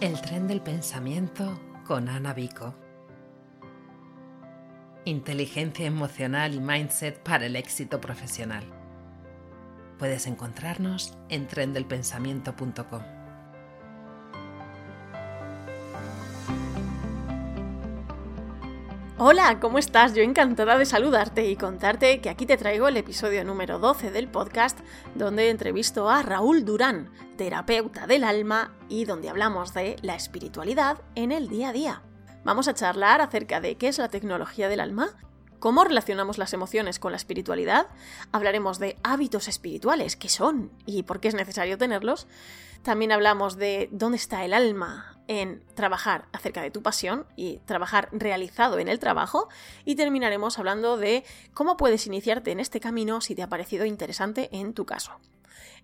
El 0.00 0.18
tren 0.22 0.48
del 0.48 0.62
pensamiento 0.62 1.60
con 1.86 2.08
Ana 2.08 2.32
Vico. 2.32 2.74
Inteligencia 5.04 5.84
emocional 5.84 6.54
y 6.54 6.60
mindset 6.60 7.22
para 7.22 7.44
el 7.44 7.54
éxito 7.54 8.00
profesional. 8.00 8.64
Puedes 9.98 10.26
encontrarnos 10.26 11.18
en 11.28 11.46
trendelpensamiento.com. 11.46 13.19
Hola, 19.22 19.60
¿cómo 19.60 19.76
estás? 19.76 20.14
Yo 20.14 20.22
encantada 20.22 20.78
de 20.78 20.86
saludarte 20.86 21.46
y 21.46 21.54
contarte 21.54 22.22
que 22.22 22.30
aquí 22.30 22.46
te 22.46 22.56
traigo 22.56 22.88
el 22.88 22.96
episodio 22.96 23.44
número 23.44 23.78
12 23.78 24.10
del 24.10 24.28
podcast 24.28 24.78
donde 25.14 25.50
entrevisto 25.50 26.08
a 26.08 26.22
Raúl 26.22 26.64
Durán, 26.64 27.10
terapeuta 27.36 28.06
del 28.06 28.24
alma 28.24 28.72
y 28.88 29.04
donde 29.04 29.28
hablamos 29.28 29.74
de 29.74 29.96
la 30.00 30.14
espiritualidad 30.14 31.02
en 31.16 31.32
el 31.32 31.50
día 31.50 31.68
a 31.68 31.72
día. 31.74 32.02
Vamos 32.44 32.66
a 32.66 32.72
charlar 32.72 33.20
acerca 33.20 33.60
de 33.60 33.76
qué 33.76 33.88
es 33.88 33.98
la 33.98 34.08
tecnología 34.08 34.70
del 34.70 34.80
alma, 34.80 35.10
cómo 35.60 35.84
relacionamos 35.84 36.38
las 36.38 36.52
emociones 36.52 36.98
con 36.98 37.12
la 37.12 37.16
espiritualidad, 37.16 37.86
hablaremos 38.32 38.78
de 38.78 38.96
hábitos 39.04 39.46
espirituales, 39.46 40.16
qué 40.16 40.28
son 40.28 40.72
y 40.86 41.04
por 41.04 41.20
qué 41.20 41.28
es 41.28 41.34
necesario 41.34 41.78
tenerlos, 41.78 42.26
también 42.82 43.12
hablamos 43.12 43.56
de 43.56 43.88
dónde 43.92 44.16
está 44.16 44.44
el 44.44 44.54
alma 44.54 45.18
en 45.28 45.62
trabajar 45.74 46.26
acerca 46.32 46.62
de 46.62 46.70
tu 46.70 46.82
pasión 46.82 47.26
y 47.36 47.58
trabajar 47.58 48.08
realizado 48.10 48.78
en 48.78 48.88
el 48.88 48.98
trabajo. 48.98 49.48
Y 49.84 49.94
terminaremos 49.94 50.58
hablando 50.58 50.96
de 50.96 51.24
cómo 51.52 51.76
puedes 51.76 52.06
iniciarte 52.06 52.50
en 52.50 52.58
este 52.58 52.80
camino 52.80 53.20
si 53.20 53.34
te 53.34 53.42
ha 53.42 53.48
parecido 53.48 53.84
interesante 53.84 54.48
en 54.52 54.72
tu 54.72 54.86
caso. 54.86 55.12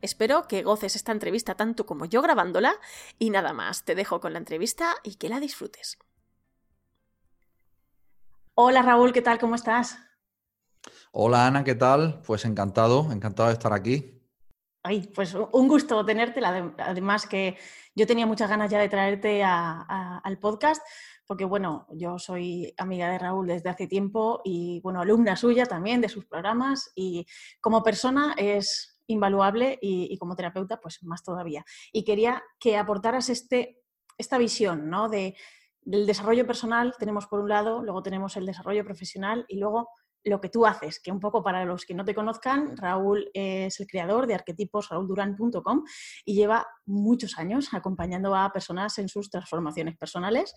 Espero 0.01 0.49
que 0.49 0.63
goces 0.63 0.97
esta 0.97 1.13
entrevista 1.13 1.55
tanto 1.55 1.87
como 1.87 2.07
yo 2.07 2.23
grabándola. 2.23 2.74
Y 3.19 3.30
nada 3.30 3.52
más, 3.52 3.85
te 3.85 3.95
dejo 3.95 4.21
con 4.21 4.33
la 4.33 4.38
entrevista 4.38 4.95
y 5.05 5.15
que 5.15 5.29
la 5.29 5.38
disfrutes. 5.38 5.99
Hola 8.59 8.80
Raúl, 8.80 9.12
¿qué 9.12 9.21
tal? 9.21 9.38
¿Cómo 9.38 9.54
estás? 9.54 9.99
Hola 11.12 11.46
Ana, 11.46 11.62
¿qué 11.62 11.74
tal? 11.74 12.23
Pues 12.26 12.46
encantado, 12.46 13.13
encantado 13.13 13.51
de 13.51 13.52
estar 13.52 13.74
aquí. 13.74 14.18
Ay, 14.82 15.10
pues 15.15 15.35
un 15.35 15.68
gusto 15.68 16.02
tenerte, 16.07 16.40
además 16.43 17.26
que 17.26 17.59
yo 17.95 18.07
tenía 18.07 18.24
muchas 18.24 18.48
ganas 18.48 18.71
ya 18.71 18.79
de 18.79 18.88
traerte 18.88 19.45
al 19.45 20.38
podcast, 20.38 20.80
porque 21.26 21.45
bueno, 21.45 21.87
yo 21.90 22.18
soy 22.18 22.73
amiga 22.79 23.10
de 23.10 23.18
Raúl 23.18 23.46
desde 23.46 23.68
hace 23.68 23.88
tiempo 23.88 24.40
y 24.43 24.80
bueno, 24.80 25.02
alumna 25.02 25.37
suya 25.37 25.66
también 25.66 26.01
de 26.01 26.09
sus 26.09 26.24
programas 26.24 26.93
y 26.95 27.26
como 27.60 27.82
persona 27.82 28.35
es 28.38 29.02
invaluable 29.07 29.79
y, 29.82 30.16
como 30.16 30.35
terapeuta 30.35 30.80
pues 30.80 31.02
más 31.02 31.23
todavía. 31.23 31.63
Y 31.93 32.04
quería 32.04 32.43
que 32.59 32.79
aportaras 32.79 33.29
este, 33.29 33.82
esta 34.16 34.38
visión 34.38 34.88
¿no? 34.88 35.10
de, 35.10 35.37
del 35.87 36.04
desarrollo 36.04 36.46
personal, 36.46 36.95
tenemos 36.98 37.26
por 37.26 37.40
un 37.40 37.48
lado, 37.48 37.82
luego 37.82 38.02
tenemos 38.02 38.37
el 38.37 38.45
desarrollo 38.45 38.84
profesional 38.84 39.46
y 39.48 39.59
luego 39.59 39.88
lo 40.24 40.40
que 40.40 40.48
tú 40.48 40.66
haces, 40.66 40.98
que 41.01 41.12
un 41.12 41.20
poco 41.20 41.45
para 41.45 41.65
los 41.65 41.84
que 41.87 41.95
no 41.95 42.04
te 42.04 42.15
conozcan, 42.15 42.76
Raúl 42.76 43.30
es 43.32 43.79
el 43.79 43.87
creador 43.87 44.26
de 44.26 44.34
arquetipos 44.34 44.88
raulduran.com 44.88 45.84
y 46.24 46.34
lleva 46.34 46.66
muchos 46.87 47.38
años 47.38 47.68
acompañando 47.73 48.34
a 48.34 48.52
personas 48.52 48.98
en 48.98 49.09
sus 49.09 49.30
transformaciones 49.30 49.96
personales. 49.96 50.52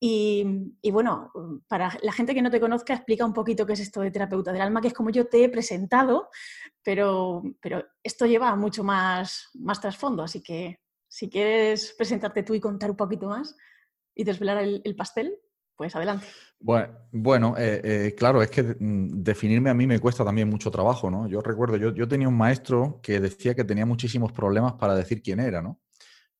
Y, 0.00 0.44
bueno, 0.92 1.32
para 1.66 1.98
la 2.02 2.12
gente 2.12 2.34
que 2.34 2.42
no 2.42 2.50
te 2.50 2.60
conozca, 2.60 2.94
explica 2.94 3.24
un 3.24 3.32
poquito 3.32 3.66
qué 3.66 3.72
es 3.72 3.80
esto 3.80 4.02
de 4.02 4.12
terapeuta 4.12 4.52
del 4.52 4.62
alma, 4.62 4.80
que 4.80 4.88
es 4.88 4.94
como 4.94 5.10
yo 5.10 5.26
te 5.26 5.42
he 5.42 5.48
presentado, 5.48 6.28
pero, 6.84 7.42
pero 7.60 7.84
esto 8.02 8.26
lleva 8.26 8.54
mucho 8.54 8.84
más, 8.84 9.48
más 9.54 9.80
trasfondo, 9.80 10.22
así 10.22 10.40
que 10.40 10.78
si 11.08 11.28
quieres 11.28 11.94
presentarte 11.96 12.42
tú 12.42 12.54
y 12.54 12.60
contar 12.60 12.90
un 12.90 12.96
poquito 12.96 13.28
más 13.28 13.56
y 14.18 14.24
desvelar 14.24 14.58
el 14.58 14.96
pastel, 14.96 15.38
pues 15.78 15.94
adelante. 15.94 16.26
Bueno, 16.60 17.54
eh, 17.56 17.80
eh, 17.84 18.14
claro, 18.16 18.42
es 18.42 18.50
que 18.50 18.62
mm, 18.64 19.22
definirme 19.22 19.70
a 19.70 19.74
mí 19.74 19.86
me 19.86 20.00
cuesta 20.00 20.24
también 20.24 20.50
mucho 20.50 20.72
trabajo, 20.72 21.08
¿no? 21.08 21.28
Yo 21.28 21.40
recuerdo, 21.40 21.76
yo, 21.76 21.94
yo, 21.94 22.08
tenía 22.08 22.26
un 22.26 22.36
maestro 22.36 22.98
que 23.00 23.20
decía 23.20 23.54
que 23.54 23.62
tenía 23.64 23.86
muchísimos 23.86 24.32
problemas 24.32 24.72
para 24.72 24.96
decir 24.96 25.22
quién 25.22 25.38
era, 25.38 25.62
¿no? 25.62 25.80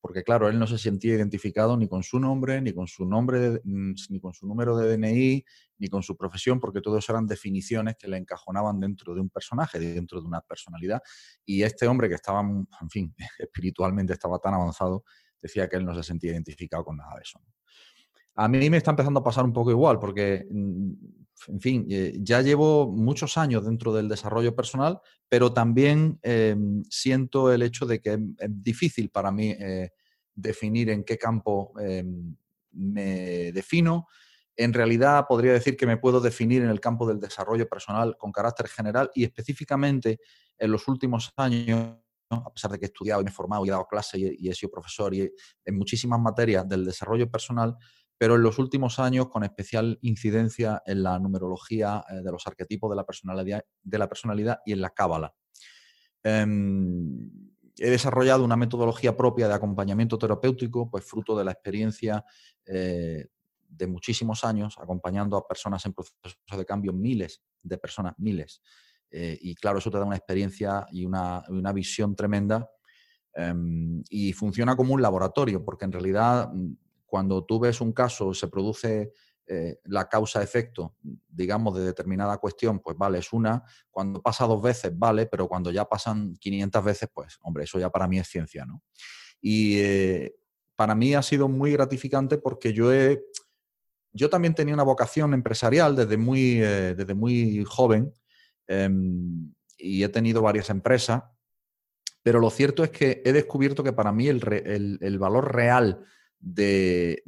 Porque 0.00 0.24
claro, 0.24 0.48
él 0.48 0.58
no 0.58 0.66
se 0.66 0.76
sentía 0.76 1.14
identificado 1.14 1.76
ni 1.76 1.86
con 1.88 2.02
su 2.02 2.18
nombre, 2.18 2.60
ni 2.60 2.72
con 2.72 2.88
su 2.88 3.04
nombre, 3.04 3.60
mm, 3.62 3.94
ni 4.10 4.20
con 4.20 4.34
su 4.34 4.44
número 4.48 4.76
de 4.76 4.96
DNI, 4.96 5.44
ni 5.78 5.88
con 5.88 6.02
su 6.02 6.16
profesión, 6.16 6.58
porque 6.58 6.80
todos 6.80 7.08
eran 7.08 7.28
definiciones 7.28 7.94
que 7.96 8.08
le 8.08 8.16
encajonaban 8.16 8.80
dentro 8.80 9.14
de 9.14 9.20
un 9.20 9.30
personaje, 9.30 9.78
dentro 9.78 10.20
de 10.20 10.26
una 10.26 10.40
personalidad. 10.40 11.00
Y 11.44 11.62
este 11.62 11.86
hombre 11.86 12.08
que 12.08 12.16
estaba, 12.16 12.40
en 12.40 12.90
fin, 12.90 13.14
espiritualmente 13.38 14.12
estaba 14.14 14.40
tan 14.40 14.54
avanzado, 14.54 15.04
decía 15.40 15.68
que 15.68 15.76
él 15.76 15.84
no 15.84 15.94
se 15.94 16.02
sentía 16.02 16.32
identificado 16.32 16.84
con 16.84 16.96
nada 16.96 17.14
de 17.14 17.22
eso. 17.22 17.40
A 18.40 18.46
mí 18.46 18.70
me 18.70 18.76
está 18.76 18.92
empezando 18.92 19.18
a 19.18 19.24
pasar 19.24 19.44
un 19.44 19.52
poco 19.52 19.72
igual, 19.72 19.98
porque, 19.98 20.46
mm, 20.48 20.92
en 21.48 21.60
fin, 21.60 21.86
eh, 21.90 22.16
ya 22.20 22.40
llevo 22.40 22.86
muchos 22.86 23.36
años 23.36 23.64
dentro 23.64 23.92
del 23.92 24.08
desarrollo 24.08 24.54
personal, 24.54 25.00
pero 25.28 25.52
también 25.52 26.20
em, 26.22 26.84
siento 26.88 27.52
el 27.52 27.62
hecho 27.62 27.84
de 27.84 28.00
que 28.00 28.12
es 28.12 28.48
difícil 28.62 29.10
para 29.10 29.32
mí 29.32 29.56
eh, 29.58 29.90
definir 30.36 30.88
en 30.90 31.02
qué 31.02 31.18
campo 31.18 31.72
em, 31.80 32.36
me 32.72 33.50
defino. 33.50 34.06
En 34.56 34.72
realidad 34.72 35.26
podría 35.28 35.52
decir 35.52 35.76
que 35.76 35.86
me 35.86 35.96
puedo 35.96 36.20
definir 36.20 36.62
en 36.62 36.68
el 36.70 36.78
campo 36.80 37.08
del 37.08 37.18
desarrollo 37.18 37.68
personal 37.68 38.16
con 38.16 38.30
carácter 38.30 38.68
general 38.68 39.10
y 39.14 39.24
específicamente 39.24 40.20
en 40.58 40.70
los 40.70 40.86
últimos 40.86 41.32
años 41.36 41.96
a 42.30 42.52
pesar 42.52 42.70
de 42.70 42.78
que 42.78 42.84
he 42.84 42.88
estudiado 42.88 43.20
y 43.20 43.24
me 43.24 43.30
he 43.30 43.32
formado 43.32 43.64
y 43.64 43.68
he 43.68 43.72
dado 43.72 43.86
clases 43.86 44.20
y, 44.20 44.36
y, 44.38 44.50
he 44.50 44.54
sido 44.54 44.70
profesor 44.70 45.14
y 45.14 45.32
en 45.64 45.78
muchísimas 45.78 46.20
materias 46.20 46.68
del 46.68 46.84
desarrollo 46.84 47.30
personal, 47.30 47.74
pero 48.18 48.34
en 48.34 48.42
los 48.42 48.58
últimos 48.58 48.98
años 48.98 49.28
con 49.28 49.44
especial 49.44 49.98
incidencia 50.02 50.82
en 50.84 51.04
la 51.04 51.18
numerología 51.20 52.04
eh, 52.10 52.16
de 52.16 52.32
los 52.32 52.46
arquetipos 52.46 52.90
de 52.90 52.96
la 52.96 53.06
personalidad, 53.06 53.64
de 53.82 53.98
la 53.98 54.08
personalidad 54.08 54.58
y 54.66 54.72
en 54.72 54.80
la 54.80 54.90
cábala. 54.90 55.34
Em, 56.24 57.30
he 57.78 57.90
desarrollado 57.90 58.44
una 58.44 58.56
metodología 58.56 59.16
propia 59.16 59.46
de 59.46 59.54
acompañamiento 59.54 60.18
terapéutico, 60.18 60.90
pues 60.90 61.04
fruto 61.04 61.38
de 61.38 61.44
la 61.44 61.52
experiencia 61.52 62.24
eh, 62.66 63.28
de 63.68 63.86
muchísimos 63.86 64.44
años 64.44 64.76
acompañando 64.80 65.36
a 65.36 65.46
personas 65.46 65.86
en 65.86 65.92
procesos 65.92 66.38
de 66.50 66.64
cambio, 66.64 66.92
miles 66.92 67.40
de 67.62 67.78
personas, 67.78 68.14
miles. 68.18 68.60
Eh, 69.10 69.38
y 69.40 69.54
claro, 69.54 69.78
eso 69.78 69.90
te 69.90 69.98
da 69.98 70.04
una 70.04 70.16
experiencia 70.16 70.86
y 70.90 71.04
una, 71.04 71.44
una 71.48 71.72
visión 71.72 72.16
tremenda 72.16 72.68
em, 73.34 74.02
y 74.10 74.32
funciona 74.32 74.74
como 74.74 74.94
un 74.94 75.02
laboratorio, 75.02 75.64
porque 75.64 75.84
en 75.84 75.92
realidad 75.92 76.50
mm, 76.52 76.72
cuando 77.08 77.44
tú 77.44 77.58
ves 77.58 77.80
un 77.80 77.92
caso, 77.92 78.34
se 78.34 78.48
produce 78.48 79.12
eh, 79.46 79.80
la 79.84 80.06
causa-efecto, 80.06 80.94
digamos, 81.26 81.74
de 81.74 81.82
determinada 81.82 82.36
cuestión, 82.36 82.80
pues 82.80 82.98
vale, 82.98 83.18
es 83.18 83.32
una. 83.32 83.62
Cuando 83.90 84.20
pasa 84.20 84.44
dos 84.44 84.60
veces, 84.60 84.92
vale, 84.94 85.24
pero 85.24 85.48
cuando 85.48 85.70
ya 85.70 85.86
pasan 85.86 86.34
500 86.34 86.84
veces, 86.84 87.08
pues, 87.12 87.38
hombre, 87.40 87.64
eso 87.64 87.78
ya 87.78 87.88
para 87.88 88.06
mí 88.06 88.18
es 88.18 88.28
ciencia, 88.28 88.66
¿no? 88.66 88.82
Y 89.40 89.78
eh, 89.78 90.34
para 90.76 90.94
mí 90.94 91.14
ha 91.14 91.22
sido 91.22 91.48
muy 91.48 91.72
gratificante 91.72 92.36
porque 92.36 92.74
yo 92.74 92.92
he... 92.92 93.24
Yo 94.12 94.28
también 94.28 94.54
tenía 94.54 94.74
una 94.74 94.82
vocación 94.82 95.32
empresarial 95.32 95.96
desde 95.96 96.18
muy, 96.18 96.62
eh, 96.62 96.94
desde 96.94 97.14
muy 97.14 97.64
joven 97.64 98.12
em, 98.66 99.54
y 99.78 100.02
he 100.02 100.08
tenido 100.08 100.42
varias 100.42 100.70
empresas, 100.70 101.22
pero 102.22 102.40
lo 102.40 102.50
cierto 102.50 102.84
es 102.84 102.90
que 102.90 103.22
he 103.24 103.32
descubierto 103.32 103.82
que 103.82 103.92
para 103.92 104.12
mí 104.12 104.28
el, 104.28 104.98
el 105.00 105.18
valor 105.18 105.54
real 105.54 106.04
de, 106.40 107.22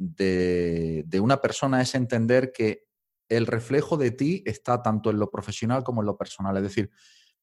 una 1.21 1.41
persona 1.41 1.81
es 1.81 1.95
entender 1.95 2.51
que 2.51 2.85
el 3.29 3.47
reflejo 3.47 3.97
de 3.97 4.11
ti 4.11 4.43
está 4.45 4.81
tanto 4.81 5.09
en 5.09 5.19
lo 5.19 5.29
profesional 5.29 5.83
como 5.83 6.01
en 6.01 6.07
lo 6.07 6.17
personal. 6.17 6.57
Es 6.57 6.63
decir, 6.63 6.91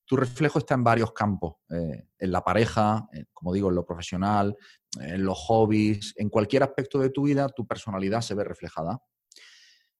tu 0.04 0.16
reflejo 0.16 0.58
está 0.58 0.74
en 0.74 0.84
varios 0.84 1.12
campos, 1.12 1.56
eh, 1.70 2.08
en 2.18 2.32
la 2.32 2.42
pareja, 2.42 3.08
como 3.32 3.52
digo, 3.52 3.68
en 3.68 3.74
lo 3.74 3.84
profesional, 3.84 4.56
en 4.98 5.24
los 5.24 5.38
hobbies, 5.38 6.15
en 6.16 6.30
cualquier 6.30 6.62
aspecto 6.62 6.98
de 6.98 7.10
tu 7.10 7.24
vida, 7.24 7.48
tu 7.48 7.66
personalidad 7.66 8.22
se 8.22 8.34
ve 8.34 8.44
reflejada. 8.44 9.03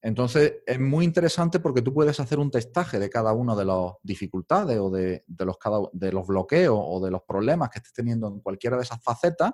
Entonces, 0.01 0.59
es 0.65 0.79
muy 0.79 1.05
interesante 1.05 1.59
porque 1.59 1.83
tú 1.83 1.93
puedes 1.93 2.21
hacer 2.21 2.39
un 2.39 2.51
testaje 2.51 2.99
de 2.99 3.11
cada 3.11 3.33
una 3.33 3.57
de 3.57 3.65
las 3.65 3.93
dificultades 4.03 4.79
o 4.79 4.91
de, 4.91 5.25
los, 5.27 5.57
de 5.93 6.13
los 6.13 6.27
bloqueos 6.27 6.79
o 6.81 7.05
de 7.05 7.11
los 7.11 7.23
problemas 7.23 7.69
que 7.71 7.79
estés 7.81 7.93
teniendo 7.93 8.29
en 8.29 8.41
cualquiera 8.41 8.77
de 8.77 8.85
esas 8.85 9.03
facetas 9.03 9.53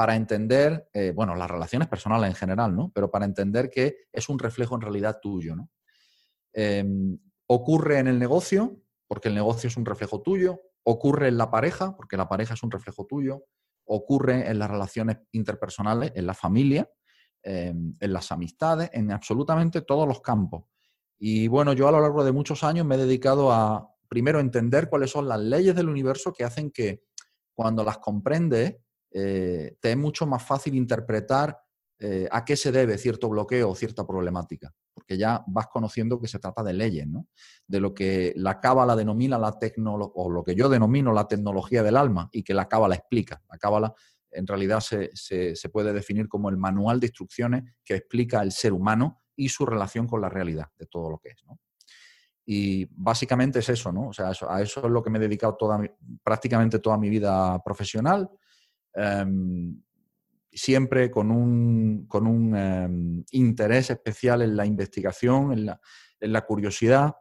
para 0.00 0.16
entender, 0.16 0.88
eh, 0.94 1.12
bueno, 1.14 1.34
las 1.34 1.50
relaciones 1.50 1.86
personales 1.86 2.30
en 2.30 2.34
general, 2.34 2.74
¿no? 2.74 2.90
Pero 2.94 3.10
para 3.10 3.26
entender 3.26 3.68
que 3.68 3.98
es 4.10 4.30
un 4.30 4.38
reflejo 4.38 4.74
en 4.74 4.80
realidad 4.80 5.18
tuyo, 5.20 5.54
¿no? 5.54 5.68
Em, 6.54 7.18
ocurre 7.46 7.98
en 7.98 8.08
el 8.08 8.18
negocio, 8.18 8.80
porque 9.06 9.28
el 9.28 9.34
negocio 9.34 9.68
es 9.68 9.76
un 9.76 9.84
reflejo 9.84 10.22
tuyo, 10.22 10.58
ocurre 10.84 11.28
en 11.28 11.36
la 11.36 11.50
pareja, 11.50 11.94
porque 11.98 12.16
la 12.16 12.30
pareja 12.30 12.54
es 12.54 12.62
un 12.62 12.70
reflejo 12.70 13.04
tuyo, 13.04 13.44
ocurre 13.84 14.48
en 14.48 14.58
las 14.58 14.70
relaciones 14.70 15.18
interpersonales, 15.32 16.12
en 16.14 16.24
la 16.24 16.32
familia, 16.32 16.88
em, 17.42 17.94
en 18.00 18.12
las 18.14 18.32
amistades, 18.32 18.88
en 18.94 19.12
absolutamente 19.12 19.82
todos 19.82 20.08
los 20.08 20.22
campos. 20.22 20.64
Y 21.18 21.46
bueno, 21.48 21.74
yo 21.74 21.88
a 21.88 21.92
lo 21.92 22.00
largo 22.00 22.24
de 22.24 22.32
muchos 22.32 22.64
años 22.64 22.86
me 22.86 22.94
he 22.94 22.98
dedicado 22.98 23.52
a, 23.52 23.86
primero, 24.08 24.40
entender 24.40 24.88
cuáles 24.88 25.10
son 25.10 25.28
las 25.28 25.40
leyes 25.40 25.76
del 25.76 25.90
universo 25.90 26.32
que 26.32 26.44
hacen 26.44 26.70
que 26.70 27.02
cuando 27.52 27.84
las 27.84 27.98
comprendes, 27.98 28.78
te 29.10 29.78
es 29.82 29.96
mucho 29.96 30.26
más 30.26 30.42
fácil 30.42 30.74
interpretar 30.74 31.58
a 32.30 32.44
qué 32.44 32.56
se 32.56 32.72
debe 32.72 32.96
cierto 32.96 33.28
bloqueo 33.28 33.70
o 33.70 33.74
cierta 33.74 34.06
problemática, 34.06 34.72
porque 34.94 35.18
ya 35.18 35.44
vas 35.46 35.66
conociendo 35.66 36.20
que 36.20 36.28
se 36.28 36.38
trata 36.38 36.62
de 36.62 36.72
leyes, 36.72 37.06
¿no? 37.06 37.26
de 37.66 37.80
lo 37.80 37.92
que 37.92 38.32
la 38.36 38.60
cábala 38.60 38.96
denomina 38.96 39.38
la 39.38 39.58
tecnología, 39.58 40.12
o 40.14 40.30
lo 40.30 40.42
que 40.42 40.54
yo 40.54 40.68
denomino 40.68 41.12
la 41.12 41.28
tecnología 41.28 41.82
del 41.82 41.96
alma 41.96 42.28
y 42.32 42.42
que 42.42 42.54
la 42.54 42.68
cábala 42.68 42.94
explica. 42.94 43.42
La 43.50 43.58
cábala 43.58 43.94
en 44.32 44.46
realidad 44.46 44.80
se, 44.80 45.68
puede 45.72 45.92
definir 45.92 46.28
como 46.28 46.48
el 46.48 46.56
manual 46.56 47.00
de 47.00 47.06
instrucciones 47.06 47.64
que 47.84 47.96
explica 47.96 48.42
el 48.42 48.52
ser 48.52 48.72
humano 48.72 49.22
y 49.36 49.48
su 49.48 49.66
relación 49.66 50.06
con 50.06 50.20
la 50.20 50.28
realidad 50.28 50.66
de 50.78 50.86
todo 50.86 51.10
lo 51.10 51.18
que 51.18 51.30
es. 51.30 51.36
Y 52.46 52.86
básicamente 52.90 53.60
es 53.60 53.68
eso, 53.68 53.92
¿no? 53.92 54.08
O 54.08 54.12
sea, 54.12 54.32
a 54.48 54.62
eso 54.62 54.80
es 54.84 54.90
lo 54.90 55.02
que 55.02 55.10
me 55.10 55.18
he 55.18 55.22
dedicado 55.22 55.56
toda 55.56 55.80
prácticamente 56.22 56.78
toda 56.78 56.96
mi 56.98 57.08
vida 57.08 57.62
profesional, 57.62 58.28
em, 58.94 59.80
siempre 60.52 61.10
con 61.10 61.30
un, 61.30 62.06
con 62.06 62.26
un 62.26 62.56
em, 62.56 63.24
interés 63.32 63.90
especial 63.90 64.42
en 64.42 64.56
la 64.56 64.66
investigación, 64.66 65.52
en 65.52 65.66
la, 65.66 65.80
en 66.20 66.32
la 66.32 66.44
curiosidad. 66.44 67.14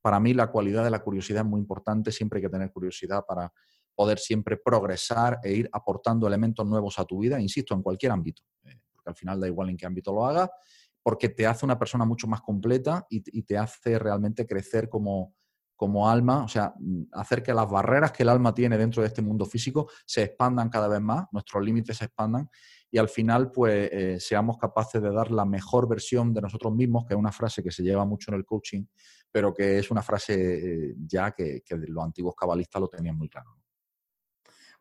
Para 0.00 0.20
mí 0.20 0.34
la 0.34 0.48
cualidad 0.48 0.84
de 0.84 0.90
la 0.90 1.02
curiosidad 1.02 1.42
es 1.42 1.48
muy 1.48 1.60
importante, 1.60 2.12
siempre 2.12 2.38
hay 2.38 2.42
que 2.42 2.50
tener 2.50 2.70
curiosidad 2.72 3.24
para 3.26 3.52
poder 3.94 4.18
siempre 4.18 4.56
progresar 4.56 5.38
e 5.42 5.52
ir 5.52 5.70
aportando 5.72 6.26
elementos 6.26 6.66
nuevos 6.66 6.98
a 6.98 7.04
tu 7.04 7.20
vida, 7.20 7.40
insisto, 7.40 7.74
en 7.74 7.82
cualquier 7.82 8.12
ámbito, 8.12 8.42
eh, 8.64 8.80
porque 8.92 9.10
al 9.10 9.16
final 9.16 9.40
da 9.40 9.46
igual 9.46 9.70
en 9.70 9.76
qué 9.76 9.86
ámbito 9.86 10.12
lo 10.12 10.26
hagas, 10.26 10.50
porque 11.02 11.28
te 11.28 11.46
hace 11.46 11.64
una 11.64 11.78
persona 11.78 12.04
mucho 12.04 12.26
más 12.26 12.40
completa 12.40 13.06
y, 13.10 13.42
te 13.42 13.58
hace 13.58 13.98
realmente 13.98 14.46
crecer 14.46 14.88
como, 14.88 15.34
como 15.76 16.08
alma, 16.08 16.44
o 16.44 16.48
sea, 16.48 16.74
hacer 17.12 17.42
que 17.42 17.52
las 17.52 17.68
barreras 17.68 18.12
que 18.12 18.22
el 18.22 18.28
alma 18.28 18.54
tiene 18.54 18.78
dentro 18.78 19.02
de 19.02 19.08
este 19.08 19.22
mundo 19.22 19.44
físico 19.44 19.88
se 20.06 20.22
expandan 20.22 20.68
cada 20.68 20.88
vez 20.88 21.00
más, 21.00 21.26
nuestros 21.32 21.64
límites 21.64 21.96
se 21.98 22.04
expandan 22.04 22.48
y 22.90 22.98
al 22.98 23.08
final 23.08 23.50
pues 23.50 23.90
eh, 23.92 24.20
seamos 24.20 24.56
capaces 24.56 25.02
de 25.02 25.10
dar 25.10 25.30
la 25.32 25.44
mejor 25.44 25.88
versión 25.88 26.32
de 26.32 26.40
nosotros 26.40 26.72
mismos, 26.72 27.04
que 27.04 27.14
es 27.14 27.18
una 27.18 27.32
frase 27.32 27.62
que 27.62 27.72
se 27.72 27.82
lleva 27.82 28.04
mucho 28.04 28.30
en 28.30 28.36
el 28.36 28.44
coaching, 28.44 28.84
pero 29.32 29.52
que 29.52 29.78
es 29.78 29.90
una 29.90 30.02
frase 30.02 30.90
eh, 30.90 30.94
ya 31.04 31.32
que, 31.32 31.62
que, 31.64 31.76
los 31.76 32.04
antiguos 32.04 32.36
cabalistas 32.36 32.80
lo 32.80 32.88
tenían 32.88 33.18
muy 33.18 33.28
claro. 33.28 33.63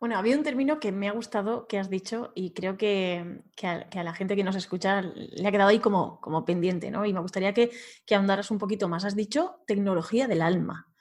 Bueno, 0.04 0.18
había 0.18 0.36
un 0.36 0.44
término 0.44 0.82
que 0.82 0.92
me 0.92 1.08
ha 1.08 1.14
gustado 1.14 1.66
que 1.66 1.80
has 1.80 1.90
dicho 1.90 2.34
y 2.36 2.52
creo 2.52 2.76
que, 2.76 3.40
a, 3.64 4.04
la 4.04 4.14
gente 4.14 4.36
que 4.36 4.44
nos 4.44 4.58
escucha 4.58 5.02
le 5.02 5.48
ha 5.48 5.50
quedado 5.50 5.70
ahí 5.70 5.80
como, 5.80 6.20
como 6.20 6.44
pendiente, 6.44 6.92
¿no? 6.92 7.06
Y 7.06 7.14
me 7.14 7.22
gustaría 7.22 7.54
que, 7.54 7.72
que 8.06 8.14
ahondaras 8.14 8.52
un 8.52 8.58
poquito 8.58 8.90
más. 8.90 9.06
Has 9.06 9.16
dicho 9.16 9.62
tecnología 9.66 10.28
del 10.28 10.42
alma. 10.42 10.92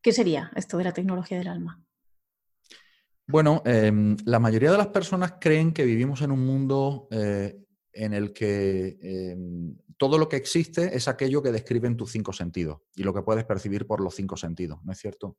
¿Qué 0.00 0.12
sería 0.12 0.50
esto 0.56 0.78
de 0.78 0.84
la 0.84 0.94
tecnología 0.94 1.36
del 1.36 1.48
alma? 1.48 1.84
Bueno, 3.26 3.60
em, 3.66 4.16
la 4.24 4.38
mayoría 4.38 4.72
de 4.72 4.78
las 4.78 4.88
personas 4.88 5.34
creen 5.38 5.74
que 5.74 5.84
vivimos 5.84 6.22
en 6.22 6.30
un 6.30 6.46
mundo 6.46 7.08
eh, 7.10 7.62
en 7.92 8.14
el 8.14 8.32
que 8.32 8.96
em, 9.02 9.76
todo 9.98 10.16
lo 10.16 10.30
que 10.30 10.36
existe 10.36 10.96
es 10.96 11.08
aquello 11.08 11.42
que 11.42 11.52
describen 11.52 11.94
tus 11.94 12.12
cinco 12.12 12.32
sentidos 12.32 12.78
y 12.96 13.02
lo 13.02 13.12
que 13.12 13.20
puedes 13.20 13.44
percibir 13.44 13.86
por 13.86 14.00
los 14.00 14.14
cinco 14.14 14.38
sentidos, 14.38 14.78
¿no 14.82 14.92
es 14.92 14.98
cierto? 14.98 15.36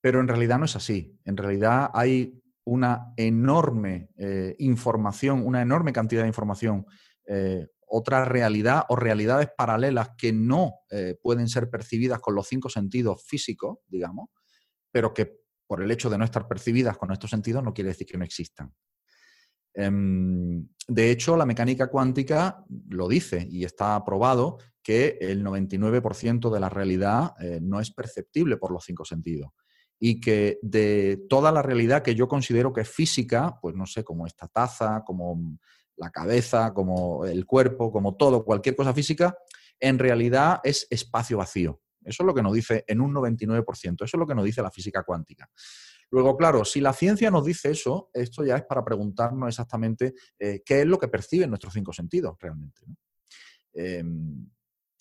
Pero 0.00 0.20
en 0.20 0.28
realidad 0.28 0.58
no 0.58 0.64
es 0.64 0.76
así. 0.76 1.18
En 1.24 1.36
realidad 1.36 1.90
hay 1.92 2.40
una 2.68 3.14
enorme 3.16 4.10
eh, 4.18 4.54
información, 4.58 5.42
una 5.44 5.62
enorme 5.62 5.92
cantidad 5.92 6.22
de 6.22 6.28
información, 6.28 6.84
eh, 7.26 7.66
otra 7.86 8.26
realidad 8.26 8.84
o 8.90 8.96
realidades 8.96 9.48
paralelas 9.56 10.10
que 10.18 10.34
no 10.34 10.74
eh, 10.90 11.16
pueden 11.22 11.48
ser 11.48 11.70
percibidas 11.70 12.20
con 12.20 12.34
los 12.34 12.46
cinco 12.46 12.68
sentidos 12.68 13.24
físicos, 13.26 13.78
digamos, 13.86 14.28
pero 14.92 15.14
que 15.14 15.38
por 15.66 15.82
el 15.82 15.90
hecho 15.90 16.10
de 16.10 16.18
no 16.18 16.24
estar 16.24 16.46
percibidas 16.46 16.98
con 16.98 17.10
estos 17.10 17.30
sentidos 17.30 17.64
no 17.64 17.72
quiere 17.72 17.88
decir 17.88 18.06
que 18.06 18.18
no 18.18 18.24
existan. 18.24 18.74
Em, 19.72 20.68
de 20.86 21.10
hecho, 21.10 21.38
la 21.38 21.46
mecánica 21.46 21.86
cuántica 21.88 22.64
lo 22.90 23.08
dice 23.08 23.46
y 23.50 23.64
está 23.64 24.04
probado 24.04 24.58
que 24.82 25.16
el 25.22 25.42
99% 25.42 26.50
de 26.50 26.60
la 26.60 26.68
realidad 26.68 27.34
no 27.60 27.80
es 27.80 27.90
perceptible 27.92 28.56
por 28.56 28.72
los 28.72 28.84
cinco 28.84 29.04
sentidos 29.04 29.52
y 30.00 30.20
que 30.20 30.58
de 30.62 31.24
toda 31.28 31.50
la 31.52 31.62
realidad 31.62 32.02
que 32.02 32.14
yo 32.14 32.28
considero 32.28 32.72
que 32.72 32.82
es 32.82 32.88
física, 32.88 33.58
pues 33.60 33.74
no 33.74 33.86
sé, 33.86 34.04
como 34.04 34.26
esta 34.26 34.48
taza, 34.48 35.02
como 35.04 35.58
la 35.96 36.10
cabeza, 36.10 36.72
como 36.72 37.24
el 37.24 37.44
cuerpo, 37.44 37.90
como 37.90 38.16
todo, 38.16 38.44
cualquier 38.44 38.76
cosa 38.76 38.94
física, 38.94 39.36
en 39.80 39.98
realidad 39.98 40.60
es 40.62 40.86
espacio 40.90 41.38
vacío. 41.38 41.80
Eso 42.04 42.22
es 42.22 42.26
lo 42.26 42.34
que 42.34 42.42
nos 42.42 42.52
dice 42.52 42.84
en 42.86 43.00
un 43.00 43.12
99%, 43.12 44.04
eso 44.04 44.04
es 44.04 44.14
lo 44.14 44.26
que 44.26 44.34
nos 44.34 44.44
dice 44.44 44.62
la 44.62 44.70
física 44.70 45.02
cuántica. 45.02 45.50
Luego, 46.10 46.36
claro, 46.36 46.64
si 46.64 46.80
la 46.80 46.92
ciencia 46.92 47.30
nos 47.30 47.44
dice 47.44 47.70
eso, 47.70 48.10
esto 48.14 48.44
ya 48.44 48.56
es 48.56 48.64
para 48.64 48.84
preguntarnos 48.84 49.48
exactamente 49.48 50.14
eh, 50.38 50.62
qué 50.64 50.80
es 50.80 50.86
lo 50.86 50.98
que 50.98 51.08
perciben 51.08 51.50
nuestros 51.50 51.74
cinco 51.74 51.92
sentidos 51.92 52.36
realmente. 52.40 52.80
Em, 53.74 54.48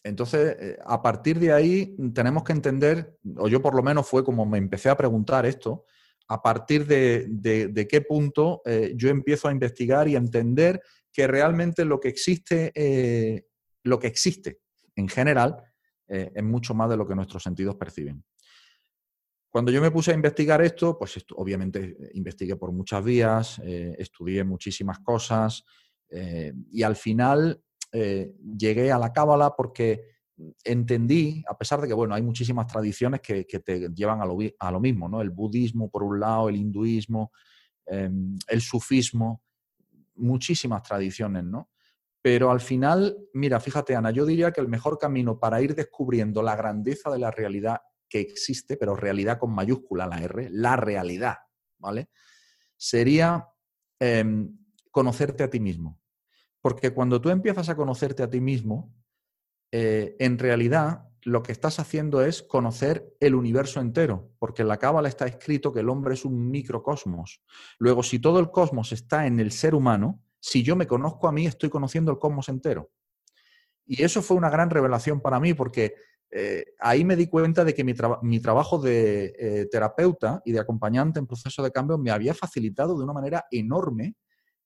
entonces, 0.07 0.56
eh, 0.59 0.77
a 0.86 1.01
partir 1.01 1.38
de 1.38 1.51
ahí 1.51 1.95
tenemos 2.13 2.44
que 2.44 2.54
entender, 2.54 3.18
o 3.36 3.50
yo 3.50 3.62
por 3.62 3.75
lo 3.75 3.83
menos 3.83 4.07
fue 4.07 4.24
como 4.24 4.45
me 4.45 4.57
empecé 4.57 4.89
a 4.89 4.95
preguntar 4.95 5.45
esto, 5.45 5.86
a 6.30 6.42
partir 6.42 6.86
de, 6.86 7.88
qué 7.89 8.01
punto 8.01 8.62
eh, 8.65 8.94
yo 8.95 9.09
empiezo 9.09 9.48
a 9.48 9.51
investigar 9.51 10.07
y 10.07 10.15
a 10.15 10.19
entender 10.19 10.81
que 11.12 11.27
realmente 11.27 11.83
lo 11.83 12.00
que 12.00 12.07
existe, 12.07 12.71
eh, 12.75 13.48
lo 13.83 14.00
que 14.00 14.07
existe 14.07 14.59
en 14.95 15.07
general, 15.07 15.63
es 16.09 16.42
mucho 16.42 16.74
más 16.74 16.89
de 16.89 16.95
lo 16.95 17.06
que 17.06 17.15
nuestros 17.15 17.44
sentidos 17.44 17.75
perciben. 17.75 18.24
Cuando 19.50 19.74
yo 19.74 19.81
me 19.81 19.92
puse 19.92 20.12
a 20.12 20.13
investigar 20.13 20.62
esto, 20.62 20.98
pues 20.98 21.18
obviamente 21.36 21.98
investigué 22.13 22.56
por 22.56 22.71
muchas 22.71 23.04
vías, 23.04 23.59
estudié 23.59 24.45
muchísimas 24.45 25.00
cosas 25.00 25.65
y 26.09 26.81
al 26.81 26.95
final 26.95 27.62
eh, 28.00 28.36
llegué 28.56 28.92
a 28.92 29.00
la 29.00 29.12
cábala 29.12 29.56
porque 29.56 30.04
entendí, 30.64 31.44
a 31.50 31.58
pesar 31.58 31.82
de 31.82 31.88
que, 31.88 31.96
bueno, 31.96 32.14
hay 32.14 32.22
muchísimas 32.22 32.68
tradiciones 32.68 33.22
que, 33.22 33.44
te 33.44 33.90
llevan 33.90 34.22
a 34.22 34.72
lo, 34.72 34.80
mismo, 34.80 35.10
¿no? 35.10 35.20
El 35.20 35.32
budismo, 35.32 35.90
por 35.90 36.04
un 36.04 36.20
lado, 36.20 36.50
el 36.50 36.58
hinduismo, 36.58 37.32
em, 37.88 38.38
el 38.48 38.62
sufismo, 38.62 39.42
muchísimas 40.14 40.84
tradiciones, 40.84 41.44
¿no? 41.44 41.72
Pero 42.22 42.52
al 42.52 42.62
final, 42.62 43.18
mira, 43.34 43.60
fíjate, 43.60 43.96
Ana, 43.96 44.12
yo 44.12 44.28
diría 44.28 44.52
que 44.52 44.62
el 44.62 44.68
mejor 44.68 45.00
camino 45.00 45.40
para 45.40 45.60
ir 45.60 45.74
descubriendo 45.74 46.44
la 46.44 46.56
grandeza 46.56 47.10
de 47.10 47.18
la 47.18 47.32
realidad 47.32 47.82
que 48.08 48.20
existe, 48.20 48.78
pero 48.78 48.96
realidad 48.96 49.40
con 49.40 49.56
mayúscula 49.56 50.06
la 50.06 50.22
R, 50.22 50.50
la 50.52 50.76
realidad, 50.76 51.38
¿vale? 51.80 52.10
Sería 52.78 53.48
em, 54.00 54.56
conocerte 54.92 55.44
a 55.44 55.50
ti 55.50 55.60
mismo. 55.60 56.00
Porque 56.68 56.92
cuando 56.92 57.21
tú 57.21 57.30
empiezas 57.30 57.69
a 57.69 57.78
conocerte 57.78 58.24
a 58.24 58.30
ti 58.30 58.42
mismo, 58.42 58.94
eh, 59.71 60.18
en 60.19 60.38
realidad 60.38 61.07
lo 61.21 61.42
que 61.42 61.54
estás 61.54 61.80
haciendo 61.80 62.19
es 62.21 62.44
conocer 62.44 63.16
el 63.21 63.36
universo 63.36 63.80
entero, 63.80 64.33
porque 64.38 64.64
en 64.64 64.68
la 64.68 64.76
cábala 64.76 65.07
está 65.07 65.26
escrito 65.28 65.71
que 65.71 65.80
el 65.80 65.88
hombre 65.88 66.16
es 66.16 66.26
un 66.26 66.52
microcosmos. 66.52 67.42
Luego, 67.80 68.04
si 68.04 68.19
todo 68.19 68.42
el 68.42 68.52
cosmos 68.52 68.92
está 68.92 69.28
en 69.28 69.40
el 69.40 69.54
ser 69.54 69.76
humano, 69.76 70.21
si 70.42 70.62
yo 70.62 70.76
me 70.76 70.88
conozco 70.88 71.30
a 71.30 71.31
mí, 71.31 71.45
estoy 71.45 71.69
conociendo 71.69 72.12
el 72.12 72.19
cosmos 72.19 72.50
entero. 72.50 72.92
Y 73.86 74.04
eso 74.04 74.21
fue 74.21 74.36
una 74.36 74.50
gran 74.50 74.69
revelación 74.69 75.21
para 75.21 75.40
mí, 75.40 75.54
porque 75.54 75.95
eh, 76.31 76.66
ahí 76.81 77.06
me 77.06 77.16
di 77.16 77.28
cuenta 77.28 77.64
de 77.64 77.74
que 77.74 77.86
mi, 77.86 78.40
trabajo 78.42 78.78
de 78.78 79.33
eh, 79.40 79.68
terapeuta 79.71 80.42
y 80.44 80.52
de 80.52 80.59
acompañante 80.59 81.18
en 81.18 81.28
proceso 81.28 81.64
de 81.64 81.71
cambio 81.71 81.97
me 81.97 82.12
había 82.12 82.33
facilitado 82.33 82.97
de 82.97 83.06
una 83.06 83.14
manera 83.14 83.45
enorme 83.52 84.16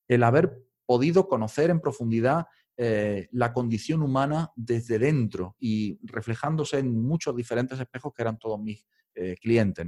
el 0.07 0.23
haber 0.23 0.70
podido 0.91 1.25
conocer 1.25 1.69
en 1.69 1.79
profundidad 1.79 2.47
eh, 2.75 3.29
la 3.31 3.53
condición 3.53 4.03
humana 4.03 4.51
desde 4.57 4.99
dentro 4.99 5.55
y 5.57 5.97
reflejándose 6.03 6.79
en 6.79 7.01
muchos 7.01 7.33
diferentes 7.33 7.79
espejos 7.79 8.11
que 8.13 8.21
eran 8.21 8.37
todos 8.37 8.59
mis 8.59 8.85
eh, 9.15 9.37
clientes. 9.39 9.87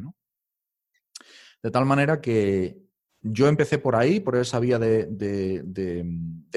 De 1.62 1.72
tal 1.72 1.86
manera 1.86 2.22
que 2.22 2.77
yo 3.19 3.50
empecé 3.50 3.79
por 3.79 3.98
ahí, 3.98 4.22
por 4.22 4.38
esa 4.38 4.62
vía 4.62 4.79
de, 4.79 5.12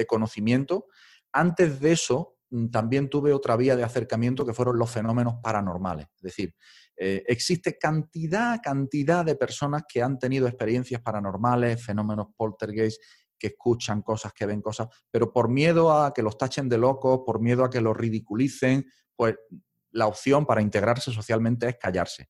conocimiento. 0.07 0.87
Antes 1.33 1.81
de 1.81 1.91
eso, 1.91 2.37
mm, 2.49 2.67
también 2.67 3.09
tuve 3.09 3.33
otra 3.33 3.57
vía 3.57 3.75
de 3.75 3.83
acercamiento 3.83 4.45
que 4.45 4.53
fueron 4.53 4.79
los 4.79 4.89
fenómenos 4.89 5.41
paranormales. 5.43 6.07
Es 6.15 6.21
decir, 6.21 6.55
eh, 6.95 7.21
existe 7.27 7.77
cantidad, 7.77 8.61
cantidad 8.63 9.25
de 9.25 9.35
personas 9.35 9.83
que 9.91 10.01
han 10.01 10.17
tenido 10.17 10.47
experiencias 10.47 11.01
paranormales, 11.01 11.85
fenómenos 11.85 12.27
poltergeist, 12.37 13.01
que 13.37 13.47
escuchan 13.47 14.01
cosas, 14.01 14.33
que 14.33 14.45
ven 14.45 14.61
cosas, 14.61 14.87
pero 15.11 15.31
por 15.31 15.49
miedo 15.49 15.91
a 15.91 16.13
que 16.13 16.21
los 16.21 16.37
tachen 16.37 16.69
de 16.69 16.77
locos, 16.77 17.21
por 17.25 17.39
miedo 17.39 17.63
a 17.63 17.69
que 17.69 17.81
los 17.81 17.95
ridiculicen, 17.95 18.85
pues 19.15 19.35
la 19.91 20.07
opción 20.07 20.45
para 20.45 20.61
integrarse 20.61 21.11
socialmente 21.11 21.67
es 21.67 21.77
callarse. 21.77 22.29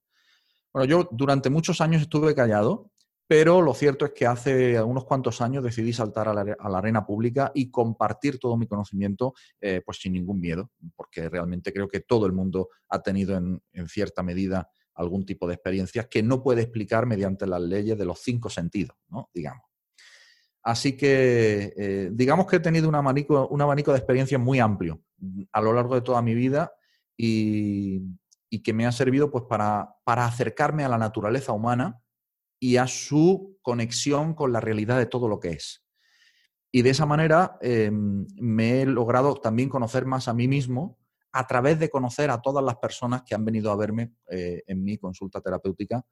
Bueno, 0.73 0.85
yo 0.85 1.09
durante 1.11 1.49
muchos 1.49 1.81
años 1.81 2.01
estuve 2.01 2.35
callado, 2.35 2.91
pero 3.27 3.61
lo 3.61 3.73
cierto 3.73 4.05
es 4.05 4.13
que 4.13 4.25
hace 4.25 4.81
unos 4.81 5.03
cuantos 5.03 5.41
años 5.41 5.63
decidí 5.63 5.91
saltar 5.91 6.29
a 6.29 6.33
la, 6.33 6.77
arena 6.77 7.05
pública 7.05 7.51
y 7.53 7.69
compartir 7.69 8.39
todo 8.39 8.55
mi 8.55 8.67
conocimiento 8.67 9.33
eh, 9.59 9.81
pues 9.85 9.99
sin 9.99 10.13
ningún 10.13 10.39
miedo, 10.39 10.71
porque 10.95 11.27
realmente 11.27 11.73
creo 11.73 11.89
que 11.89 11.99
todo 11.99 12.25
el 12.25 12.31
mundo 12.31 12.69
ha 12.87 13.03
tenido 13.03 13.35
en, 13.35 13.61
en 13.73 13.87
cierta 13.89 14.23
medida 14.23 14.69
algún 14.93 15.25
tipo 15.25 15.47
de 15.47 15.53
experiencias 15.53 16.07
que 16.07 16.23
no 16.23 16.41
puede 16.41 16.63
explicar 16.63 17.05
mediante 17.05 17.45
las 17.45 17.61
leyes 17.61 17.97
de 17.97 18.05
los 18.05 18.19
cinco 18.19 18.49
sentidos, 18.49 18.97
¿no? 19.09 19.29
digamos. 19.33 19.63
Así 20.67 20.97
que 20.97 21.74
eh, 21.77 22.09
digamos 22.12 22.45
que 22.45 22.57
he 22.57 22.59
tenido 22.59 22.89
un 22.89 22.95
abanico, 22.95 23.47
un 23.47 23.62
abanico 23.62 23.93
de 23.93 24.00
experiencias 24.00 24.41
muy 24.41 24.59
amplio 24.59 25.01
a 25.53 25.62
lo 25.62 25.71
largo 25.71 25.95
de 25.95 26.01
toda 26.01 26.21
mi 26.21 26.36
vida 26.36 26.74
y, 27.15 28.01
que 28.65 28.74
me 28.74 28.86
ha 28.86 28.91
servido 28.91 29.31
pues, 29.31 29.45
para, 29.45 29.95
para 30.03 30.25
acercarme 30.25 30.83
a 30.83 30.89
la 30.89 30.97
naturaleza 30.97 31.53
humana 31.53 32.01
y 32.59 32.75
a 32.75 32.86
su 32.86 33.57
conexión 33.62 34.33
con 34.33 34.51
la 34.51 34.59
realidad 34.59 34.97
de 34.97 35.05
todo 35.05 35.29
lo 35.29 35.39
que 35.39 35.51
es. 35.51 35.86
Y 36.69 36.81
de 36.81 36.89
esa 36.89 37.05
manera 37.05 37.57
em, 37.62 38.27
me 38.36 38.81
he 38.81 38.86
logrado 38.86 39.36
también 39.36 39.69
conocer 39.69 40.05
más 40.05 40.27
a 40.27 40.33
mí 40.33 40.50
mismo 40.50 41.00
a 41.31 41.47
través 41.47 41.79
de 41.79 41.89
conocer 41.89 42.29
a 42.29 42.41
todas 42.41 42.62
las 42.62 42.75
personas 42.75 43.24
que 43.24 43.36
han 43.36 43.45
venido 43.45 43.71
a 43.71 43.77
verme 43.77 44.15
eh, 44.29 44.63
en 44.67 44.83
mi 44.83 44.97
consulta 44.97 45.39
terapéutica 45.39 46.03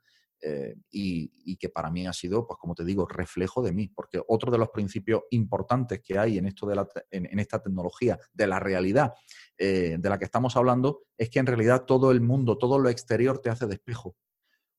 eh, 0.42 0.76
y, 0.92 1.56
que 1.58 1.70
para 1.70 1.90
mí 1.90 2.06
ha 2.06 2.14
sido, 2.14 2.46
pues 2.46 2.60
como 2.60 2.76
te 2.76 2.84
digo, 2.84 3.08
reflejo 3.08 3.62
de 3.62 3.72
mí, 3.72 3.88
porque 3.88 4.22
otro 4.28 4.52
de 4.52 4.58
los 4.58 4.70
principios 4.70 5.24
importantes 5.32 6.02
que 6.04 6.20
hay 6.20 6.38
en, 6.38 6.46
esto 6.46 6.68
de 6.68 6.76
la, 6.76 6.88
en, 7.12 7.40
esta 7.40 7.62
tecnología 7.62 8.20
de 8.34 8.48
la 8.48 8.60
realidad 8.60 9.14
eh, 9.58 9.98
de 10.00 10.10
la 10.10 10.20
que 10.20 10.26
estamos 10.26 10.56
hablando 10.58 11.04
es 11.18 11.30
que 11.30 11.40
en 11.40 11.46
realidad 11.46 11.86
todo 11.86 12.12
el 12.12 12.22
mundo, 12.22 12.58
todo 12.58 12.78
lo 12.78 12.90
exterior 12.90 13.40
te 13.40 13.50
hace 13.50 13.66
despejo. 13.68 14.16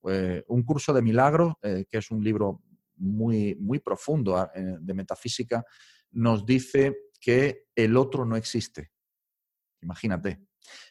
Pues, 0.00 0.44
un 0.48 0.62
curso 0.62 0.92
de 0.92 1.02
milagros, 1.02 1.54
eh, 1.62 1.86
que 1.90 1.98
es 1.98 2.10
un 2.10 2.22
libro 2.22 2.62
muy, 2.96 3.56
muy 3.56 3.78
profundo 3.78 4.36
ah, 4.36 4.50
de 4.54 4.94
metafísica, 4.94 5.64
nos 6.12 6.44
dice 6.44 6.96
que 7.20 7.64
el 7.74 7.96
otro 7.96 8.24
no 8.24 8.36
existe. 8.36 8.90
Imagínate. 9.82 10.40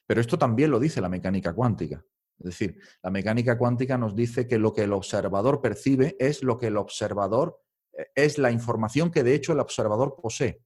Pero 0.06 0.22
esto 0.22 0.38
también 0.38 0.72
lo 0.72 0.80
dice 0.80 1.02
la 1.02 1.10
mecánica 1.10 1.54
cuántica. 1.54 2.04
Es 2.40 2.46
decir, 2.46 2.80
la 3.02 3.12
mecánica 3.12 3.58
cuántica 3.58 3.98
nos 3.98 4.16
dice 4.16 4.48
que 4.48 4.58
lo 4.58 4.74
que 4.74 4.84
el 4.84 4.94
observador 4.94 5.62
percibe 5.62 6.16
es 6.20 6.44
lo 6.44 6.58
que 6.58 6.68
el 6.68 6.78
observador, 6.78 7.62
eh, 7.94 8.08
es 8.16 8.38
la 8.38 8.52
información 8.52 9.12
que 9.12 9.24
de 9.24 9.34
hecho 9.36 9.54
el 9.54 9.60
observador 9.60 10.16
posee. 10.22 10.62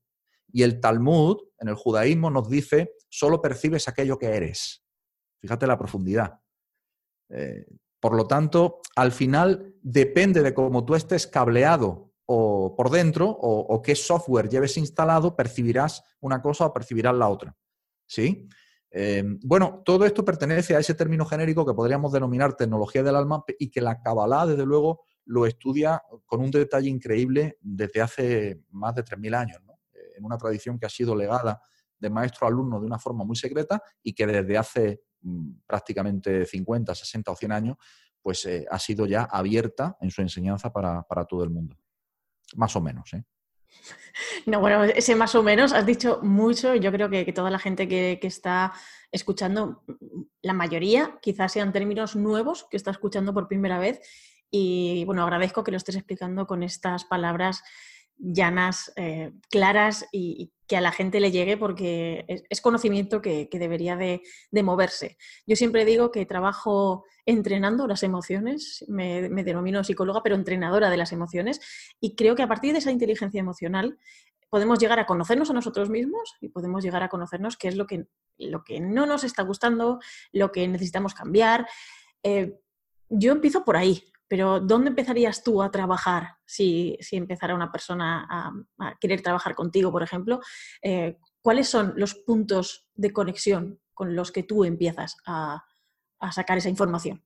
Y 0.52 0.64
el 0.64 0.80
Talmud, 0.80 1.38
en 1.60 1.68
el 1.68 1.76
judaísmo, 1.76 2.32
nos 2.32 2.50
dice, 2.50 2.94
solo 3.08 3.42
percibes 3.42 3.88
aquello 3.88 4.18
que 4.18 4.28
eres. 4.28 4.84
Fíjate 5.40 5.68
la 5.68 5.78
profundidad. 5.78 6.40
Eh, 7.30 7.66
por 8.00 8.16
lo 8.16 8.26
tanto, 8.26 8.82
al 8.96 9.12
final 9.12 9.76
depende 9.82 10.42
de 10.42 10.54
cómo 10.54 10.86
tú 10.86 10.96
estés 10.96 11.28
cableado 11.28 12.12
o 12.26 12.76
por 12.76 12.90
dentro 12.90 13.30
o, 13.30 13.60
o 13.60 13.82
qué 13.82 13.96
software 13.96 14.50
lleves 14.50 14.78
instalado, 14.78 15.36
percibirás 15.36 16.04
una 16.20 16.42
cosa 16.42 16.66
o 16.66 16.74
percibirás 16.74 17.16
la 17.16 17.28
otra. 17.28 17.56
¿Sí? 18.08 18.50
Eh, 18.92 19.24
bueno, 19.44 19.82
todo 19.86 20.06
esto 20.06 20.26
pertenece 20.26 20.76
a 20.76 20.80
ese 20.80 20.96
término 20.96 21.26
genérico 21.26 21.66
que 21.66 21.74
podríamos 21.74 22.12
denominar 22.12 22.56
tecnología 22.56 23.04
del 23.04 23.16
alma 23.16 23.44
y 23.60 23.70
que 23.70 23.82
la 23.82 24.02
Kabbalah, 24.02 24.48
desde 24.48 24.66
luego, 24.66 25.02
lo 25.26 25.46
estudia 25.46 26.02
con 26.26 26.42
un 26.42 26.50
detalle 26.50 26.90
increíble 26.90 27.58
desde 27.62 28.02
hace 28.02 28.64
más 28.72 28.96
de 28.96 29.04
3.000 29.04 29.36
años, 29.36 29.62
eh, 29.94 30.14
en 30.18 30.26
una 30.26 30.38
tradición 30.38 30.80
que 30.80 30.88
ha 30.88 30.90
sido 30.90 31.16
legada 31.16 31.62
de 32.00 32.10
maestro 32.10 32.48
a 32.48 32.50
alumno 32.50 32.80
de 32.80 32.88
una 32.88 32.98
forma 32.98 33.24
muy 33.24 33.36
secreta 33.36 33.82
y 34.02 34.14
que 34.14 34.26
desde 34.26 34.58
hace 34.58 35.02
mm, 35.22 35.52
prácticamente 35.68 36.46
50, 36.46 36.96
60 36.96 37.32
o 37.32 37.36
100 37.36 37.52
años, 37.52 37.78
pues 38.22 38.46
eh, 38.46 38.66
ha 38.70 38.80
sido 38.80 39.06
ya 39.06 39.24
abierta 39.24 39.98
en 40.02 40.10
su 40.10 40.22
enseñanza 40.22 40.72
para, 40.74 41.04
para 41.04 41.26
todo 41.26 41.44
el 41.44 41.50
mundo. 41.50 41.78
Más 42.56 42.76
o 42.76 42.82
menos, 42.82 43.14
¿eh? 43.14 43.24
No, 44.46 44.60
bueno, 44.60 44.84
ese 44.84 45.16
más 45.16 45.36
o 45.36 45.44
menos 45.44 45.74
has 45.74 45.86
dicho 45.86 46.20
mucho. 46.22 46.76
Yo 46.76 46.92
creo 46.92 47.10
que, 47.10 47.32
toda 47.34 47.50
la 47.50 47.60
gente 47.60 47.88
que, 47.88 48.20
está 48.22 48.74
escuchando, 49.12 49.84
la 50.42 50.54
mayoría 50.54 51.18
quizás 51.22 51.54
sean 51.54 51.72
términos 51.72 52.16
nuevos 52.16 52.68
que 52.70 52.78
está 52.78 52.92
escuchando 52.92 53.34
por 53.34 53.48
primera 53.48 53.80
vez. 53.80 54.02
Y 54.52 55.04
bueno, 55.06 55.24
agradezco 55.24 55.64
que 55.64 55.72
lo 55.72 55.78
estés 55.78 55.96
explicando 55.96 56.48
con 56.48 56.64
estas 56.64 57.06
palabras 57.06 57.64
llanas, 58.20 58.92
eh, 58.96 59.32
claras 59.50 60.06
y, 60.12 60.52
que 60.68 60.78
a 60.78 60.82
la 60.82 60.92
gente 60.92 61.20
le 61.20 61.32
llegue 61.32 61.58
porque 61.58 62.26
es, 62.28 62.62
conocimiento 62.62 63.24
que, 63.24 63.50
debería 63.52 63.96
de, 63.96 64.22
moverse. 64.64 65.18
Yo 65.48 65.56
siempre 65.56 65.84
digo 65.84 66.12
que 66.12 66.28
trabajo 66.28 67.06
entrenando 67.26 67.88
las 67.88 68.04
emociones, 68.04 68.86
me, 68.88 69.30
denomino 69.30 69.84
psicóloga, 69.84 70.22
pero 70.22 70.36
entrenadora 70.36 70.92
de 70.92 70.98
las 70.98 71.12
emociones, 71.12 71.60
y 72.00 72.16
creo 72.16 72.36
que 72.36 72.44
a 72.44 72.48
partir 72.48 72.74
de 72.74 72.80
esa 72.80 72.92
inteligencia 72.92 73.40
emocional 73.40 73.98
podemos 74.50 74.78
llegar 74.78 75.00
a 75.00 75.08
conocernos 75.08 75.50
a 75.50 75.54
nosotros 75.54 75.90
mismos 75.90 76.36
y 76.40 76.50
podemos 76.50 76.84
llegar 76.84 77.02
a 77.02 77.10
conocernos 77.10 77.58
qué 77.58 77.70
es 77.70 77.76
lo 77.76 77.88
que, 77.88 78.06
no 78.80 79.08
nos 79.08 79.24
está 79.24 79.42
gustando, 79.42 80.00
lo 80.32 80.52
que 80.52 80.68
necesitamos 80.68 81.16
cambiar. 81.16 81.68
Eh, 82.22 82.60
yo 83.10 83.32
empiezo 83.32 83.66
por 83.66 83.76
ahí, 83.76 84.04
pero 84.30 84.60
¿dónde 84.60 84.92
empezarías 84.92 85.44
tú 85.44 85.62
a 85.62 85.72
trabajar 85.72 86.36
si, 86.46 86.98
empezara 87.12 87.56
una 87.56 87.72
persona 87.72 88.28
a, 88.78 88.96
querer 89.00 89.22
trabajar 89.22 89.56
contigo, 89.56 89.92
por 89.92 90.04
ejemplo? 90.04 90.40
Eh, 90.82 91.18
¿Cuáles 91.42 91.68
son 91.68 91.94
los 91.98 92.14
puntos 92.14 92.88
de 92.94 93.12
conexión 93.12 93.80
con 93.94 94.16
los 94.16 94.32
que 94.32 94.44
tú 94.44 94.64
empiezas 94.64 95.18
a, 95.26 95.64
sacar 96.32 96.60
esa 96.60 96.70
información? 96.70 97.24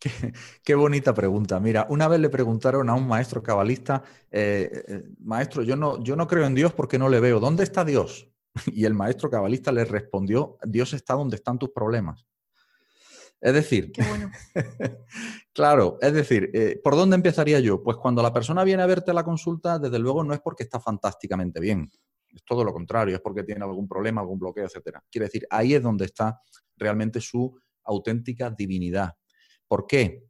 Qué, 0.62 0.74
bonita 0.74 1.12
pregunta. 1.12 1.58
Mira, 1.58 1.86
una 1.90 2.06
vez 2.06 2.20
le 2.20 2.28
preguntaron 2.28 2.88
a 2.90 2.94
un 2.94 3.08
maestro 3.08 3.42
cabalista, 3.42 4.02
eh, 4.30 4.84
eh, 4.86 5.02
maestro, 5.18 5.62
yo 5.62 5.74
no, 5.74 6.02
yo 6.02 6.14
no 6.14 6.28
creo 6.28 6.46
en 6.46 6.54
Dios 6.54 6.72
porque 6.72 6.98
no 6.98 7.08
le 7.08 7.18
veo. 7.18 7.40
¿Dónde 7.40 7.64
está 7.64 7.84
Dios? 7.84 8.30
Y 8.66 8.84
el 8.84 8.94
maestro 8.94 9.28
cabalista 9.28 9.72
le 9.72 9.84
respondió, 9.84 10.58
Dios 10.64 10.92
está 10.92 11.14
donde 11.14 11.34
están 11.36 11.58
tus 11.58 11.70
problemas. 11.70 12.24
Es 13.40 13.52
decir, 13.52 13.92
claro, 15.54 15.98
es 16.00 16.12
decir, 16.12 16.50
eh, 16.52 16.80
¿por 16.82 16.96
dónde 16.96 17.16
empezaría 17.16 17.60
yo? 17.60 17.82
Pues 17.82 17.96
cuando 17.96 18.22
la 18.22 18.32
persona 18.32 18.64
viene 18.64 18.82
a 18.82 18.86
verte 18.86 19.12
a 19.12 19.14
la 19.14 19.24
consulta, 19.24 19.78
desde 19.78 19.98
luego 19.98 20.22
no 20.24 20.34
es 20.34 20.40
porque 20.40 20.64
está 20.64 20.80
fantásticamente 20.80 21.60
bien, 21.60 21.90
es 22.28 22.44
todo 22.44 22.64
lo 22.64 22.72
contrario, 22.72 23.14
es 23.14 23.22
porque 23.22 23.44
tiene 23.44 23.64
algún 23.64 23.88
problema, 23.88 24.20
algún 24.20 24.38
bloqueo, 24.38 24.66
etc. 24.66 24.98
Quiere 25.10 25.26
decir, 25.26 25.46
ahí 25.48 25.74
es 25.74 25.82
donde 25.82 26.04
está 26.04 26.40
realmente 26.76 27.20
su 27.20 27.58
auténtica 27.84 28.50
divinidad. 28.50 29.14
¿Por 29.68 29.86
qué? 29.86 30.24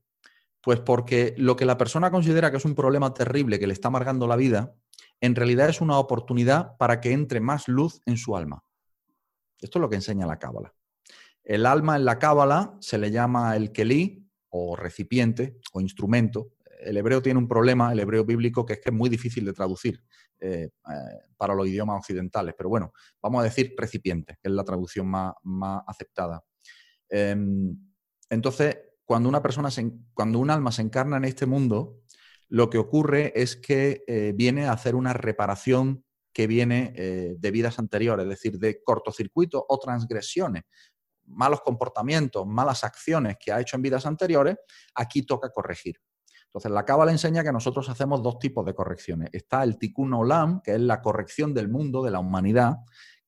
Pues 0.61 0.81
porque 0.81 1.35
lo 1.37 1.57
que 1.57 1.65
la 1.65 1.77
persona 1.77 2.11
considera 2.11 2.51
que 2.51 2.59
es 2.59 2.65
un 2.65 2.75
problema 2.75 3.13
terrible 3.13 3.59
que 3.59 3.67
le 3.67 3.73
está 3.73 3.89
amargando 3.89 4.27
la 4.27 4.37
vida, 4.37 4.75
en 5.21 5.35
realidad 5.35 5.69
es 5.69 5.81
una 5.81 5.99
oportunidad 5.99 6.77
para 6.77 7.01
que 7.01 7.13
entre 7.13 7.41
más 7.41 7.69
luz 7.69 8.01
en 8.07 8.17
su 8.17 8.37
alma. 8.37 8.63
Esto 9.61 9.79
es 9.79 9.81
lo 9.81 9.89
que 9.89 9.97
enseña 9.97 10.27
la 10.27 10.39
Cábala. 10.39 10.75
El 11.45 11.67
alma 11.67 11.97
en 11.97 12.07
la 12.07 12.19
cábala 12.19 12.75
se 12.81 12.97
le 12.97 13.11
llama 13.11 13.55
el 13.55 13.71
kelí 13.71 14.24
o 14.57 14.77
recipiente 14.77 15.57
o 15.73 15.81
instrumento. 15.81 16.53
El 16.81 16.97
hebreo 16.97 17.21
tiene 17.21 17.41
un 17.41 17.49
problema, 17.49 17.93
el 17.93 17.99
hebreo 17.99 18.25
bíblico, 18.25 18.65
que 18.65 18.75
es 18.75 18.81
que 18.81 18.91
es 18.91 18.95
muy 18.95 19.11
difícil 19.11 19.45
de 19.45 19.53
traducir 19.53 20.01
eh, 20.39 20.69
eh, 20.69 20.71
para 21.37 21.55
los 21.55 21.67
idiomas 21.67 21.99
occidentales. 21.99 22.55
Pero 22.57 22.69
bueno, 22.69 22.93
vamos 23.21 23.41
a 23.41 23.45
decir 23.45 23.75
recipiente, 23.77 24.39
que 24.41 24.49
es 24.49 24.55
la 24.55 24.63
traducción 24.63 25.09
más, 25.09 25.35
aceptada. 25.89 26.45
Em, 27.09 27.77
entonces, 28.31 28.79
cuando 29.05 29.29
una 29.29 29.43
persona, 29.43 29.71
cuando 30.13 30.39
un 30.39 30.51
alma 30.51 30.71
se 30.71 30.83
encarna 30.83 31.17
en 31.17 31.25
este 31.25 31.47
mundo, 31.47 32.03
lo 32.49 32.71
que 32.71 32.79
ocurre 32.79 33.33
es 33.35 33.57
que 33.57 34.05
eh, 34.07 34.35
viene 34.37 34.67
a 34.67 34.73
hacer 34.73 34.95
una 34.95 35.15
reparación 35.15 36.05
que 36.33 36.49
viene 36.49 36.93
de 37.39 37.51
vidas 37.53 37.79
anteriores, 37.79 38.25
es 38.25 38.29
decir, 38.29 38.59
de 38.59 38.83
cortocircuitos 38.83 39.63
o 39.69 39.79
transgresiones 39.79 40.65
malos 41.27 41.61
comportamientos, 41.63 42.47
malas 42.47 42.85
acciones 42.85 43.37
que 43.39 43.53
ha 43.53 43.61
hecho 43.61 43.77
en 43.77 43.83
vidas 43.83 44.07
anteriores, 44.07 44.57
aquí 44.95 45.23
toca 45.23 45.51
corregir. 45.51 46.01
Entonces, 46.47 46.71
la 46.71 46.85
Cábala 46.85 47.11
enseña 47.11 47.43
que 47.43 47.51
nosotros 47.51 47.89
hacemos 47.89 48.23
dos 48.23 48.39
tipos 48.39 48.65
de 48.65 48.75
correcciones. 48.75 49.29
Está 49.33 49.65
el 49.65 49.77
Tikkun 49.77 50.15
Olam, 50.15 50.61
que 50.63 50.75
es 50.75 50.81
la 50.81 51.03
corrección 51.03 51.53
del 51.53 51.69
mundo, 51.69 52.03
de 52.05 52.13
la 52.13 52.21
humanidad, 52.21 52.77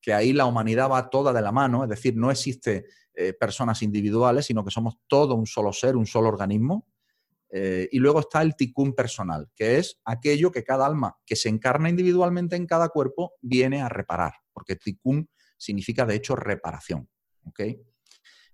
que 0.01 0.15
ahí 0.15 0.33
la 0.33 0.47
humanidad 0.47 0.89
va 0.89 1.11
toda 1.11 1.33
de 1.33 1.43
la 1.43 1.51
mano, 1.51 1.83
es 1.83 1.91
decir, 1.91 2.17
no 2.17 2.31
existe 2.31 2.87
eh, 3.15 3.33
personas 3.33 3.83
individuales, 3.83 4.47
sino 4.47 4.65
que 4.65 4.71
somos 4.71 4.95
todo 5.09 5.35
un 5.35 5.47
solo 5.47 5.73
ser, 5.73 5.97
un 5.97 6.07
solo 6.07 6.29
organismo. 6.29 6.87
Eh, 7.51 7.89
y 7.91 7.99
luego 7.99 8.21
está 8.21 8.43
el 8.43 8.55
Tikkun 8.55 8.95
personal, 8.95 9.49
que 9.57 9.79
es 9.79 10.01
aquello 10.05 10.53
que 10.53 10.63
cada 10.63 10.87
alma 10.87 11.17
que 11.27 11.35
se 11.35 11.49
encarna 11.49 11.89
individualmente 11.89 12.55
en 12.55 12.67
cada 12.67 12.91
cuerpo 12.91 13.35
viene 13.41 13.83
a 13.83 13.89
reparar, 13.89 14.35
porque 14.53 14.77
Tikkun 14.77 15.29
significa 15.57 16.07
de 16.07 16.15
hecho 16.15 16.37
reparación. 16.37 17.09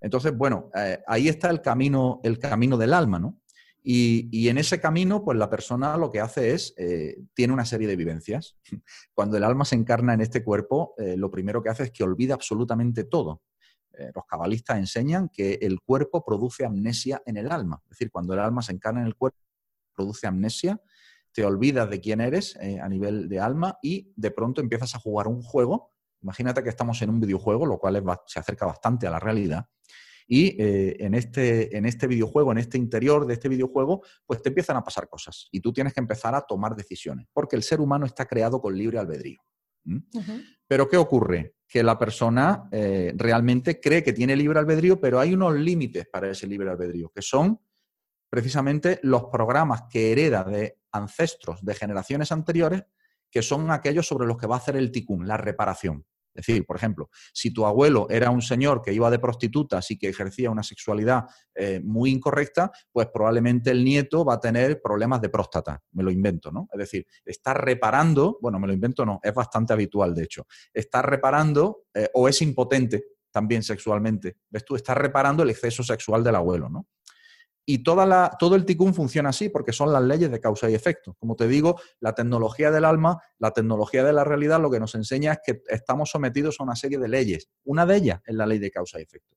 Entonces, 0.02 0.37
bueno, 0.37 0.70
eh, 0.75 0.99
ahí 1.06 1.28
está 1.28 1.49
el 1.49 1.62
camino, 1.62 2.20
el 2.25 2.38
camino 2.38 2.76
del 2.76 2.92
alma, 2.92 3.18
¿no? 3.18 3.38
Y, 3.84 4.49
en 4.49 4.58
ese 4.58 4.80
camino, 4.80 5.25
pues 5.25 5.37
la 5.37 5.50
persona 5.50 5.96
lo 5.96 6.08
que 6.08 6.20
hace 6.20 6.52
es, 6.52 6.72
eh, 6.76 7.16
tiene 7.34 7.52
una 7.52 7.64
serie 7.64 7.88
de 7.88 7.96
vivencias. 7.96 8.56
Cuando 9.14 9.37
el 9.37 9.42
alma 9.42 9.64
se 9.64 9.75
encarna 9.75 10.14
en 10.14 10.20
este 10.20 10.44
cuerpo, 10.44 10.94
eh, 10.99 11.16
lo 11.16 11.32
primero 11.32 11.62
que 11.62 11.68
hace 11.68 11.84
es 11.84 11.90
que 11.90 12.04
olvida 12.04 12.34
absolutamente 12.34 13.04
todo. 13.04 13.42
los 14.14 14.25
cabalistas 14.25 14.78
enseñan 14.78 15.28
que 15.28 15.58
el 15.61 15.80
cuerpo 15.82 16.25
produce 16.25 16.64
amnesia 16.64 17.22
en 17.26 17.37
el 17.37 17.52
alma. 17.52 17.82
Es 17.84 17.90
decir, 17.90 18.11
cuando 18.11 18.32
el 18.32 18.40
alma 18.40 18.62
se 18.62 18.72
encarna 18.72 19.00
en 19.00 19.06
el 19.06 19.16
cuerpo, 19.16 19.38
produce 19.94 20.26
amnesia, 20.26 20.80
te 21.32 21.44
olvidas 21.44 21.90
de 21.90 22.00
quién 22.00 22.22
eres 22.22 22.56
a 22.56 22.88
nivel 22.88 23.28
de 23.28 23.38
alma 23.38 23.78
y 23.82 24.11
de 24.16 24.30
pronto 24.30 24.62
empiezas 24.62 24.94
a 24.94 24.99
jugar 24.99 25.28
un 25.28 25.42
juego 25.42 25.91
Imagínate 26.23 26.62
que 26.62 26.69
estamos 26.69 27.00
en 27.02 27.11
un 27.11 27.21
videojuego, 27.21 27.67
lo 27.67 27.79
cual 27.79 28.02
se 28.26 28.38
acerca 28.38 28.67
bastante 28.67 29.07
a 29.07 29.11
la 29.11 29.19
realidad, 29.19 29.67
Y 30.26 30.57
eh, 30.62 30.97
en, 31.00 31.14
este, 31.14 31.76
en 31.76 31.85
este 31.85 32.07
videojuego, 32.07 32.52
en 32.52 32.59
este 32.59 32.79
interior 32.79 33.26
de 33.26 33.35
este 33.35 33.49
videojuego, 33.49 34.02
pues 34.25 34.41
te 34.41 34.50
empiezan 34.50 34.76
a 34.76 34.85
pasar 34.85 35.09
cosas 35.09 35.49
y 35.50 35.61
tú 35.61 35.73
tienes 35.73 35.93
que 35.93 36.00
empezar 36.00 36.35
a 36.35 36.43
tomar 36.43 36.76
decisiones, 36.76 37.26
porque 37.33 37.57
el 37.57 37.62
ser 37.62 37.81
humano 37.81 38.07
está 38.07 38.25
creado 38.26 38.61
con 38.61 38.76
libre 38.76 38.99
albedrío. 38.99 39.41
Pero 40.69 40.88
¿qué 40.88 40.97
ocurre? 40.97 41.57
Que 41.69 41.83
la 41.83 41.99
persona 41.99 42.69
eh, 42.71 43.12
realmente 43.17 43.81
cree 43.81 44.02
que 44.02 44.12
tiene 44.12 44.37
libre 44.37 44.61
albedrío, 44.61 45.00
pero 45.00 45.19
hay 45.19 45.35
unos 45.35 45.55
límites 45.55 46.07
para 46.07 46.31
ese 46.31 46.47
libre 46.47 46.71
albedrío, 46.71 47.11
que 47.14 47.23
son 47.23 47.61
precisamente 48.31 49.00
los 49.02 49.25
programas 49.25 49.83
que 49.91 50.12
hereda 50.12 50.45
de 50.45 50.79
ancestros 50.93 51.62
de 51.62 51.75
generaciones 51.75 52.33
anteriores, 52.33 52.85
que 53.31 53.43
son 53.43 53.71
aquellos 53.71 54.07
sobre 54.07 54.26
los 54.26 54.37
que 54.38 54.47
va 54.47 54.55
a 54.55 54.59
hacer 54.59 54.76
el 54.76 54.93
ticún, 54.93 55.26
la 55.26 55.37
reparación. 55.37 56.07
Es 56.34 56.46
decir, 56.46 56.64
por 56.64 56.76
ejemplo, 56.76 57.10
si 57.32 57.52
tu 57.52 57.66
abuelo 57.66 58.06
era 58.10 58.30
un 58.30 58.42
señor 58.42 58.82
que 58.82 58.92
iba 58.92 59.10
de 59.10 59.18
prostitutas 59.18 59.90
y 59.90 59.98
que 59.98 60.08
ejercía 60.08 60.50
una 60.50 60.62
sexualidad 60.62 61.24
eh, 61.54 61.80
muy 61.84 62.10
incorrecta, 62.10 62.70
pues 62.90 63.08
probablemente 63.12 63.70
el 63.70 63.84
nieto 63.84 64.24
va 64.24 64.34
a 64.34 64.40
tener 64.40 64.80
problemas 64.80 65.20
de 65.20 65.28
próstata. 65.28 65.82
Me 65.92 66.02
lo 66.02 66.10
invento, 66.10 66.50
¿no? 66.50 66.68
Es 66.72 66.78
decir, 66.78 67.06
está 67.24 67.54
reparando, 67.54 68.38
bueno, 68.40 68.58
me 68.58 68.66
lo 68.66 68.72
invento 68.72 69.04
no, 69.04 69.20
es 69.22 69.34
bastante 69.34 69.72
habitual, 69.72 70.14
de 70.14 70.24
hecho, 70.24 70.46
está 70.72 71.02
reparando 71.02 71.84
eh, 71.94 72.08
o 72.14 72.28
es 72.28 72.40
impotente 72.42 73.04
también 73.30 73.62
sexualmente. 73.62 74.36
¿Ves 74.50 74.64
tú? 74.64 74.76
Está 74.76 74.94
reparando 74.94 75.42
el 75.42 75.50
exceso 75.50 75.82
sexual 75.82 76.22
del 76.22 76.36
abuelo, 76.36 76.68
¿no? 76.68 76.86
Y 77.64 77.85
toda 77.85 78.07
la, 78.07 78.37
todo 78.38 78.57
el 78.57 78.64
ticún 78.64 78.92
funciona 78.92 79.28
así 79.28 79.49
porque 79.49 79.73
son 79.73 79.92
las 79.92 80.02
leyes 80.02 80.31
de 80.31 80.40
causa 80.40 80.69
y 80.69 80.75
efecto. 80.75 81.14
Como 81.19 81.37
te 81.37 81.47
digo, 81.47 81.81
la 82.00 82.14
tecnología 82.14 82.71
del 82.71 82.85
alma, 82.85 83.23
la 83.38 83.52
tecnología 83.52 84.02
de 84.02 84.12
la 84.12 84.25
realidad, 84.25 84.61
lo 84.61 84.71
que 84.71 84.81
nos 84.81 84.95
enseña 84.95 85.33
es 85.33 85.38
que 85.45 85.62
estamos 85.69 86.11
sometidos 86.11 86.59
a 86.59 86.64
una 86.64 86.75
serie 86.75 86.99
de 86.99 87.09
leyes. 87.09 87.50
Una 87.64 87.87
de 87.87 87.97
ellas 87.97 88.21
es 88.26 88.35
la 88.35 88.47
ley 88.47 88.59
de 88.59 88.71
causa 88.71 88.99
y 88.99 89.02
efecto. 89.02 89.37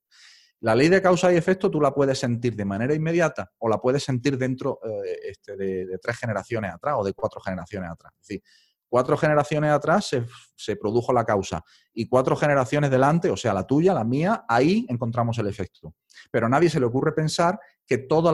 La 0.61 0.73
ley 0.73 0.89
de 0.89 1.01
causa 1.01 1.31
y 1.31 1.35
efecto 1.35 1.69
tú 1.69 1.79
la 1.79 1.93
puedes 1.93 2.17
sentir 2.17 2.55
de 2.55 2.65
manera 2.65 2.95
inmediata 2.95 3.51
o 3.59 3.69
la 3.69 3.77
puedes 3.77 4.03
sentir 4.03 4.37
dentro 4.37 4.79
eh, 4.83 5.19
este, 5.29 5.55
de, 5.55 5.85
de, 5.85 5.97
tres 5.99 6.17
generaciones 6.17 6.73
atrás 6.73 6.95
o 6.97 7.03
de 7.03 7.13
cuatro 7.13 7.39
generaciones 7.41 7.91
atrás. 7.91 8.13
Es 8.21 8.27
decir, 8.27 8.43
cuatro 8.89 9.17
generaciones 9.17 9.71
atrás 9.71 10.09
se, 10.55 10.75
produjo 10.75 11.11
la 11.13 11.25
causa 11.25 11.63
y 11.93 12.07
cuatro 12.07 12.35
generaciones 12.35 12.91
delante, 12.91 13.29
o 13.29 13.37
sea, 13.37 13.53
la 13.53 13.65
tuya, 13.65 13.93
la 13.93 14.03
mía, 14.03 14.45
ahí 14.47 14.85
encontramos 14.89 15.37
el 15.37 15.47
efecto. 15.47 15.95
Pero 16.31 16.45
a 16.45 16.49
nadie 16.49 16.69
se 16.69 16.79
le 16.79 16.85
ocurre 16.85 17.13
pensar 17.13 17.59
que 17.85 17.99
todo, 17.99 18.29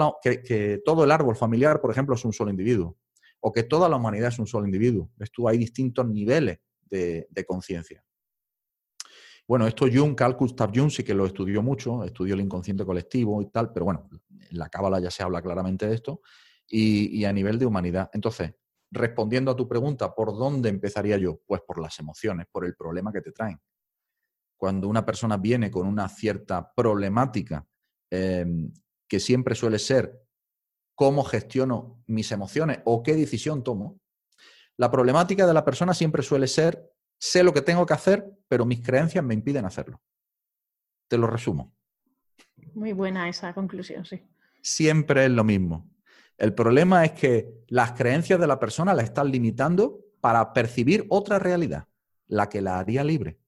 el 1.04 1.12
árbol 1.12 1.36
familiar, 1.36 1.82
por 1.82 1.92
ejemplo, 1.92 2.16
es 2.16 2.26
un 2.26 2.34
solo 2.34 2.52
individuo 2.52 2.98
o 3.40 3.52
que 3.52 3.64
toda 3.64 3.90
la 3.90 3.96
humanidad 3.96 4.30
es 4.30 4.38
un 4.38 4.46
solo 4.46 4.66
individuo. 4.66 5.10
¿Ves? 5.16 5.32
Hay 5.48 5.58
distintos 5.58 6.08
niveles 6.08 6.60
de, 6.90 7.46
conciencia. 7.48 8.04
Bueno, 9.48 9.66
esto 9.66 9.88
Jung, 9.92 10.14
Carl 10.14 10.36
Gustav 10.36 10.72
Jung 10.74 10.92
sí 10.92 11.04
que 11.04 11.16
lo 11.16 11.26
estudió 11.26 11.64
mucho, 11.64 12.04
estudió 12.04 12.36
el 12.36 12.42
inconsciente 12.42 12.86
colectivo 12.86 13.42
y 13.42 13.48
tal, 13.50 13.74
pero 13.74 13.86
bueno, 13.86 14.08
en 14.30 14.58
la 14.58 14.70
cábala 14.70 15.00
ya 15.00 15.10
se 15.10 15.24
habla 15.24 15.42
claramente 15.42 15.88
de 15.88 15.96
esto, 15.96 16.22
y, 16.68 17.20
y 17.20 17.26
a 17.26 17.34
nivel 17.34 17.58
de 17.58 17.66
humanidad. 17.66 18.10
Entonces, 18.14 18.54
respondiendo 18.92 19.52
a 19.52 19.56
tu 19.56 19.68
pregunta, 19.68 20.14
¿por 20.14 20.38
dónde 20.38 20.70
empezaría 20.70 21.18
yo? 21.18 21.40
Pues 21.48 21.62
por 21.66 21.82
las 21.82 21.98
emociones, 22.00 22.48
por 22.52 22.66
el 22.66 22.76
problema 22.76 23.12
que 23.12 23.22
te 23.22 23.32
traen. 23.32 23.60
Cuando 24.58 24.88
una 24.88 25.06
persona 25.06 25.38
viene 25.38 25.72
con 25.72 25.88
una 25.88 26.08
cierta 26.10 26.72
problemática, 26.74 27.66
em, 28.12 28.72
que 29.08 29.20
siempre 29.20 29.56
suele 29.56 29.80
ser 29.80 30.22
cómo 30.94 31.24
gestiono 31.24 32.04
mis 32.08 32.32
emociones 32.32 32.80
o 32.86 33.02
qué 33.02 33.16
decisión 33.16 33.64
tomo, 33.64 34.00
la 34.78 34.92
problemática 34.92 35.48
de 35.48 35.54
la 35.54 35.66
persona 35.66 35.94
siempre 35.94 36.22
suele 36.22 36.48
ser, 36.48 36.92
sé 37.20 37.44
lo 37.44 37.54
que 37.54 37.62
tengo 37.62 37.86
que 37.86 37.94
hacer, 37.94 38.30
pero 38.48 38.66
mis 38.66 38.82
creencias 38.82 39.24
me 39.24 39.34
impiden 39.34 39.66
hacerlo. 39.66 40.02
Te 41.08 41.18
lo 41.18 41.28
resumo. 41.28 41.74
Muy 42.74 42.94
buena 42.94 43.28
esa 43.30 43.54
conclusión, 43.54 44.06
sí. 44.06 44.22
Siempre 44.62 45.26
es 45.26 45.32
lo 45.32 45.44
mismo. 45.44 45.90
El 46.38 46.54
problema 46.54 47.06
es 47.06 47.12
que 47.12 47.64
las 47.68 47.94
creencias 47.94 48.40
de 48.40 48.48
la 48.48 48.60
persona 48.60 48.94
la 48.94 49.04
están 49.04 49.32
limitando 49.32 50.00
para 50.20 50.54
percibir 50.54 51.06
otra 51.10 51.40
realidad, 51.40 51.88
la 52.28 52.50
que 52.50 52.62
la 52.62 52.80
haría 52.80 53.04
libre. 53.04 53.40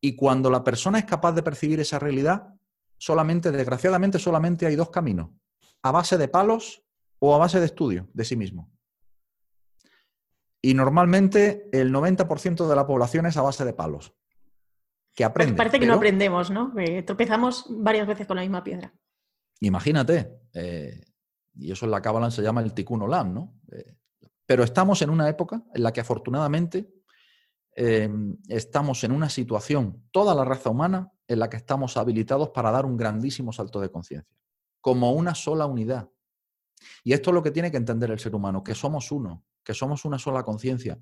Y 0.00 0.16
cuando 0.16 0.50
la 0.50 0.64
persona 0.64 0.98
es 0.98 1.04
capaz 1.04 1.32
de 1.32 1.42
percibir 1.42 1.80
esa 1.80 1.98
realidad, 1.98 2.54
solamente, 2.96 3.50
desgraciadamente, 3.50 4.18
solamente 4.18 4.66
hay 4.66 4.76
dos 4.76 4.90
caminos, 4.90 5.30
a 5.82 5.90
base 5.90 6.16
de 6.16 6.28
palos 6.28 6.82
o 7.18 7.34
a 7.34 7.38
base 7.38 7.60
de 7.60 7.66
estudio 7.66 8.08
de 8.12 8.24
sí 8.24 8.36
mismo. 8.36 8.70
Y 10.62 10.74
normalmente 10.74 11.68
el 11.72 11.92
90% 11.92 12.68
de 12.68 12.76
la 12.76 12.86
población 12.86 13.26
es 13.26 13.36
a 13.36 13.42
base 13.42 13.64
de 13.64 13.72
palos. 13.72 14.14
Que 15.14 15.24
aprende. 15.24 15.54
parece 15.54 15.80
que 15.80 15.86
no 15.86 15.94
aprendemos, 15.94 16.50
¿no? 16.50 16.72
tropezamos 17.04 17.66
varias 17.68 18.06
veces 18.06 18.26
con 18.26 18.36
la 18.36 18.42
misma 18.42 18.62
piedra. 18.62 18.92
Imagínate, 19.60 20.40
eh, 20.54 21.00
y 21.54 21.72
eso 21.72 21.84
en 21.84 21.90
la 21.90 22.02
Kabbalah 22.02 22.30
se 22.30 22.42
llama 22.42 22.62
el 22.62 22.72
tikkun 22.72 23.02
olam, 23.02 23.34
¿no? 23.34 23.60
Eh, 23.72 23.96
pero 24.46 24.64
estamos 24.64 25.00
en 25.02 25.10
una 25.10 25.28
época 25.28 25.62
en 25.74 25.82
la 25.82 25.92
que 25.92 26.00
afortunadamente 26.00 26.92
em, 27.76 28.36
estamos 28.48 29.04
en 29.04 29.12
una 29.12 29.28
situación, 29.28 30.08
toda 30.10 30.34
la 30.34 30.44
raza 30.44 30.70
humana, 30.70 31.12
en 31.28 31.38
la 31.38 31.48
que 31.48 31.56
estamos 31.56 31.96
habilitados 31.96 32.50
para 32.50 32.72
dar 32.72 32.84
un 32.84 32.96
grandísimo 32.96 33.52
salto 33.52 33.80
de 33.80 33.90
conciencia, 33.90 34.36
como 34.80 35.12
una 35.12 35.36
sola 35.36 35.66
unidad. 35.66 36.10
Y 37.04 37.12
esto 37.12 37.30
es 37.30 37.34
lo 37.34 37.42
que 37.42 37.52
tiene 37.52 37.70
que 37.70 37.76
entender 37.76 38.10
el 38.10 38.18
ser 38.18 38.34
humano, 38.34 38.64
que 38.64 38.74
somos 38.74 39.12
uno, 39.12 39.44
que 39.62 39.74
somos 39.74 40.04
una 40.04 40.18
sola 40.18 40.42
conciencia, 40.42 40.98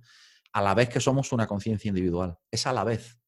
a 0.52 0.62
la 0.62 0.74
vez 0.74 0.88
que 0.88 1.00
somos 1.00 1.32
una 1.32 1.46
conciencia 1.46 1.88
individual. 1.88 2.38
Es 2.50 2.66
a 2.66 2.72
la 2.72 2.84
vez. 2.84 3.18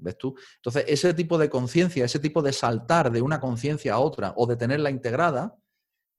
¿Ves 0.00 0.16
tú? 0.16 0.34
Entonces, 0.56 0.84
ese 0.88 1.14
tipo 1.14 1.38
de 1.38 1.48
conciencia, 1.48 2.04
ese 2.04 2.18
tipo 2.18 2.42
de 2.42 2.52
saltar 2.52 3.12
de 3.12 3.22
una 3.22 3.40
conciencia 3.40 3.94
a 3.94 3.98
otra 3.98 4.32
o 4.36 4.46
de 4.46 4.56
tenerla 4.56 4.90
integrada, 4.90 5.56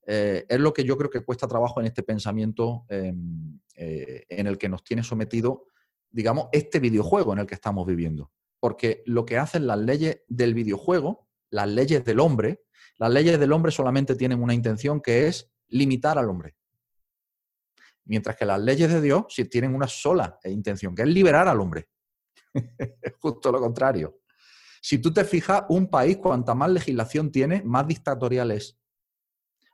eh, 0.06 0.46
es 0.48 0.60
lo 0.60 0.74
que 0.74 0.84
yo 0.84 0.98
creo 0.98 1.10
que 1.10 1.24
cuesta 1.24 1.48
trabajo 1.48 1.80
en 1.80 1.88
este 1.88 2.04
pensamiento 2.04 2.86
em, 2.90 3.60
eh, 3.76 4.26
en 4.30 4.48
el 4.48 4.58
que 4.58 4.70
nos 4.70 4.84
tiene 4.84 5.04
sometido, 5.04 5.66
digamos, 6.10 6.48
este 6.52 6.80
videojuego 6.80 7.34
en 7.34 7.40
el 7.40 7.48
que 7.48 7.56
estamos 7.56 7.86
viviendo. 7.86 8.32
Porque 8.60 9.04
lo 9.06 9.26
que 9.26 9.38
hacen 9.38 9.68
las 9.68 9.80
leyes 9.80 10.22
del 10.28 10.54
videojuego, 10.54 11.28
las 11.50 11.68
leyes 11.68 12.06
del 12.06 12.20
hombre, 12.20 12.64
las 12.98 13.12
leyes 13.12 13.40
del 13.40 13.52
hombre 13.52 13.72
solamente 13.72 14.16
tienen 14.16 14.42
una 14.42 14.54
intención 14.54 15.02
que 15.02 15.28
es 15.28 15.52
limitar 15.68 16.18
al 16.18 16.30
hombre. 16.30 16.56
Mientras 18.06 18.36
que 18.36 18.46
las 18.46 18.60
leyes 18.60 18.92
de 18.92 19.02
Dios 19.02 19.26
sí 19.30 19.46
tienen 19.46 19.74
una 19.74 19.88
sola 19.88 20.40
intención, 20.46 20.94
que 20.96 21.04
es 21.04 21.08
liberar 21.08 21.48
al 21.48 21.60
hombre. 21.60 21.88
justo 23.20 23.52
lo 23.52 23.60
contrario. 23.60 24.20
Si 24.82 24.98
tú 25.00 25.14
te 25.14 25.24
fijas, 25.24 25.64
un 25.70 25.88
país, 25.88 26.18
cuanta 26.18 26.56
más 26.56 26.72
legislación 26.72 27.32
tiene, 27.32 27.62
más 27.64 27.88
dictatorial 27.88 28.52
es 28.52 28.82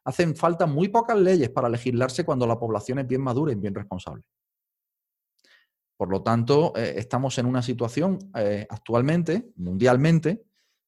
hacen 0.08 0.38
falta 0.38 0.66
muy 0.66 0.88
pocas 0.88 1.20
leyes 1.20 1.50
para 1.50 1.68
legislarse 1.68 2.24
cuando 2.24 2.48
la 2.48 2.58
población 2.58 3.00
es 3.00 3.08
bien 3.08 3.22
madura 3.22 3.52
y 3.52 3.56
bien 3.56 3.76
responsable. 3.76 4.24
Por 5.98 6.10
lo 6.10 6.24
tanto, 6.24 6.72
eh, 6.78 6.94
estamos 6.96 7.38
en 7.40 7.46
una 7.46 7.62
situación 7.62 8.18
eh, 8.34 8.66
actualmente, 8.70 9.52
mundialmente, 9.58 10.46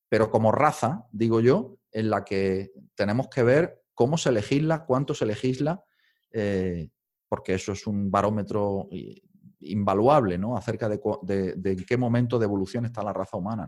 pero 0.07 0.31
como 0.31 0.53
raza, 0.53 1.05
digo 1.11 1.41
yo, 1.41 1.75
en 1.91 2.09
la 2.09 2.23
que 2.23 2.71
tenemos 2.95 3.27
que 3.27 3.43
ver 3.43 3.83
cómo 3.93 4.17
se 4.17 4.31
legisla, 4.31 4.85
cuánto 4.85 5.13
se 5.13 5.25
legisla, 5.25 5.83
eh, 6.31 6.89
porque 7.27 7.55
eso 7.55 7.73
es 7.73 7.87
un 7.87 8.09
barómetro 8.09 8.87
invaluable, 9.61 10.37
¿no? 10.37 10.55
Acerca 10.55 10.87
de, 10.89 10.99
en 11.63 11.85
qué 11.85 11.97
momento 11.97 12.39
de 12.39 12.45
evolución 12.45 12.85
está 12.85 13.03
la 13.03 13.13
raza 13.13 13.37
humana, 13.37 13.67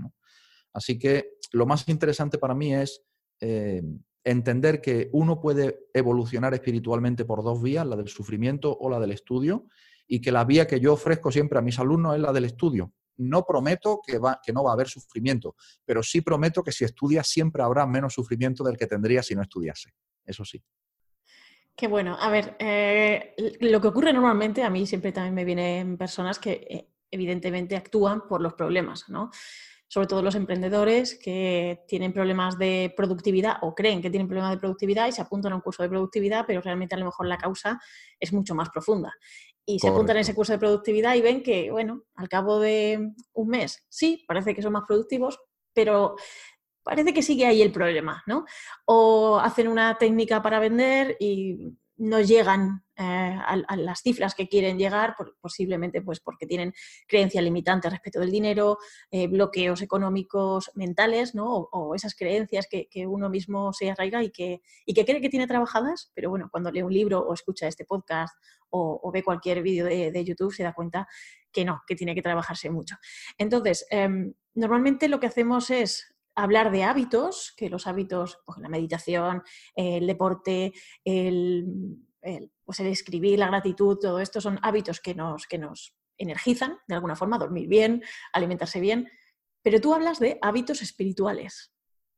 Así 0.73 0.97
que 0.97 1.33
lo 1.51 1.65
más 1.65 1.87
interesante 1.89 2.37
para 2.37 2.55
mí 2.55 2.73
es 2.73 3.03
entender 4.23 4.81
que 4.81 5.09
uno 5.11 5.41
puede 5.41 5.87
evolucionar 5.93 6.53
espiritualmente 6.53 7.25
por 7.25 7.43
dos 7.43 7.61
vías, 7.61 7.85
la 7.85 7.95
del 7.95 8.07
sufrimiento 8.07 8.77
o 8.79 8.89
la 8.89 8.99
del 8.99 9.11
estudio, 9.11 9.65
y 10.07 10.21
que 10.21 10.31
la 10.31 10.45
vía 10.45 10.67
que 10.67 10.79
yo 10.79 10.93
ofrezco 10.93 11.31
siempre 11.31 11.57
a 11.57 11.61
mis 11.61 11.79
alumnos 11.79 12.15
es 12.15 12.21
la 12.21 12.33
del 12.33 12.45
estudio. 12.45 12.93
No 13.17 13.45
prometo 13.45 14.01
que, 14.05 14.17
va, 14.17 14.39
que 14.43 14.53
no 14.53 14.63
va 14.63 14.71
a 14.71 14.73
haber 14.73 14.87
sufrimiento, 14.87 15.55
pero 15.85 16.03
sí 16.03 16.21
prometo 16.21 16.63
que 16.63 16.71
si 16.71 16.85
estudias 16.85 17.27
siempre 17.27 17.63
habrá 17.63 17.85
menos 17.85 18.13
sufrimiento 18.13 18.63
del 18.63 18.77
que 18.77 18.87
tendría 18.87 19.23
si 19.23 19.35
no 19.35 19.41
estudiase. 19.41 19.93
Eso 20.25 20.45
sí. 20.45 20.61
Qué 21.75 21.87
bueno. 21.87 22.17
A 22.19 22.29
ver, 22.29 22.55
eh, 22.59 23.35
lo 23.61 23.81
que 23.81 23.87
ocurre 23.87 24.13
normalmente, 24.13 24.63
a 24.63 24.69
mí 24.69 24.85
siempre 24.85 25.11
también 25.11 25.33
me 25.33 25.45
vienen 25.45 25.97
personas 25.97 26.37
que 26.37 26.51
eh, 26.69 26.87
evidentemente 27.09 27.75
actúan 27.75 28.27
por 28.27 28.41
los 28.41 28.53
problemas, 28.53 29.09
¿no? 29.09 29.31
sobre 29.91 30.07
todo 30.07 30.21
los 30.21 30.35
emprendedores 30.35 31.19
que 31.21 31.83
tienen 31.85 32.13
problemas 32.13 32.57
de 32.57 32.93
productividad 32.95 33.57
o 33.61 33.75
creen 33.75 34.01
que 34.01 34.09
tienen 34.09 34.25
problemas 34.25 34.51
de 34.51 34.57
productividad 34.57 35.09
y 35.09 35.11
se 35.11 35.21
apuntan 35.21 35.51
a 35.51 35.55
un 35.55 35.61
curso 35.61 35.83
de 35.83 35.89
productividad, 35.89 36.45
pero 36.47 36.61
realmente 36.61 36.95
a 36.95 36.97
lo 36.97 37.03
mejor 37.03 37.27
la 37.27 37.37
causa 37.37 37.77
es 38.17 38.31
mucho 38.31 38.55
más 38.55 38.69
profunda. 38.69 39.13
Y 39.65 39.79
se 39.79 39.89
apuntan 39.89 40.15
a 40.15 40.21
ese 40.21 40.33
curso 40.33 40.53
de 40.53 40.59
productividad 40.59 41.15
y 41.15 41.21
ven 41.21 41.43
que, 41.43 41.71
bueno, 41.71 42.03
al 42.15 42.29
cabo 42.29 42.61
de 42.61 43.11
un 43.33 43.47
mes, 43.49 43.85
sí, 43.89 44.23
parece 44.29 44.55
que 44.55 44.61
son 44.61 44.71
más 44.71 44.83
productivos, 44.87 45.41
pero 45.73 46.15
parece 46.83 47.13
que 47.13 47.21
sigue 47.21 47.45
ahí 47.45 47.61
el 47.61 47.71
problema, 47.71 48.23
¿no? 48.25 48.45
O 48.85 49.39
hacen 49.39 49.67
una 49.67 49.97
técnica 49.97 50.41
para 50.41 50.59
vender 50.59 51.17
y 51.19 51.77
no 52.01 52.19
llegan 52.19 52.83
a, 52.97 53.75
las 53.77 54.01
cifras 54.01 54.35
que 54.35 54.47
quieren 54.47 54.77
llegar, 54.77 55.15
posiblemente 55.39 56.01
pues 56.01 56.19
porque 56.19 56.45
tienen 56.45 56.73
creencias 57.07 57.43
limitantes 57.43 57.91
respecto 57.91 58.19
del 58.19 58.31
dinero, 58.31 58.79
bloqueos 59.29 59.81
económicos 59.81 60.71
mentales, 60.75 61.35
¿no? 61.35 61.69
o, 61.71 61.95
esas 61.95 62.15
creencias 62.15 62.67
que, 62.67 63.07
uno 63.07 63.29
mismo 63.29 63.71
se 63.73 63.91
arraiga 63.91 64.23
y 64.23 64.31
que, 64.31 64.61
y 64.85 64.93
que 64.93 65.05
cree 65.05 65.21
que 65.21 65.29
tiene 65.29 65.47
trabajadas, 65.47 66.11
pero 66.15 66.29
bueno, 66.29 66.49
cuando 66.51 66.71
lee 66.71 66.81
un 66.81 66.93
libro 66.93 67.19
o 67.19 67.33
escucha 67.33 67.67
este 67.67 67.85
podcast 67.85 68.35
o, 68.69 69.11
ve 69.11 69.23
cualquier 69.23 69.61
vídeo 69.61 69.85
de, 69.85 70.23
YouTube 70.25 70.53
se 70.53 70.63
da 70.63 70.73
cuenta 70.73 71.07
que 71.51 71.65
no, 71.65 71.81
que 71.85 71.95
tiene 71.95 72.15
que 72.15 72.21
trabajarse 72.21 72.69
mucho. 72.69 72.95
Entonces, 73.37 73.85
em, 73.89 74.33
normalmente 74.53 75.07
lo 75.07 75.19
que 75.19 75.27
hacemos 75.27 75.69
es 75.69 76.13
hablar 76.35 76.71
de 76.71 76.83
hábitos, 76.83 77.53
que 77.57 77.69
los 77.69 77.87
hábitos, 77.87 78.39
pues, 78.45 78.59
la 78.59 78.69
meditación, 78.69 79.43
el 79.75 80.07
deporte, 80.07 80.73
el, 81.03 81.99
pues 82.63 82.79
el 82.79 82.87
escribir, 82.87 83.39
la 83.39 83.47
gratitud, 83.47 83.97
todo 83.97 84.19
esto 84.19 84.41
son 84.41 84.59
hábitos 84.61 84.99
que 84.99 85.15
nos, 85.15 85.47
que 85.47 85.57
nos 85.57 85.95
energizan 86.17 86.77
de 86.87 86.95
alguna 86.95 87.15
forma, 87.15 87.37
dormir 87.37 87.67
bien, 87.67 88.03
alimentarse 88.33 88.79
bien, 88.79 89.09
pero 89.61 89.81
tú 89.81 89.93
hablas 89.93 90.19
de 90.19 90.37
hábitos 90.41 90.81
espirituales. 90.81 91.73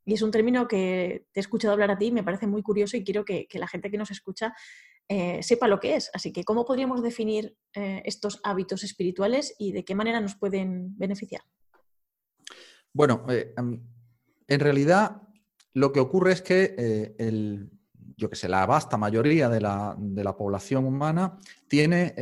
Y 0.05 0.13
es 0.13 0.21
un 0.21 0.31
término 0.31 0.67
que 0.67 1.27
te 1.31 1.39
he 1.39 1.41
escuchado 1.41 1.73
hablar 1.73 1.91
a 1.91 1.97
ti 1.97 2.07
y 2.07 2.11
me 2.11 2.23
parece 2.23 2.45
muy 2.45 2.61
curioso 2.61 2.97
y 2.97 3.03
quiero 3.03 3.23
que, 3.23 3.47
la 3.53 3.67
gente 3.67 3.89
que 3.89 3.97
nos 3.97 4.11
escucha 4.11 4.53
eh, 5.07 5.41
sepa 5.41 5.67
lo 5.67 5.79
que 5.79 5.95
es. 5.95 6.09
Así 6.13 6.33
que, 6.33 6.43
¿cómo 6.43 6.65
podríamos 6.65 7.01
definir 7.01 7.55
eh, 7.73 8.01
estos 8.05 8.41
hábitos 8.43 8.83
espirituales 8.83 9.55
y 9.57 9.71
de 9.71 9.85
qué 9.85 9.95
manera 9.95 10.19
nos 10.19 10.35
pueden 10.35 10.97
beneficiar? 10.97 11.41
Bueno, 12.93 13.25
eh, 13.29 13.53
en 14.47 14.59
realidad 14.59 15.21
lo 15.73 15.91
que 15.91 15.99
ocurre 15.99 16.33
es 16.33 16.41
que 16.41 17.15
el, 17.17 17.69
yo 18.17 18.29
que 18.29 18.35
sé, 18.35 18.47
la 18.47 18.65
vasta 18.65 18.97
mayoría 18.97 19.49
de 19.49 19.61
la, 19.61 19.95
de 19.97 20.23
la 20.23 20.35
población 20.35 20.85
humana 20.85 21.37
tiene 21.67 22.13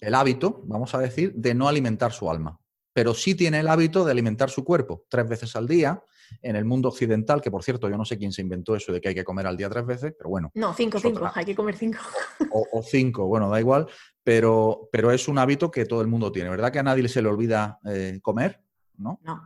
el 0.00 0.14
hábito, 0.14 0.62
vamos 0.64 0.94
a 0.94 0.98
decir, 0.98 1.32
de 1.34 1.54
no 1.54 1.68
alimentar 1.68 2.12
su 2.12 2.30
alma, 2.30 2.58
pero 2.92 3.14
sí 3.14 3.34
tiene 3.34 3.60
el 3.60 3.68
hábito 3.68 4.04
de 4.04 4.12
alimentar 4.12 4.50
su 4.50 4.64
cuerpo 4.64 5.04
tres 5.08 5.28
veces 5.28 5.56
al 5.56 5.66
día 5.66 6.02
en 6.42 6.56
el 6.56 6.64
mundo 6.64 6.88
occidental, 6.88 7.40
que 7.40 7.50
por 7.50 7.62
cierto, 7.62 7.88
yo 7.88 7.96
no 7.96 8.04
sé 8.04 8.18
quién 8.18 8.32
se 8.32 8.42
inventó 8.42 8.74
eso 8.74 8.92
de 8.92 9.00
que 9.00 9.08
hay 9.08 9.14
que 9.14 9.24
comer 9.24 9.46
al 9.46 9.56
día 9.56 9.68
tres 9.68 9.86
veces, 9.86 10.14
pero 10.16 10.30
bueno. 10.30 10.50
No, 10.54 10.74
cinco, 10.74 10.98
cinco, 10.98 11.30
hay 11.32 11.44
que 11.44 11.54
comer 11.54 11.76
cinco. 11.76 11.98
O, 12.50 12.82
cinco, 12.82 13.26
bueno, 13.26 13.48
da 13.48 13.60
igual, 13.60 13.86
pero, 14.22 14.88
pero 14.90 15.12
es 15.12 15.28
un 15.28 15.38
hábito 15.38 15.70
que 15.70 15.84
todo 15.84 16.00
el 16.00 16.08
mundo 16.08 16.32
tiene. 16.32 16.50
¿Verdad 16.50 16.72
que 16.72 16.78
a 16.78 16.82
nadie 16.82 17.08
se 17.08 17.22
le 17.22 17.28
olvida 17.28 17.78
eh, 17.84 18.18
comer? 18.22 18.60
¿No? 18.96 19.20
No. 19.22 19.42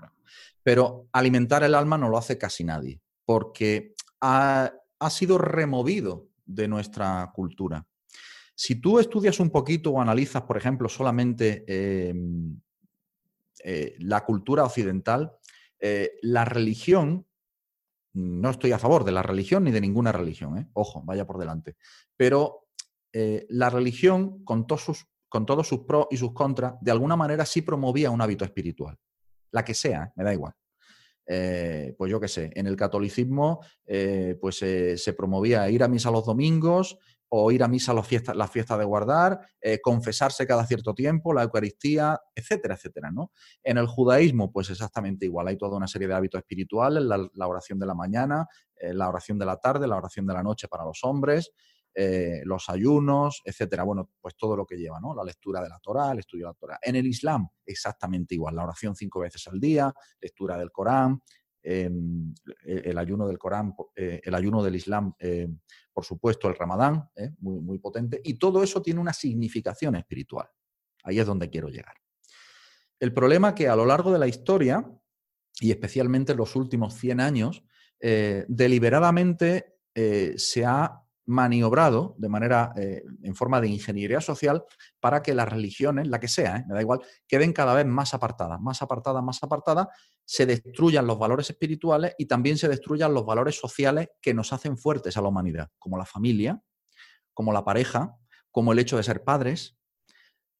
Pero 0.62 1.08
alimentar 1.12 1.62
el 1.62 1.74
alma 1.74 1.96
no 1.98 2.08
lo 2.08 2.18
hace 2.18 2.38
casi 2.38 2.64
nadie, 2.64 3.00
porque 3.24 3.94
ha, 4.20 4.72
sido 5.08 5.38
removido 5.38 6.28
de 6.44 6.68
nuestra 6.68 7.30
cultura. 7.34 7.86
Si 8.54 8.74
tú 8.74 8.98
estudias 8.98 9.40
un 9.40 9.50
poquito 9.50 9.90
o 9.90 10.00
analizas, 10.00 10.42
por 10.42 10.58
ejemplo, 10.58 10.88
solamente 10.88 11.64
em, 11.66 12.60
eh, 13.64 13.94
la 14.00 14.24
cultura 14.24 14.64
occidental, 14.64 15.32
eh, 15.78 16.18
la 16.20 16.44
religión, 16.44 17.26
no 18.12 18.50
estoy 18.50 18.72
a 18.72 18.78
favor 18.78 19.04
de 19.04 19.12
la 19.12 19.22
religión 19.22 19.64
ni 19.64 19.70
de 19.70 19.80
ninguna 19.80 20.12
religión, 20.12 20.58
¿eh? 20.58 20.68
ojo, 20.74 21.02
vaya 21.04 21.26
por 21.26 21.38
delante, 21.38 21.76
pero 22.16 22.66
la 23.12 23.70
religión, 23.70 24.44
con 24.44 24.66
todos 24.66 24.84
sus 25.66 25.80
pros 25.80 26.06
y 26.10 26.16
sus 26.16 26.32
contras, 26.32 26.74
de 26.80 26.90
alguna 26.90 27.16
manera 27.16 27.44
sí 27.44 27.62
promovía 27.62 28.10
un 28.10 28.20
hábito 28.20 28.44
espiritual, 28.44 28.96
la 29.52 29.64
que 29.64 29.74
sea, 29.74 30.12
me 30.16 30.24
da 30.24 30.32
igual. 30.32 30.52
pues 31.24 32.10
yo 32.10 32.20
qué 32.20 32.28
sé, 32.28 32.50
en 32.54 32.66
el 32.66 32.76
catolicismo 32.76 33.60
pues 34.40 34.56
se 34.56 35.12
promovía 35.16 35.68
ir 35.70 35.82
a 35.82 35.88
misa 35.88 36.10
los 36.10 36.26
domingos, 36.26 36.98
o 37.32 37.50
ir 37.52 37.62
a 37.62 37.68
misa 37.68 37.92
a 37.92 37.94
las 37.94 38.06
fiestas, 38.06 38.36
las 38.36 38.50
fiestas 38.50 38.78
de 38.78 38.84
guardar, 38.84 39.40
eh, 39.60 39.80
confesarse 39.80 40.46
cada 40.46 40.66
cierto 40.66 40.94
tiempo, 40.94 41.32
la 41.32 41.44
Eucaristía, 41.44 42.18
etcétera, 42.34 42.74
etcétera. 42.74 43.12
¿no? 43.12 43.30
En 43.62 43.78
el 43.78 43.86
judaísmo, 43.86 44.52
pues 44.52 44.68
exactamente 44.68 45.26
igual. 45.26 45.46
Hay 45.46 45.56
toda 45.56 45.76
una 45.76 45.86
serie 45.86 46.08
de 46.08 46.14
hábitos 46.14 46.40
espirituales, 46.40 47.04
la, 47.04 47.46
oración 47.46 47.78
de 47.78 47.86
la 47.86 47.94
mañana, 47.94 48.48
eh, 48.76 48.92
la 48.92 49.08
oración 49.08 49.38
de 49.38 49.46
la 49.46 49.56
tarde, 49.58 49.86
la 49.86 49.96
oración 49.96 50.26
de 50.26 50.34
la 50.34 50.42
noche 50.42 50.66
para 50.66 50.84
los 50.84 51.04
hombres, 51.04 51.52
eh, 51.94 52.42
los 52.44 52.68
ayunos, 52.68 53.42
etcétera. 53.44 53.82
Bueno, 53.84 54.10
pues 54.20 54.36
todo 54.36 54.56
lo 54.56 54.66
que 54.66 54.76
lleva, 54.76 55.00
¿no? 55.00 55.14
La 55.14 55.24
lectura 55.24 55.62
de 55.62 55.68
la 55.68 55.78
Torah, 55.80 56.12
el 56.12 56.20
estudio 56.20 56.46
de 56.46 56.52
la 56.52 56.58
Torah. 56.58 56.78
En 56.82 56.96
el 56.96 57.06
Islam, 57.06 57.48
exactamente 57.64 58.34
igual. 58.34 58.56
La 58.56 58.64
oración 58.64 58.94
cinco 58.94 59.20
veces 59.20 59.46
al 59.48 59.58
día, 59.58 59.92
lectura 60.20 60.56
del 60.56 60.70
Corán, 60.70 61.20
Em, 61.62 62.32
e, 62.64 62.90
el 62.90 62.96
ayuno 62.96 63.28
del 63.28 63.38
Corán, 63.38 63.74
eh, 63.94 64.20
el 64.24 64.34
ayuno 64.34 64.62
del 64.62 64.76
Islam, 64.76 65.12
eh, 65.18 65.46
por 65.92 66.04
supuesto, 66.04 66.48
el 66.48 66.54
Ramadán, 66.54 67.10
muy, 67.38 67.60
muy 67.60 67.78
potente, 67.78 68.20
y 68.24 68.34
todo 68.34 68.62
eso 68.62 68.80
tiene 68.80 69.00
una 69.00 69.12
significación 69.12 69.96
espiritual. 69.96 70.48
Ahí 71.02 71.18
es 71.18 71.26
donde 71.26 71.50
quiero 71.50 71.68
llegar. 71.68 71.94
El 72.98 73.12
problema 73.12 73.54
que 73.54 73.68
a 73.68 73.76
lo 73.76 73.84
largo 73.84 74.10
de 74.12 74.18
la 74.18 74.26
historia, 74.26 74.90
y 75.60 75.70
especialmente 75.70 76.32
en 76.32 76.38
los 76.38 76.56
últimos 76.56 76.94
100 76.94 77.20
años, 77.20 77.64
deliberadamente 78.48 79.76
se 80.36 80.64
ha 80.64 81.02
maniobrado 81.26 82.14
de 82.18 82.28
manera, 82.28 82.72
eh, 82.76 83.02
en 83.22 83.34
forma 83.34 83.60
de 83.60 83.68
ingeniería 83.68 84.20
social, 84.20 84.64
para 84.98 85.22
que 85.22 85.34
las 85.34 85.48
religiones, 85.48 86.08
la 86.08 86.18
que 86.18 86.28
sea, 86.28 86.56
¿eh? 86.56 86.64
me 86.68 86.74
da 86.74 86.80
igual, 86.80 87.00
queden 87.28 87.52
cada 87.52 87.74
vez 87.74 87.86
más 87.86 88.14
apartadas, 88.14 88.60
más 88.60 88.82
apartadas, 88.82 89.22
más 89.22 89.42
apartadas, 89.42 89.88
se 90.24 90.46
destruyan 90.46 91.06
los 91.06 91.18
valores 91.18 91.50
espirituales 91.50 92.14
y 92.18 92.26
también 92.26 92.58
se 92.58 92.68
destruyan 92.68 93.14
los 93.14 93.26
valores 93.26 93.58
sociales 93.58 94.08
que 94.20 94.34
nos 94.34 94.52
hacen 94.52 94.76
fuertes 94.76 95.16
a 95.16 95.22
la 95.22 95.28
humanidad, 95.28 95.70
como 95.78 95.98
la 95.98 96.04
familia, 96.04 96.62
como 97.34 97.52
la 97.52 97.64
pareja, 97.64 98.16
como 98.50 98.72
el 98.72 98.78
hecho 98.78 98.96
de 98.96 99.02
ser 99.02 99.24
padres, 99.24 99.79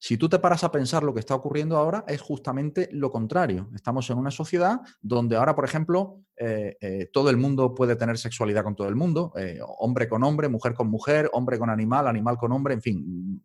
si 0.03 0.17
tú 0.17 0.27
te 0.27 0.39
paras 0.39 0.63
a 0.63 0.71
pensar 0.71 1.03
lo 1.03 1.13
que 1.13 1.19
está 1.19 1.35
ocurriendo 1.35 1.77
ahora, 1.77 2.03
es 2.07 2.21
justamente 2.21 2.89
lo 2.91 3.11
contrario. 3.11 3.69
Estamos 3.75 4.09
en 4.09 4.17
una 4.17 4.31
sociedad 4.31 4.81
donde 4.99 5.35
ahora, 5.35 5.53
por 5.53 5.63
ejemplo, 5.63 6.23
eh, 6.37 6.75
eh, 6.81 7.09
todo 7.13 7.29
el 7.29 7.37
mundo 7.37 7.75
puede 7.75 7.95
tener 7.95 8.17
sexualidad 8.17 8.63
con 8.63 8.75
todo 8.75 8.87
el 8.87 8.95
mundo, 8.95 9.31
eh, 9.37 9.59
hombre 9.77 10.09
con 10.09 10.23
hombre, 10.23 10.49
mujer 10.49 10.73
con 10.73 10.89
mujer, 10.89 11.29
hombre 11.33 11.59
con 11.59 11.69
animal, 11.69 12.07
animal 12.07 12.37
con 12.37 12.51
hombre, 12.51 12.73
en 12.73 12.81
fin, 12.81 13.43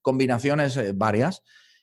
combinaciones 0.00 0.96
varias. 0.96 1.42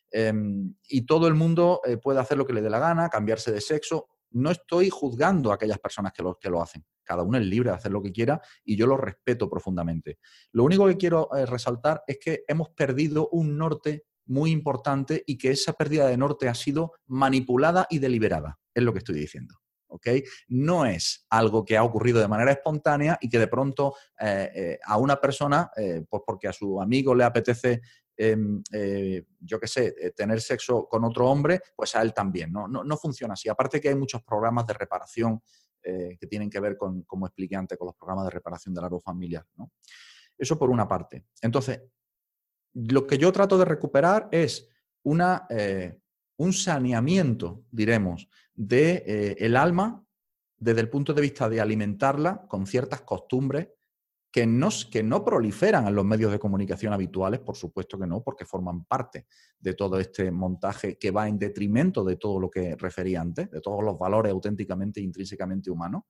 Em, 0.10 0.74
y 0.88 1.06
todo 1.06 1.28
el 1.28 1.36
mundo 1.36 1.80
puede 2.02 2.20
hacer 2.20 2.36
lo 2.36 2.48
que 2.48 2.54
le 2.54 2.64
dé 2.64 2.70
la 2.72 2.80
gana, 2.80 3.10
cambiarse 3.10 3.52
de 3.52 3.62
sexo. 3.62 4.08
No 4.32 4.50
estoy 4.50 4.90
juzgando 4.90 5.52
a 5.52 5.54
aquellas 5.54 5.78
personas 5.78 6.14
que 6.14 6.24
lo, 6.24 6.34
que 6.34 6.50
lo 6.50 6.64
hacen. 6.64 6.84
Cada 7.10 7.24
uno 7.24 7.40
es 7.40 7.46
libre 7.48 7.72
de 7.72 7.76
hacer 7.76 7.92
lo 7.92 8.04
que 8.04 8.12
quiera 8.12 8.40
y 8.64 8.76
yo 8.76 8.86
lo 8.86 8.96
respeto 8.96 9.50
profundamente. 9.50 10.20
Lo 10.52 10.64
único 10.64 10.86
que 10.86 10.96
quiero 10.96 11.36
eh, 11.36 11.48
resaltar 11.48 12.04
es 12.06 12.20
que 12.24 12.44
hemos 12.48 12.70
perdido 12.70 13.30
un 13.32 13.58
norte 13.58 14.06
muy 14.28 14.52
importante 14.52 15.24
y 15.26 15.36
que 15.36 15.50
esa 15.50 15.74
pérdida 15.74 16.06
de 16.06 16.18
norte 16.18 16.48
ha 16.48 16.54
sido 16.54 16.92
manipulada 17.08 17.88
y 17.90 17.98
deliberada, 17.98 18.60
es 18.76 18.84
lo 18.84 18.94
que 18.94 19.00
estoy 19.00 19.16
diciendo. 19.16 19.56
No 20.50 20.86
es 20.86 21.26
algo 21.32 21.66
que 21.66 21.76
ha 21.78 21.84
ocurrido 21.84 22.20
de 22.20 22.28
manera 22.28 22.52
espontánea 22.52 23.18
y 23.20 23.28
que 23.28 23.40
de 23.40 23.48
pronto 23.48 23.96
eh, 24.20 24.52
eh, 24.54 24.80
a 24.86 24.98
una 24.98 25.20
persona, 25.20 25.72
pues 26.08 26.22
porque 26.24 26.48
a 26.48 26.54
su 26.54 26.80
amigo 26.80 27.16
le 27.16 27.24
apetece 27.24 27.82
em, 28.16 28.62
yo 29.40 29.60
qué 29.60 29.68
sé, 29.68 30.14
tener 30.16 30.42
sexo 30.42 30.88
con 30.88 31.04
otro 31.06 31.28
hombre, 31.28 31.60
pues 31.76 31.96
a 31.96 32.04
él 32.04 32.14
también. 32.14 32.52
¿no? 32.52 32.68
No, 32.68 32.84
no 32.84 32.98
funciona 32.98 33.34
así. 33.34 33.50
Aparte 33.50 33.82
que 33.82 33.90
hay 33.90 33.96
muchos 33.96 34.22
programas 34.22 34.68
de 34.68 34.74
reparación 34.74 35.42
eh, 35.84 36.18
que 36.20 36.28
tienen 36.28 36.50
que 36.50 36.60
ver 36.60 36.78
con, 36.78 37.04
como 37.04 37.26
expliqué 37.26 37.56
antes, 37.56 37.78
con 37.78 37.88
los 37.88 37.96
programas 37.96 38.26
de 38.26 38.32
reparación 38.32 38.74
del 38.74 38.86
árbol 38.86 39.02
familiar. 39.02 39.46
¿no? 39.56 39.72
Eso 40.38 40.58
por 40.58 40.70
una 40.70 40.88
parte. 40.88 41.26
Entonces, 41.42 41.82
lo 42.74 43.08
que 43.08 43.18
yo 43.18 43.32
trato 43.32 43.58
de 43.58 43.66
recuperar 43.66 44.30
es 44.32 44.70
una, 45.04 45.46
eh, 45.50 46.00
un 46.38 46.54
saneamiento, 46.54 47.64
diremos, 47.72 48.30
del 48.54 48.68
de, 48.68 49.36
eh, 49.38 49.58
alma 49.58 50.06
desde 50.58 50.82
el 50.82 50.90
punto 50.90 51.14
de 51.14 51.22
vista 51.22 51.50
de 51.50 51.62
alimentarla 51.62 52.46
con 52.48 52.68
ciertas 52.68 53.02
costumbres 53.02 53.70
que 54.32 54.46
no, 54.46 54.70
que 54.92 55.02
no 55.02 55.26
proliferan 55.26 55.88
en 55.88 55.96
los 55.96 56.06
medios 56.06 56.32
de 56.32 56.40
comunicación 56.40 56.94
habituales, 56.94 57.40
por 57.40 57.56
supuesto 57.56 57.98
que 57.98 58.06
no, 58.06 58.22
porque 58.22 58.46
forman 58.46 58.86
parte 58.86 59.26
de 59.60 59.74
todo 59.74 60.00
este 60.00 60.32
montaje 60.32 60.98
que 60.98 61.12
va 61.12 61.28
en 61.28 61.40
detrimento 61.40 62.04
de 62.04 62.16
todo 62.16 62.40
lo 62.40 62.50
que 62.50 62.76
refería 62.76 63.22
antes, 63.22 63.50
de 63.50 63.60
todos 63.60 63.84
los 63.84 63.98
valores 63.98 64.32
auténticamente 64.32 65.00
e 65.00 65.04
intrínsecamente 65.04 65.72
humanos. 65.72 66.04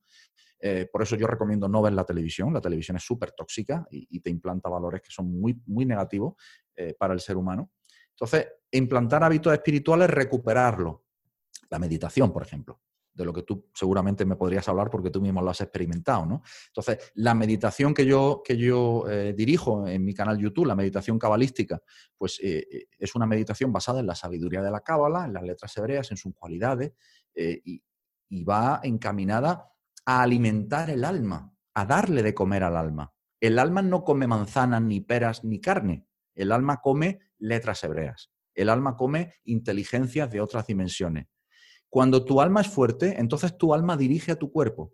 Eh, 0.60 0.90
por 0.92 1.02
eso 1.02 1.16
yo 1.16 1.28
recomiendo 1.28 1.70
no 1.70 1.82
ver 1.82 1.94
la 1.94 2.04
televisión. 2.04 2.54
La 2.54 2.60
televisión 2.60 2.98
es 2.98 3.04
súper 3.04 3.32
tóxica 3.32 3.88
y, 3.90 4.20
te 4.20 4.30
implanta 4.30 4.68
valores 4.68 5.02
que 5.02 5.12
son 5.12 5.40
muy, 5.40 5.62
muy 5.68 5.86
negativos 5.86 6.34
eh, 6.76 6.94
para 7.00 7.14
el 7.14 7.22
ser 7.22 7.38
humano. 7.38 7.72
Entonces, 8.10 8.48
implantar 8.72 9.24
hábitos 9.24 9.54
espirituales, 9.54 10.10
recuperarlo. 10.10 11.06
La 11.70 11.80
meditación, 11.80 12.34
por 12.34 12.44
ejemplo 12.44 12.82
de 13.20 13.26
lo 13.26 13.34
que 13.34 13.44
tú 13.44 13.70
seguramente 13.74 14.26
me 14.26 14.38
podrías 14.38 14.68
hablar 14.70 14.90
porque 14.90 15.12
tú 15.12 15.22
mismo 15.22 15.42
lo 15.42 15.50
has 15.50 15.60
experimentado, 15.60 16.26
¿no? 16.26 16.42
Entonces, 16.68 17.12
la 17.16 17.36
meditación 17.36 17.94
que 17.94 18.06
yo, 18.06 18.42
que 18.44 18.56
yo 18.56 19.04
eh, 19.10 19.34
dirijo 19.36 19.86
en 19.86 20.06
mi 20.06 20.14
canal 20.14 20.38
YouTube, 20.38 20.66
la 20.66 20.76
meditación 20.76 21.20
cabalística, 21.20 21.82
pues 22.18 22.40
eh, 22.42 22.66
eh, 22.72 22.88
es 22.98 23.16
una 23.16 23.26
meditación 23.26 23.74
basada 23.74 24.00
en 24.00 24.08
la 24.08 24.16
sabiduría 24.16 24.62
de 24.62 24.72
la 24.72 24.80
cábala, 24.80 25.26
en 25.26 25.34
las 25.34 25.44
letras 25.44 25.76
hebreas, 25.76 26.10
en 26.12 26.18
sus 26.18 26.34
cualidades, 26.34 26.94
y, 27.36 27.82
y 28.30 28.44
va 28.44 28.82
encaminada 28.84 29.72
a 30.06 30.24
alimentar 30.24 30.90
el 30.90 31.06
alma, 31.06 31.54
a 31.74 31.86
darle 31.86 32.24
de 32.24 32.34
comer 32.34 32.64
al 32.64 32.76
alma. 32.76 33.14
El 33.40 33.60
alma 33.60 33.82
no 33.82 34.04
come 34.04 34.28
manzanas, 34.28 34.82
ni 34.82 35.00
peras, 35.00 35.44
ni 35.44 35.62
carne. 35.62 36.06
El 36.36 36.52
alma 36.52 36.82
come 36.82 37.20
letras 37.38 37.84
hebreas. 37.84 38.32
El 38.54 38.70
alma 38.70 38.98
come 38.98 39.36
inteligencias 39.46 40.30
de 40.32 40.42
otras 40.42 40.68
dimensiones. 40.68 41.28
Cuando 41.90 42.24
tu 42.24 42.40
alma 42.40 42.62
es 42.62 42.68
fuerte, 42.68 43.20
entonces 43.20 43.58
tu 43.58 43.74
alma 43.74 43.98
dirige 43.98 44.32
a 44.32 44.36
tu 44.36 44.52
cuerpo. 44.52 44.94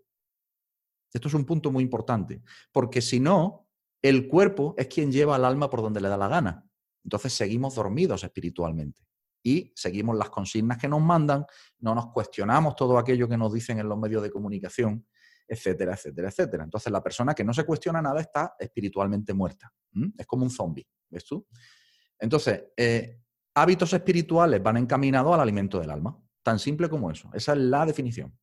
Esto 1.14 1.28
es 1.28 1.34
un 1.34 1.46
punto 1.46 1.72
muy 1.72 1.84
importante, 1.84 2.42
porque 2.72 3.02
si 3.02 3.20
no, 3.20 3.68
el 4.02 4.28
cuerpo 4.28 4.76
es 4.78 4.88
quien 4.88 5.12
lleva 5.12 5.36
al 5.36 5.46
alma 5.46 5.70
por 5.70 5.82
donde 5.82 6.02
le 6.02 6.10
da 6.10 6.18
la 6.18 6.28
gana. 6.28 6.70
Entonces 7.04 7.34
seguimos 7.34 7.76
dormidos 7.76 8.24
espiritualmente 8.24 9.02
y 9.44 9.72
seguimos 9.76 10.18
las 10.18 10.30
consignas 10.30 10.78
que 10.78 10.88
nos 10.88 11.02
mandan, 11.02 11.46
no 11.80 11.94
nos 11.94 12.08
cuestionamos 12.08 12.76
todo 12.76 12.98
aquello 12.98 13.30
que 13.30 13.38
nos 13.38 13.54
dicen 13.54 13.80
en 13.80 13.88
los 13.88 13.98
medios 13.98 14.24
de 14.24 14.32
comunicación, 14.32 15.06
etcétera, 15.48 15.94
etcétera, 15.94 16.30
etcétera. 16.30 16.64
Entonces 16.64 16.92
la 16.92 17.04
persona 17.04 17.36
que 17.36 17.44
no 17.44 17.54
se 17.54 17.64
cuestiona 17.64 18.02
nada 18.02 18.22
está 18.22 18.56
espiritualmente 18.60 19.34
muerta. 19.34 19.72
Es 20.18 20.26
como 20.26 20.44
un 20.44 20.50
zombie, 20.50 20.88
¿ves 21.10 21.26
tú? 21.26 21.46
Entonces, 22.20 22.66
eh, 22.76 23.22
hábitos 23.54 23.94
espirituales 23.94 24.62
van 24.64 24.78
encaminados 24.78 25.34
al 25.34 25.42
alimento 25.42 25.80
del 25.80 25.92
alma. 25.92 26.18
Tan 26.46 26.60
simple 26.60 26.90
como 26.90 27.10
eso. 27.10 27.32
Esa 27.34 27.54
es 27.54 27.58
la 27.58 27.88
definición. 27.88 28.38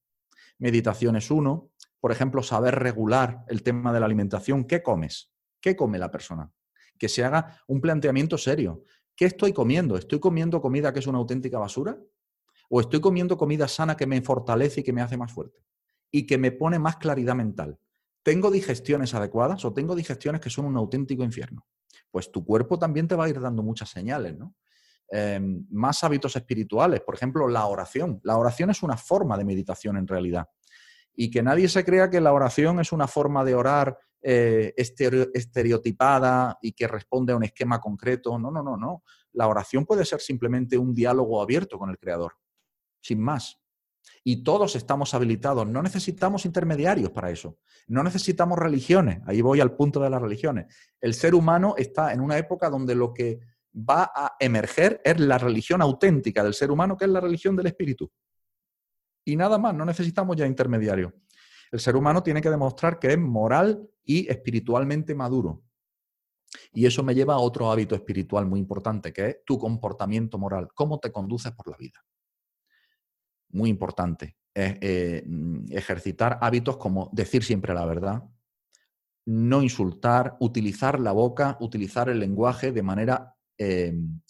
Meditación 0.59 1.15
es 1.15 1.31
uno. 1.31 1.71
Por 2.01 2.11
ejemplo, 2.11 2.43
saber 2.43 2.75
regular 2.75 3.45
el 3.47 3.63
tema 3.63 3.93
de 3.93 4.01
la 4.01 4.07
alimentación. 4.07 4.65
¿Qué 4.65 4.83
comes? 4.83 5.31
¿Qué 5.61 5.77
come 5.77 6.01
la 6.01 6.11
persona? 6.11 6.51
Que 6.99 7.09
se 7.09 7.23
haga 7.23 7.63
un 7.69 7.81
planteamiento 7.81 8.37
serio. 8.37 8.83
¿Qué 9.15 9.27
estoy 9.27 9.53
comiendo? 9.53 9.97
¿Estoy 9.97 10.19
comiendo 10.19 10.61
comida 10.61 10.93
que 10.93 10.99
es 10.99 11.07
una 11.07 11.19
auténtica 11.19 11.61
basura? 11.61 11.97
¿O 12.69 12.81
estoy 12.81 13.01
comiendo 13.01 13.37
comida 13.37 13.69
sana 13.69 13.97
que 13.97 14.09
me 14.09 14.21
fortalece 14.21 14.81
y 14.81 14.83
que 14.83 14.93
me 14.93 15.01
hace 15.01 15.17
más 15.17 15.33
fuerte? 15.33 15.65
Y 16.11 16.27
que 16.27 16.39
me 16.39 16.51
pone 16.51 16.81
más 16.81 16.97
claridad 16.97 17.37
mental. 17.37 17.79
¿Tengo 18.25 18.51
digestiones 18.51 19.15
adecuadas 19.15 19.65
o 19.65 19.73
tengo 19.73 19.95
digestiones 19.95 20.41
que 20.41 20.51
son 20.51 20.65
un 20.65 20.77
auténtico 20.77 21.23
infierno? 21.23 21.69
Pues 22.11 22.33
tu 22.33 22.45
cuerpo 22.45 22.81
también 22.81 23.07
te 23.07 23.15
va 23.15 23.27
a 23.27 23.29
ir 23.29 23.41
dando 23.41 23.63
muchas 23.63 23.91
señales, 23.91 24.37
¿no? 24.37 24.57
Em, 25.15 25.67
más 25.69 26.03
hábitos 26.05 26.37
espirituales, 26.37 27.03
por 27.03 27.15
ejemplo, 27.15 27.47
la 27.47 27.67
oración. 27.67 28.19
La 28.25 28.39
oración 28.39 28.71
es 28.71 28.83
una 28.83 28.97
forma 28.97 29.37
de 29.37 29.45
meditación 29.45 29.99
en 29.99 30.07
realidad. 30.07 30.49
Y 31.15 31.31
que 31.31 31.43
nadie 31.43 31.69
se 31.69 31.85
crea 31.85 32.09
que 32.09 32.19
la 32.19 32.33
oración 32.33 32.81
es 32.81 32.93
una 32.93 33.07
forma 33.07 33.45
de 33.45 33.55
orar 33.55 33.99
eh, 34.23 34.73
estereotipada 34.75 36.57
y 36.63 36.73
que 36.73 36.89
responde 36.89 37.35
a 37.35 37.37
un 37.37 37.45
esquema 37.45 37.79
concreto. 37.79 38.39
No, 38.39 38.51
no, 38.51 38.63
no, 38.63 38.79
no. 38.79 39.03
La 39.35 39.49
oración 39.49 39.85
puede 39.85 40.07
ser 40.07 40.23
simplemente 40.23 40.79
un 40.79 40.95
diálogo 40.95 41.43
abierto 41.43 41.79
con 41.79 41.91
el 41.91 41.99
Creador, 41.99 42.33
sin 43.03 43.21
más. 43.21 43.61
Y 44.25 44.43
todos 44.43 44.77
estamos 44.77 45.13
habilitados, 45.13 45.67
no 45.67 45.83
necesitamos 45.83 46.47
intermediarios 46.47 47.11
para 47.11 47.31
eso, 47.31 47.59
no 47.87 48.03
necesitamos 48.03 48.59
religiones, 48.59 49.21
ahí 49.27 49.43
voy 49.43 49.61
al 49.61 49.77
punto 49.77 50.01
de 50.01 50.11
las 50.11 50.23
religiones. 50.23 50.75
El 51.01 51.15
ser 51.15 51.35
humano 51.35 51.75
está 51.77 52.13
en 52.13 52.21
una 52.21 52.37
época 52.37 52.69
donde 52.69 52.95
lo 52.97 53.13
que 53.13 53.41
va 53.75 54.11
a 54.15 54.37
emerger 54.39 55.01
es 55.05 55.19
la 55.21 55.39
religión 55.39 55.81
auténtica 55.83 56.43
del 56.45 56.55
ser 56.55 56.71
humano, 56.71 56.97
que 56.97 57.05
es 57.05 57.11
la 57.11 57.21
religión 57.21 57.57
del 57.57 57.67
espíritu. 57.67 58.11
Y 59.25 59.37
nada 59.37 59.59
más, 59.59 59.75
no 59.75 59.85
necesitamos 59.85 60.37
ya 60.37 60.47
intermediarios. 60.47 61.13
El 61.71 61.81
ser 61.81 61.97
humano 61.97 62.23
tiene 62.23 62.43
que 62.43 62.51
demostrar 62.51 62.99
que 62.99 63.13
es 63.13 63.19
moral 63.19 63.89
y 64.05 64.31
espiritualmente 64.31 65.15
maduro. 65.15 65.63
Y 66.73 66.85
eso 66.87 67.03
me 67.03 67.15
lleva 67.15 67.35
a 67.35 67.39
otro 67.39 67.71
hábito 67.71 67.95
espiritual 67.95 68.47
muy 68.47 68.61
importante, 68.61 69.13
que 69.13 69.27
es 69.27 69.37
tu 69.45 69.59
comportamiento 69.59 70.39
moral, 70.39 70.69
cómo 70.75 70.99
te 70.99 71.11
conduces 71.11 71.53
por 71.53 71.69
la 71.71 71.77
vida. 71.79 72.05
Muy 73.51 73.71
importante. 73.71 74.37
Es 74.53 74.77
eh, 74.81 75.25
ejercitar 75.71 76.39
hábitos 76.43 76.77
como 76.77 77.09
decir 77.13 77.43
siempre 77.43 77.73
la 77.73 77.87
verdad, 77.87 78.23
no 79.25 79.63
insultar, 79.63 80.37
utilizar 80.41 81.01
la 81.01 81.13
boca, 81.13 81.57
utilizar 81.61 82.11
el 82.11 82.19
lenguaje 82.19 82.73
de 82.73 82.83
manera 82.83 83.35
Em, 83.59 84.21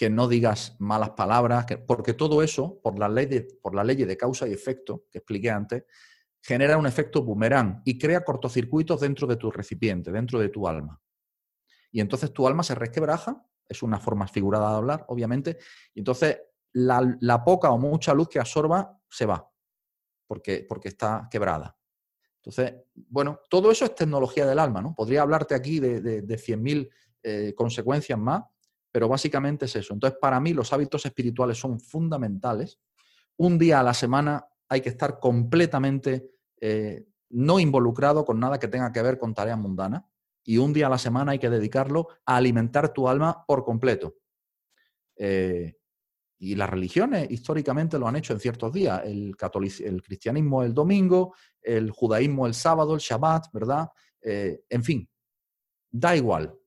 que 0.00 0.08
no 0.08 0.28
digas 0.28 0.76
malas 0.78 1.10
palabras, 1.10 1.66
porque 1.86 2.14
todo 2.14 2.42
eso, 2.42 2.80
por 2.82 2.98
la, 2.98 3.06
ley 3.06 3.26
de, 3.26 3.42
por 3.60 3.76
de 3.84 4.16
causa 4.16 4.48
y 4.48 4.52
efecto 4.54 5.04
que 5.10 5.18
expliqué 5.18 5.50
antes, 5.50 5.84
genera 6.40 6.78
un 6.78 6.86
efecto 6.86 7.22
boomerang 7.22 7.82
y 7.84 7.98
crea 7.98 8.24
cortocircuitos 8.24 8.98
dentro 8.98 9.26
de 9.26 9.36
tu 9.36 9.50
recipiente, 9.50 10.10
dentro 10.10 10.38
de 10.40 10.48
tu 10.48 10.66
alma. 10.66 10.98
Y 11.92 12.00
entonces 12.00 12.32
tu 12.32 12.48
alma 12.48 12.62
se 12.62 12.74
resquebraja, 12.74 13.44
es 13.68 13.82
una 13.82 14.00
forma 14.00 14.26
figurada 14.26 14.70
de 14.70 14.76
hablar, 14.78 15.04
obviamente, 15.08 15.58
y 15.92 15.98
entonces 15.98 16.40
la, 16.72 17.44
poca 17.44 17.70
o 17.70 17.76
mucha 17.76 18.14
luz 18.14 18.30
que 18.30 18.38
absorba 18.38 18.98
se 19.06 19.26
va, 19.26 19.52
porque, 20.26 20.64
porque 20.66 20.88
está 20.88 21.28
quebrada. 21.30 21.76
Entonces, 22.36 22.72
bueno, 22.94 23.40
todo 23.50 23.70
eso 23.70 23.84
es 23.84 23.94
tecnología 23.94 24.46
del 24.46 24.60
alma, 24.60 24.80
¿no? 24.80 24.94
Podría 24.94 25.20
hablarte 25.20 25.54
aquí 25.54 25.78
de, 25.78 26.00
de, 26.00 26.22
de 26.22 26.36
100.000 26.38 26.90
eh, 27.22 27.52
consecuencias 27.54 28.18
más, 28.18 28.44
pero 28.90 29.06
básicamente 29.06 29.66
es 29.66 29.76
eso. 29.76 29.92
Entonces, 29.92 30.18
para 30.18 30.40
mí 30.40 30.54
los 30.54 30.72
hábitos 30.72 31.04
espirituales 31.04 31.58
son 31.58 31.78
fundamentales. 31.78 32.78
Un 33.36 33.58
día 33.58 33.80
a 33.80 33.82
la 33.82 33.92
semana 33.92 34.46
hay 34.68 34.80
que 34.80 34.88
estar 34.88 35.18
completamente 35.20 36.30
eh, 36.60 37.06
no 37.28 37.60
involucrado 37.60 38.24
con 38.24 38.40
nada 38.40 38.58
que 38.58 38.68
tenga 38.68 38.90
que 38.90 39.02
ver 39.02 39.18
con 39.18 39.34
tareas 39.34 39.58
mundanas 39.58 40.04
y 40.44 40.56
un 40.56 40.72
día 40.72 40.86
a 40.86 40.90
la 40.90 40.96
semana 40.96 41.32
hay 41.32 41.38
que 41.38 41.50
dedicarlo 41.50 42.08
a 42.24 42.36
alimentar 42.36 42.92
tu 42.92 43.06
alma 43.06 43.44
por 43.46 43.64
completo. 43.64 44.16
Eh, 45.16 45.76
y 46.38 46.54
las 46.54 46.70
religiones 46.70 47.30
históricamente 47.30 47.98
lo 47.98 48.08
han 48.08 48.16
hecho 48.16 48.32
en 48.32 48.40
ciertos 48.40 48.72
días. 48.72 49.02
El, 49.04 49.36
el 49.84 50.02
cristianismo 50.02 50.62
el 50.62 50.72
domingo, 50.72 51.34
el 51.60 51.90
judaísmo 51.90 52.46
el 52.46 52.54
sábado, 52.54 52.94
el 52.94 53.00
Shabbat, 53.00 53.52
¿verdad? 53.52 53.90
en 54.22 54.84
fin, 54.84 55.08
da 55.90 56.16
igual. 56.16 56.59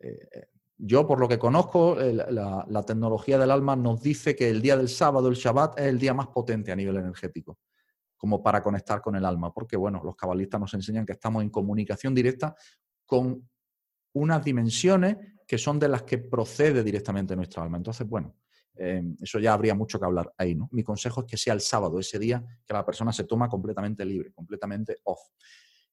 Eh, 0.00 0.48
yo, 0.78 1.06
por 1.06 1.20
lo 1.20 1.28
que 1.28 1.38
conozco, 1.38 1.94
la, 1.96 2.82
tecnología 2.86 3.38
del 3.38 3.50
alma 3.50 3.76
nos 3.76 4.00
dice 4.00 4.34
que 4.34 4.48
el 4.48 4.62
día 4.62 4.76
del 4.78 4.88
sábado, 4.88 5.28
el 5.28 5.34
Shabbat, 5.34 5.78
es 5.78 5.86
el 5.86 5.98
día 5.98 6.14
más 6.14 6.28
potente 6.28 6.72
a 6.72 6.76
nivel 6.76 6.96
energético, 6.96 7.58
como 8.16 8.42
para 8.42 8.62
conectar 8.62 9.02
con 9.02 9.14
el 9.14 9.26
alma, 9.26 9.52
porque, 9.52 9.76
bueno, 9.76 10.00
los 10.02 10.16
cabalistas 10.16 10.58
nos 10.58 10.72
enseñan 10.72 11.04
que 11.04 11.12
estamos 11.12 11.42
en 11.42 11.50
comunicación 11.50 12.14
directa 12.14 12.56
con 13.04 13.46
unas 14.14 14.42
dimensiones 14.42 15.18
que 15.46 15.58
son 15.58 15.78
de 15.78 15.88
las 15.88 16.04
que 16.04 16.16
procede 16.16 16.82
directamente 16.82 17.36
nuestra 17.36 17.62
alma. 17.62 17.76
Entonces, 17.76 18.08
bueno, 18.08 18.36
eh, 18.74 19.02
eso 19.20 19.38
ya 19.38 19.52
habría 19.52 19.74
mucho 19.74 19.98
que 19.98 20.06
hablar 20.06 20.32
ahí, 20.38 20.54
¿no? 20.54 20.68
Mi 20.72 20.82
consejo 20.82 21.20
es 21.20 21.26
que 21.26 21.36
sea 21.36 21.52
el 21.52 21.60
sábado, 21.60 21.98
ese 21.98 22.18
día 22.18 22.42
que 22.64 22.72
la 22.72 22.86
persona 22.86 23.12
se 23.12 23.24
toma 23.24 23.48
completamente 23.48 24.04
libre, 24.06 24.32
completamente 24.32 24.96
off. 25.04 25.20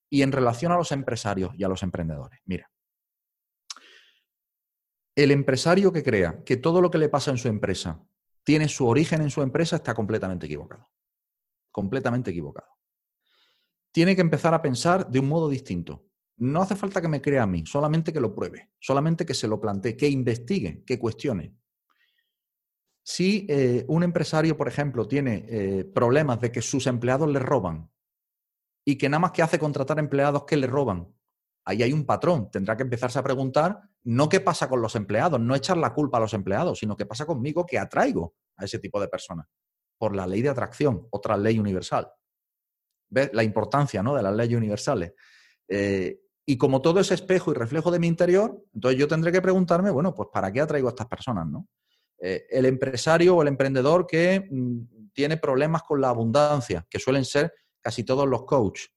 Y 0.08 0.22
en 0.22 0.32
relación 0.32 0.72
a 0.72 0.76
los 0.76 0.92
empresarios 0.92 1.52
y 1.58 1.64
a 1.64 1.68
los 1.68 1.82
emprendedores, 1.82 2.40
mira, 2.46 2.70
el 5.18 5.32
empresario 5.32 5.92
que 5.92 6.04
crea 6.04 6.44
que 6.44 6.56
todo 6.56 6.80
lo 6.80 6.92
que 6.92 6.98
le 6.98 7.08
pasa 7.08 7.32
en 7.32 7.38
su 7.38 7.48
empresa 7.48 8.00
tiene 8.44 8.68
su 8.68 8.86
origen 8.86 9.20
en 9.20 9.30
su 9.30 9.42
empresa 9.42 9.74
está 9.74 9.92
completamente 9.92 10.46
equivocado. 10.46 10.88
Completamente 11.72 12.30
equivocado. 12.30 12.68
Tiene 13.90 14.14
que 14.14 14.20
empezar 14.20 14.54
a 14.54 14.62
pensar 14.62 15.08
de 15.08 15.18
un 15.18 15.28
modo 15.28 15.48
distinto. 15.48 16.06
No 16.36 16.62
hace 16.62 16.76
falta 16.76 17.00
que 17.00 17.08
me 17.08 17.20
crea 17.20 17.42
a 17.42 17.46
mí, 17.48 17.66
solamente 17.66 18.12
que 18.12 18.20
lo 18.20 18.32
pruebe, 18.32 18.70
solamente 18.78 19.26
que 19.26 19.34
se 19.34 19.48
lo 19.48 19.60
plantee, 19.60 19.96
que 19.96 20.08
investigue, 20.08 20.84
que 20.84 21.00
cuestione. 21.00 21.52
Si 23.02 23.44
eh, 23.48 23.84
un 23.88 24.04
empresario, 24.04 24.56
por 24.56 24.68
ejemplo, 24.68 25.08
tiene 25.08 25.46
eh, 25.48 25.84
problemas 25.84 26.40
de 26.40 26.52
que 26.52 26.62
sus 26.62 26.86
empleados 26.86 27.28
le 27.28 27.40
roban 27.40 27.90
y 28.84 28.96
que 28.96 29.08
nada 29.08 29.18
más 29.18 29.32
que 29.32 29.42
hace 29.42 29.58
contratar 29.58 29.98
empleados 29.98 30.44
que 30.44 30.56
le 30.56 30.68
roban, 30.68 31.12
ahí 31.64 31.82
hay 31.82 31.92
un 31.92 32.06
patrón. 32.06 32.52
Tendrá 32.52 32.76
que 32.76 32.84
empezarse 32.84 33.18
a 33.18 33.24
preguntar 33.24 33.87
no 34.04 34.28
qué 34.28 34.40
pasa 34.40 34.68
con 34.68 34.80
los 34.80 34.94
empleados, 34.94 35.40
no 35.40 35.54
echar 35.54 35.76
la 35.76 35.92
culpa 35.92 36.18
a 36.18 36.20
los 36.20 36.34
empleados, 36.34 36.78
sino 36.78 36.96
qué 36.96 37.06
pasa 37.06 37.26
conmigo 37.26 37.66
que 37.66 37.78
atraigo 37.78 38.34
a 38.56 38.64
ese 38.64 38.78
tipo 38.78 39.00
de 39.00 39.08
personas. 39.08 39.46
Por 39.98 40.14
la 40.14 40.26
ley 40.26 40.42
de 40.42 40.48
atracción, 40.48 41.06
otra 41.10 41.36
ley 41.36 41.58
universal. 41.58 42.10
¿Ves 43.10 43.30
la 43.32 43.42
importancia 43.42 44.02
¿no? 44.02 44.14
de 44.14 44.22
las 44.22 44.34
leyes 44.34 44.56
universales? 44.56 45.12
Eh, 45.68 46.20
y 46.46 46.56
como 46.56 46.80
todo 46.80 47.00
es 47.00 47.10
espejo 47.10 47.50
y 47.50 47.54
reflejo 47.54 47.90
de 47.90 47.98
mi 47.98 48.06
interior, 48.06 48.64
entonces 48.72 48.98
yo 48.98 49.08
tendré 49.08 49.32
que 49.32 49.42
preguntarme, 49.42 49.90
bueno, 49.90 50.14
pues 50.14 50.28
¿para 50.32 50.50
qué 50.52 50.60
atraigo 50.60 50.88
a 50.88 50.90
estas 50.90 51.06
personas? 51.06 51.46
¿no? 51.46 51.68
Eh, 52.20 52.46
el 52.50 52.66
empresario 52.66 53.36
o 53.36 53.42
el 53.42 53.48
emprendedor 53.48 54.06
que 54.06 54.48
mm, 54.50 55.10
tiene 55.12 55.36
problemas 55.36 55.82
con 55.82 56.00
la 56.00 56.08
abundancia, 56.08 56.86
que 56.88 56.98
suelen 56.98 57.24
ser 57.24 57.52
casi 57.80 58.04
todos 58.04 58.26
los 58.26 58.44
coaches. 58.44 58.90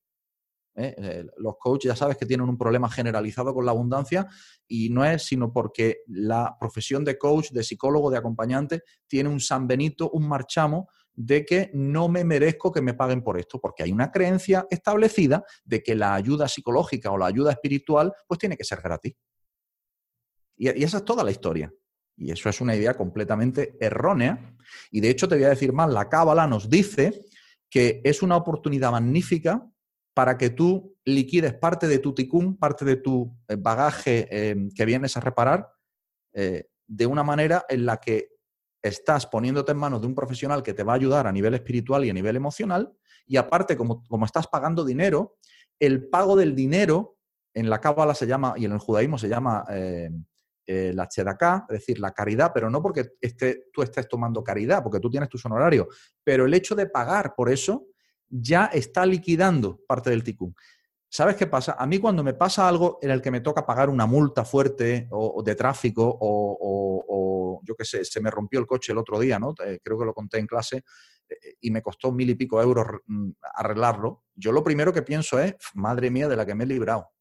¿Eh? 0.75 1.25
Los 1.37 1.55
coaches 1.59 1.89
ya 1.89 1.95
sabes 1.95 2.17
que 2.17 2.25
tienen 2.25 2.47
un 2.47 2.57
problema 2.57 2.89
generalizado 2.89 3.53
con 3.53 3.65
la 3.65 3.71
abundancia 3.71 4.27
y 4.67 4.89
no 4.89 5.05
es 5.05 5.23
sino 5.23 5.51
porque 5.51 5.99
la 6.07 6.55
profesión 6.59 7.03
de 7.03 7.17
coach, 7.17 7.51
de 7.51 7.63
psicólogo, 7.63 8.09
de 8.09 8.17
acompañante 8.17 8.83
tiene 9.07 9.29
un 9.29 9.39
San 9.39 9.67
Benito, 9.67 10.09
un 10.11 10.27
marchamo 10.27 10.89
de 11.13 11.45
que 11.45 11.69
no 11.73 12.07
me 12.07 12.23
merezco 12.23 12.71
que 12.71 12.81
me 12.81 12.93
paguen 12.93 13.21
por 13.21 13.37
esto, 13.37 13.59
porque 13.59 13.83
hay 13.83 13.91
una 13.91 14.11
creencia 14.11 14.65
establecida 14.69 15.43
de 15.65 15.83
que 15.83 15.95
la 15.95 16.15
ayuda 16.15 16.47
psicológica 16.47 17.11
o 17.11 17.17
la 17.17 17.25
ayuda 17.25 17.51
espiritual 17.51 18.13
pues 18.27 18.39
tiene 18.39 18.55
que 18.55 18.63
ser 18.63 18.81
gratis. 18.81 19.13
Y, 20.55 20.79
y 20.79 20.83
esa 20.83 20.97
es 20.97 21.05
toda 21.05 21.23
la 21.23 21.31
historia. 21.31 21.71
Y 22.15 22.31
eso 22.31 22.49
es 22.49 22.61
una 22.61 22.75
idea 22.75 22.95
completamente 22.95 23.77
errónea. 23.79 24.55
Y 24.91 25.01
de 25.01 25.09
hecho 25.09 25.27
te 25.27 25.35
voy 25.35 25.45
a 25.45 25.49
decir 25.49 25.73
más, 25.73 25.91
la 25.91 26.07
Cábala 26.07 26.47
nos 26.47 26.69
dice 26.69 27.19
que 27.69 28.01
es 28.03 28.21
una 28.21 28.37
oportunidad 28.37 28.91
magnífica 28.91 29.67
para 30.13 30.37
que 30.37 30.49
tú 30.49 30.97
liquides 31.05 31.53
parte 31.53 31.87
de 31.87 31.99
tu 31.99 32.13
ticún, 32.13 32.57
parte 32.57 32.85
de 32.85 32.97
tu 32.97 33.33
eh, 33.47 33.55
bagaje 33.57 34.27
eh, 34.29 34.55
que 34.75 34.85
vienes 34.85 35.15
a 35.17 35.21
reparar, 35.21 35.69
eh, 36.33 36.69
de 36.87 37.05
una 37.05 37.23
manera 37.23 37.65
en 37.69 37.85
la 37.85 37.97
que 37.97 38.29
estás 38.83 39.27
poniéndote 39.27 39.71
en 39.71 39.77
manos 39.77 40.01
de 40.01 40.07
un 40.07 40.15
profesional 40.15 40.63
que 40.63 40.73
te 40.73 40.83
va 40.83 40.93
a 40.93 40.95
ayudar 40.95 41.27
a 41.27 41.31
nivel 41.31 41.53
espiritual 41.53 42.03
y 42.03 42.09
a 42.09 42.13
nivel 42.13 42.35
emocional, 42.35 42.91
y 43.25 43.37
aparte, 43.37 43.77
como, 43.77 44.03
como 44.03 44.25
estás 44.25 44.47
pagando 44.47 44.83
dinero, 44.83 45.37
el 45.79 46.09
pago 46.09 46.35
del 46.35 46.55
dinero 46.55 47.17
en 47.53 47.69
la 47.69 47.79
cábala 47.79 48.13
se 48.13 48.27
llama, 48.27 48.55
y 48.57 48.65
en 48.65 48.71
el 48.71 48.79
judaísmo 48.79 49.17
se 49.17 49.29
llama 49.29 49.65
la 50.67 51.07
chedaká, 51.09 51.65
es 51.67 51.79
decir, 51.79 51.99
la 51.99 52.13
caridad, 52.13 52.51
pero 52.53 52.69
no 52.69 52.81
porque 52.81 53.11
tú 53.73 53.81
estés 53.81 54.07
tomando 54.07 54.41
caridad, 54.41 54.81
porque 54.81 55.01
tú 55.01 55.09
tienes 55.09 55.27
tus 55.27 55.45
honorarios, 55.45 55.87
pero 56.23 56.45
el 56.45 56.53
hecho 56.53 56.75
de 56.75 56.85
pagar 56.85 57.35
por 57.35 57.49
eso 57.49 57.87
ya 58.31 58.65
está 58.65 59.05
liquidando 59.05 59.81
parte 59.85 60.09
del 60.09 60.23
ticún. 60.23 60.55
¿Sabes 61.13 61.35
qué 61.35 61.45
pasa? 61.45 61.75
A 61.77 61.85
mí 61.85 61.99
cuando 61.99 62.23
me 62.23 62.33
pasa 62.33 62.69
algo 62.69 62.97
en 63.01 63.11
el 63.11 63.21
que 63.21 63.31
me 63.31 63.41
toca 63.41 63.65
pagar 63.65 63.89
una 63.89 64.05
multa 64.05 64.45
fuerte 64.45 65.09
o, 65.11 65.43
de 65.43 65.55
tráfico 65.55 66.17
o, 66.21 67.59
yo 67.63 67.75
qué 67.75 67.83
sé, 67.83 68.05
se 68.05 68.21
me 68.21 68.31
rompió 68.31 68.59
el 68.59 68.65
coche 68.65 68.93
el 68.93 68.97
otro 68.97 69.19
día, 69.19 69.37
¿no? 69.37 69.53
Eh, 69.63 69.79
creo 69.83 69.99
que 69.99 70.05
lo 70.05 70.13
conté 70.13 70.39
en 70.39 70.47
clase 70.47 70.83
eh, 71.29 71.55
y 71.59 71.69
me 71.69 71.81
costó 71.81 72.11
mil 72.11 72.29
y 72.29 72.35
pico 72.35 72.61
euros 72.61 72.87
mm, 73.05 73.31
arreglarlo. 73.55 74.23
Yo 74.33 74.53
lo 74.53 74.63
primero 74.63 74.93
que 74.93 75.01
pienso 75.01 75.37
es, 75.37 75.55
madre 75.73 76.09
mía, 76.09 76.29
de 76.29 76.37
la 76.37 76.45
que 76.45 76.55
me 76.55 76.63
he 76.63 76.67
librado. 76.67 77.11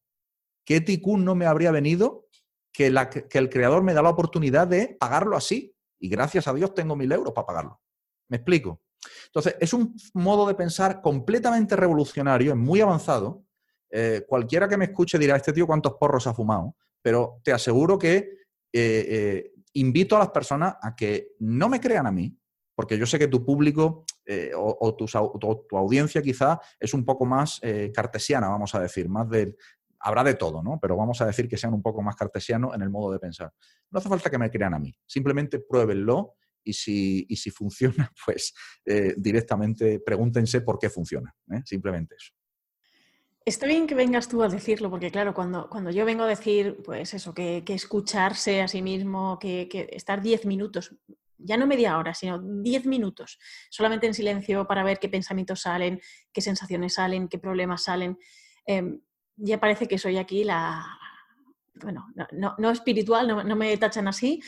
¿Qué 0.65 0.79
ticún 0.79 1.25
no 1.25 1.35
me 1.35 1.45
habría 1.45 1.71
venido 1.71 2.27
que, 2.71 2.95
que 3.29 3.37
el 3.37 3.49
creador 3.49 3.83
me 3.83 3.93
da 3.93 4.01
la 4.01 4.09
oportunidad 4.09 4.67
de 4.67 4.95
pagarlo 4.99 5.35
así? 5.35 5.75
Y 5.99 6.07
gracias 6.07 6.47
a 6.47 6.53
Dios 6.53 6.73
tengo 6.73 6.95
mil 6.95 7.11
euros 7.11 7.33
para 7.33 7.45
pagarlo. 7.45 7.81
¿Me 8.29 8.37
explico? 8.37 8.81
Entonces, 9.25 9.55
es 9.59 9.73
un 9.73 9.95
modo 10.13 10.47
de 10.47 10.55
pensar 10.55 11.01
completamente 11.01 11.75
revolucionario, 11.75 12.51
es 12.51 12.57
muy 12.57 12.81
avanzado. 12.81 13.45
Eh, 13.89 14.23
cualquiera 14.27 14.67
que 14.67 14.77
me 14.77 14.85
escuche 14.85 15.17
dirá, 15.17 15.35
este 15.35 15.53
tío 15.53 15.67
cuántos 15.67 15.93
porros 15.93 16.27
ha 16.27 16.33
fumado, 16.33 16.75
pero 17.01 17.39
te 17.43 17.51
aseguro 17.51 17.97
que 17.97 18.15
eh, 18.15 18.27
eh, 18.73 19.51
invito 19.73 20.15
a 20.15 20.19
las 20.19 20.29
personas 20.29 20.75
a 20.81 20.95
que 20.95 21.31
no 21.39 21.67
me 21.67 21.79
crean 21.79 22.07
a 22.07 22.11
mí, 22.11 22.37
porque 22.75 22.97
yo 22.97 23.05
sé 23.05 23.19
que 23.19 23.27
tu 23.27 23.45
público 23.45 24.05
o, 24.55 24.95
tu, 24.95 25.77
audiencia 25.77 26.21
quizá 26.21 26.57
es 26.79 26.93
un 26.93 27.03
poco 27.03 27.25
más 27.25 27.59
cartesiana, 27.93 28.47
vamos 28.47 28.73
a 28.73 28.79
decir, 28.79 29.09
más 29.09 29.29
de... 29.29 29.55
Habrá 30.03 30.23
de 30.23 30.33
todo, 30.33 30.63
¿no? 30.63 30.79
Pero 30.81 30.95
vamos 30.95 31.21
a 31.21 31.27
decir 31.27 31.47
que 31.47 31.57
sean 31.57 31.73
un 31.73 31.81
poco 31.83 32.01
más 32.01 32.15
cartesianos 32.15 32.73
en 32.73 32.81
el 32.81 32.89
modo 32.89 33.11
de 33.11 33.19
pensar. 33.19 33.53
No 33.91 33.99
hace 33.99 34.09
falta 34.09 34.31
que 34.31 34.39
me 34.39 34.49
crean 34.49 34.73
a 34.73 34.79
mí, 34.79 34.91
simplemente 35.05 35.59
pruébenlo 35.59 36.37
y 36.63 36.73
si, 36.73 37.25
y 37.27 37.35
si 37.35 37.51
funciona, 37.51 38.11
pues 38.25 38.53
eh, 38.85 39.13
directamente 39.17 39.99
pregúntense 39.99 40.61
por 40.61 40.79
qué 40.79 40.89
funciona. 40.89 41.33
¿eh? 41.51 41.61
Simplemente 41.65 42.15
eso. 42.15 42.33
Está 43.43 43.65
bien 43.65 43.87
que 43.87 43.95
vengas 43.95 44.27
tú 44.27 44.43
a 44.43 44.47
decirlo, 44.47 44.91
porque 44.91 45.09
claro, 45.09 45.33
cuando, 45.33 45.67
cuando 45.67 45.89
yo 45.89 46.05
vengo 46.05 46.23
a 46.23 46.27
decir, 46.27 46.77
pues 46.85 47.15
eso, 47.15 47.33
que, 47.33 47.63
escucharse 47.67 48.61
a 48.61 48.67
sí 48.67 48.83
mismo, 48.83 49.39
que, 49.39 49.67
estar 49.91 50.21
diez 50.21 50.45
minutos, 50.45 50.95
ya 51.39 51.57
no 51.57 51.65
media 51.65 51.97
hora, 51.97 52.13
sino 52.13 52.39
diez 52.39 52.85
minutos, 52.85 53.39
solamente 53.71 54.05
en 54.05 54.13
silencio 54.13 54.67
para 54.67 54.83
ver 54.83 54.99
qué 54.99 55.09
pensamientos 55.09 55.61
salen, 55.61 55.99
qué 56.31 56.41
sensaciones 56.41 56.93
salen, 56.93 57.27
qué 57.27 57.39
problemas 57.39 57.83
salen, 57.83 58.15
em, 58.67 59.01
ya 59.37 59.59
parece 59.59 59.87
que 59.87 59.97
soy 59.97 60.17
aquí 60.17 60.43
la, 60.43 60.85
bueno, 61.81 62.07
no, 62.13 62.55
no, 62.59 62.69
espiritual, 62.69 63.27
no, 63.27 63.43
no, 63.43 63.55
me 63.55 63.75
tachan 63.77 64.07
así, 64.07 64.39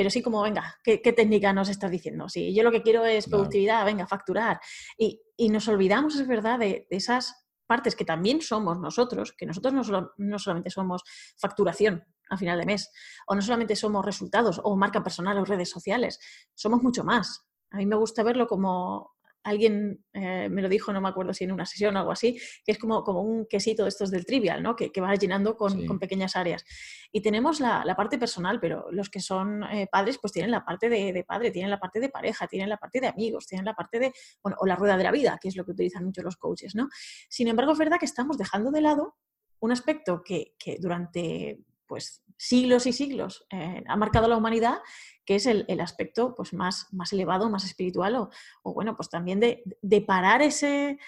pero 0.00 0.08
sí 0.08 0.22
como, 0.22 0.40
venga, 0.40 0.78
¿qué, 0.82 0.96
técnica 1.12 1.52
nos 1.52 1.68
estás 1.68 1.90
diciendo? 1.90 2.26
Si 2.26 2.54
yo 2.54 2.62
lo 2.62 2.72
que 2.72 2.80
quiero 2.80 3.04
es 3.04 3.28
productividad, 3.28 3.84
venga, 3.84 4.06
facturar. 4.06 4.58
Y, 4.96 5.20
nos 5.50 5.68
olvidamos, 5.68 6.18
es 6.18 6.26
verdad, 6.26 6.58
de, 6.58 6.86
esas 6.88 7.46
partes 7.66 7.94
que 7.94 8.06
también 8.06 8.40
somos 8.40 8.78
nosotros, 8.78 9.34
que 9.36 9.44
nosotros 9.44 9.74
no, 9.74 10.12
no 10.16 10.38
solamente 10.38 10.70
somos 10.70 11.02
facturación 11.36 12.02
a 12.30 12.38
final 12.38 12.58
de 12.58 12.64
mes, 12.64 12.90
o 13.26 13.34
no 13.34 13.42
solamente 13.42 13.76
somos 13.76 14.02
resultados 14.02 14.58
o 14.64 14.74
marca 14.74 15.02
personal 15.02 15.36
o 15.36 15.44
redes 15.44 15.68
sociales, 15.68 16.18
somos 16.54 16.82
mucho 16.82 17.04
más. 17.04 17.46
A 17.70 17.76
mí 17.76 17.84
me 17.84 17.96
gusta 17.96 18.22
verlo 18.22 18.46
como 18.46 19.18
alguien 19.42 20.04
eh, 20.12 20.48
me 20.50 20.62
lo 20.62 20.68
dijo, 20.68 20.92
no 20.92 21.00
me 21.00 21.08
acuerdo 21.08 21.32
si 21.32 21.44
en 21.44 21.52
una 21.52 21.66
sesión 21.66 21.96
o 21.96 22.00
algo 22.00 22.12
así, 22.12 22.38
que 22.64 22.72
es 22.72 22.78
como, 22.78 23.02
como 23.02 23.22
un 23.22 23.46
quesito 23.46 23.84
de 23.84 23.88
estos 23.88 24.10
del 24.10 24.26
trivial, 24.26 24.62
¿no? 24.62 24.76
que, 24.76 24.92
que 24.92 25.00
va 25.00 25.14
llenando 25.14 25.56
con, 25.56 25.98
pequeñas 25.98 26.36
áreas. 26.36 26.64
Y 27.12 27.20
tenemos 27.22 27.60
la, 27.60 27.94
parte 27.96 28.18
personal, 28.18 28.60
pero 28.60 28.90
los 28.90 29.10
que 29.10 29.20
son 29.20 29.64
eh, 29.64 29.88
padres, 29.90 30.18
pues 30.18 30.32
tienen 30.32 30.50
la 30.50 30.64
parte 30.64 30.88
de, 30.88 31.24
padre, 31.26 31.50
tienen 31.50 31.70
la 31.70 31.80
parte 31.80 32.00
de 32.00 32.08
pareja, 32.08 32.46
tienen 32.46 32.68
la 32.68 32.76
parte 32.76 33.00
de 33.00 33.08
amigos, 33.08 33.46
tienen 33.46 33.64
la 33.64 33.74
parte 33.74 33.98
de, 33.98 34.12
bueno, 34.42 34.56
o 34.60 34.66
la 34.66 34.76
rueda 34.76 34.96
de 34.96 35.04
la 35.04 35.10
vida, 35.10 35.38
que 35.40 35.48
es 35.48 35.56
lo 35.56 35.64
que 35.64 35.72
utilizan 35.72 36.04
mucho 36.04 36.22
los 36.22 36.36
coaches, 36.36 36.74
¿no? 36.74 36.88
Sin 37.28 37.48
embargo, 37.48 37.72
es 37.72 37.78
verdad 37.78 37.98
que 37.98 38.06
estamos 38.06 38.38
dejando 38.38 38.70
de 38.70 38.80
lado 38.80 39.16
un 39.60 39.72
aspecto 39.72 40.22
que, 40.22 40.54
que 40.58 40.76
durante 40.80 41.58
pues 41.86 42.22
siglos 42.40 42.86
y 42.86 42.94
siglos 42.94 43.46
eh, 43.50 43.84
ha 43.86 43.96
marcado 43.96 44.26
la 44.26 44.38
humanidad, 44.38 44.78
que 45.26 45.34
es 45.34 45.44
el, 45.44 45.78
aspecto 45.78 46.34
pues, 46.34 46.54
más, 46.54 46.86
más 46.90 47.12
elevado, 47.12 47.50
más 47.50 47.66
espiritual, 47.66 48.16
o, 48.16 48.72
bueno, 48.72 48.96
pues 48.96 49.10
también 49.10 49.40
de, 49.40 50.04
parar 50.06 50.40
ese 50.40 50.98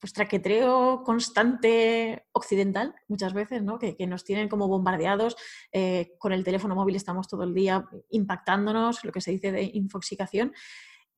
pues, 0.00 0.14
traquetreo 0.14 1.02
constante 1.04 2.24
occidental, 2.32 2.94
muchas 3.06 3.34
veces, 3.34 3.62
¿no? 3.62 3.78
que, 3.78 3.94
nos 4.06 4.24
tienen 4.24 4.48
como 4.48 4.66
bombardeados, 4.66 5.36
eh, 5.72 6.14
con 6.18 6.32
el 6.32 6.42
teléfono 6.42 6.74
móvil 6.74 6.96
estamos 6.96 7.28
todo 7.28 7.42
el 7.42 7.52
día 7.52 7.86
impactándonos, 8.08 9.04
lo 9.04 9.12
que 9.12 9.20
se 9.20 9.32
dice 9.32 9.52
de 9.52 9.64
infoxicación, 9.74 10.54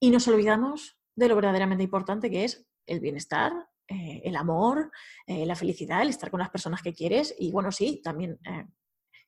y 0.00 0.10
nos 0.10 0.26
olvidamos 0.26 0.98
de 1.14 1.28
lo 1.28 1.36
verdaderamente 1.36 1.84
importante 1.84 2.28
que 2.28 2.42
es 2.42 2.66
el 2.86 2.98
bienestar, 2.98 3.52
eh, 3.86 4.20
el 4.24 4.34
amor, 4.34 4.90
la 5.28 5.54
felicidad, 5.54 6.02
el 6.02 6.08
estar 6.08 6.30
con 6.30 6.40
las 6.40 6.50
personas 6.50 6.82
que 6.82 6.92
quieres 6.92 7.36
y 7.38 7.52
bueno, 7.52 7.70
sí, 7.70 8.00
también 8.02 8.40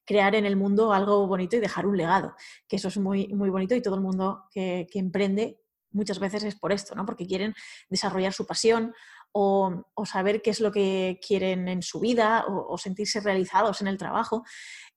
crear 0.07 0.35
en 0.35 0.47
el 0.47 0.57
mundo 0.57 0.93
algo 0.93 1.27
bonito 1.27 1.57
y 1.57 1.61
dejar 1.61 1.87
un 1.87 1.97
legado, 1.97 2.35
que 2.69 2.77
eso 2.77 2.89
es 2.89 2.97
muy, 2.97 3.29
muy 3.29 3.51
bonito 3.51 3.75
y 3.75 3.83
todo 3.83 3.97
el 3.97 4.01
mundo 4.01 4.45
que, 4.51 4.87
emprende 4.95 5.61
muchas 5.91 6.19
veces 6.19 6.45
es 6.45 6.55
por 6.55 6.73
esto, 6.73 6.95
¿no? 6.95 7.05
porque 7.05 7.27
quieren 7.27 7.55
desarrollar 7.89 8.33
su 8.33 8.47
pasión 8.47 8.95
o, 9.33 9.85
saber 10.05 10.41
qué 10.41 10.51
es 10.51 10.61
lo 10.61 10.73
que 10.73 11.21
quieren 11.27 11.69
en 11.69 11.83
su 11.83 12.01
vida 12.01 12.45
o, 12.49 12.79
sentirse 12.79 13.21
realizados 13.21 13.83
en 13.83 13.89
el 13.89 13.99
trabajo. 13.99 14.45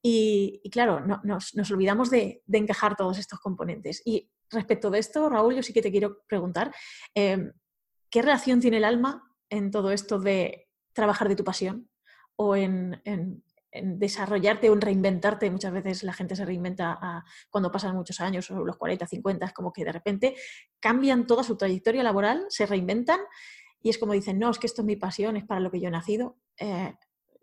Y, 0.02 0.62
claro, 0.72 1.02
nos, 1.24 1.72
olvidamos 1.72 2.10
de, 2.10 2.43
encajar 2.52 2.95
todos 2.95 3.17
estos 3.17 3.39
componentes. 3.39 4.02
Y 4.06 4.32
respecto 4.50 4.89
de 4.89 5.00
esto, 5.00 5.28
Raúl, 5.30 5.56
yo 5.56 5.63
sí 5.63 5.74
que 5.74 5.82
te 5.82 5.91
quiero 5.91 6.22
preguntar, 6.26 6.74
em, 7.13 7.52
¿qué 8.10 8.22
relación 8.22 8.62
tiene 8.62 8.78
el 8.78 8.86
alma 8.86 9.30
en 9.50 9.72
todo 9.72 9.91
esto 9.91 10.19
de 10.19 10.69
trabajar 10.93 11.28
de 11.28 11.36
tu 11.36 11.43
pasión 11.43 11.89
o 12.38 12.56
en 12.56 13.02
desarrollarte 13.71 14.69
o 14.69 14.73
en 14.73 14.82
reinventarte. 14.82 15.49
Muchas 15.51 15.73
veces 15.73 16.03
la 16.03 16.13
gente 16.13 16.36
se 16.36 16.45
reinventa 16.45 17.23
cuando 17.49 17.71
pasan 17.71 17.95
muchos 17.95 18.19
años, 18.19 18.49
o 18.51 18.65
los 18.65 18.77
40, 18.77 19.05
50, 19.08 19.45
es 19.45 19.53
como 19.53 19.71
que 19.71 19.86
de 19.86 19.91
repente 19.91 20.36
cambian 20.79 21.27
toda 21.27 21.43
su 21.43 21.58
trayectoria 21.58 22.03
laboral, 22.03 22.45
se 22.49 22.65
reinventan 22.65 23.19
y 23.82 23.89
es 23.89 23.97
como 23.97 24.13
dicen, 24.13 24.39
no, 24.39 24.49
es 24.49 24.60
que 24.60 24.67
esto 24.67 24.82
es 24.82 24.86
mi 24.86 24.95
pasión, 24.95 25.38
es 25.38 25.45
para 25.45 25.60
lo 25.60 25.71
que 25.71 25.79
yo 25.79 25.88
he 25.88 25.91
nacido. 25.91 26.38
Eh, 26.58 26.93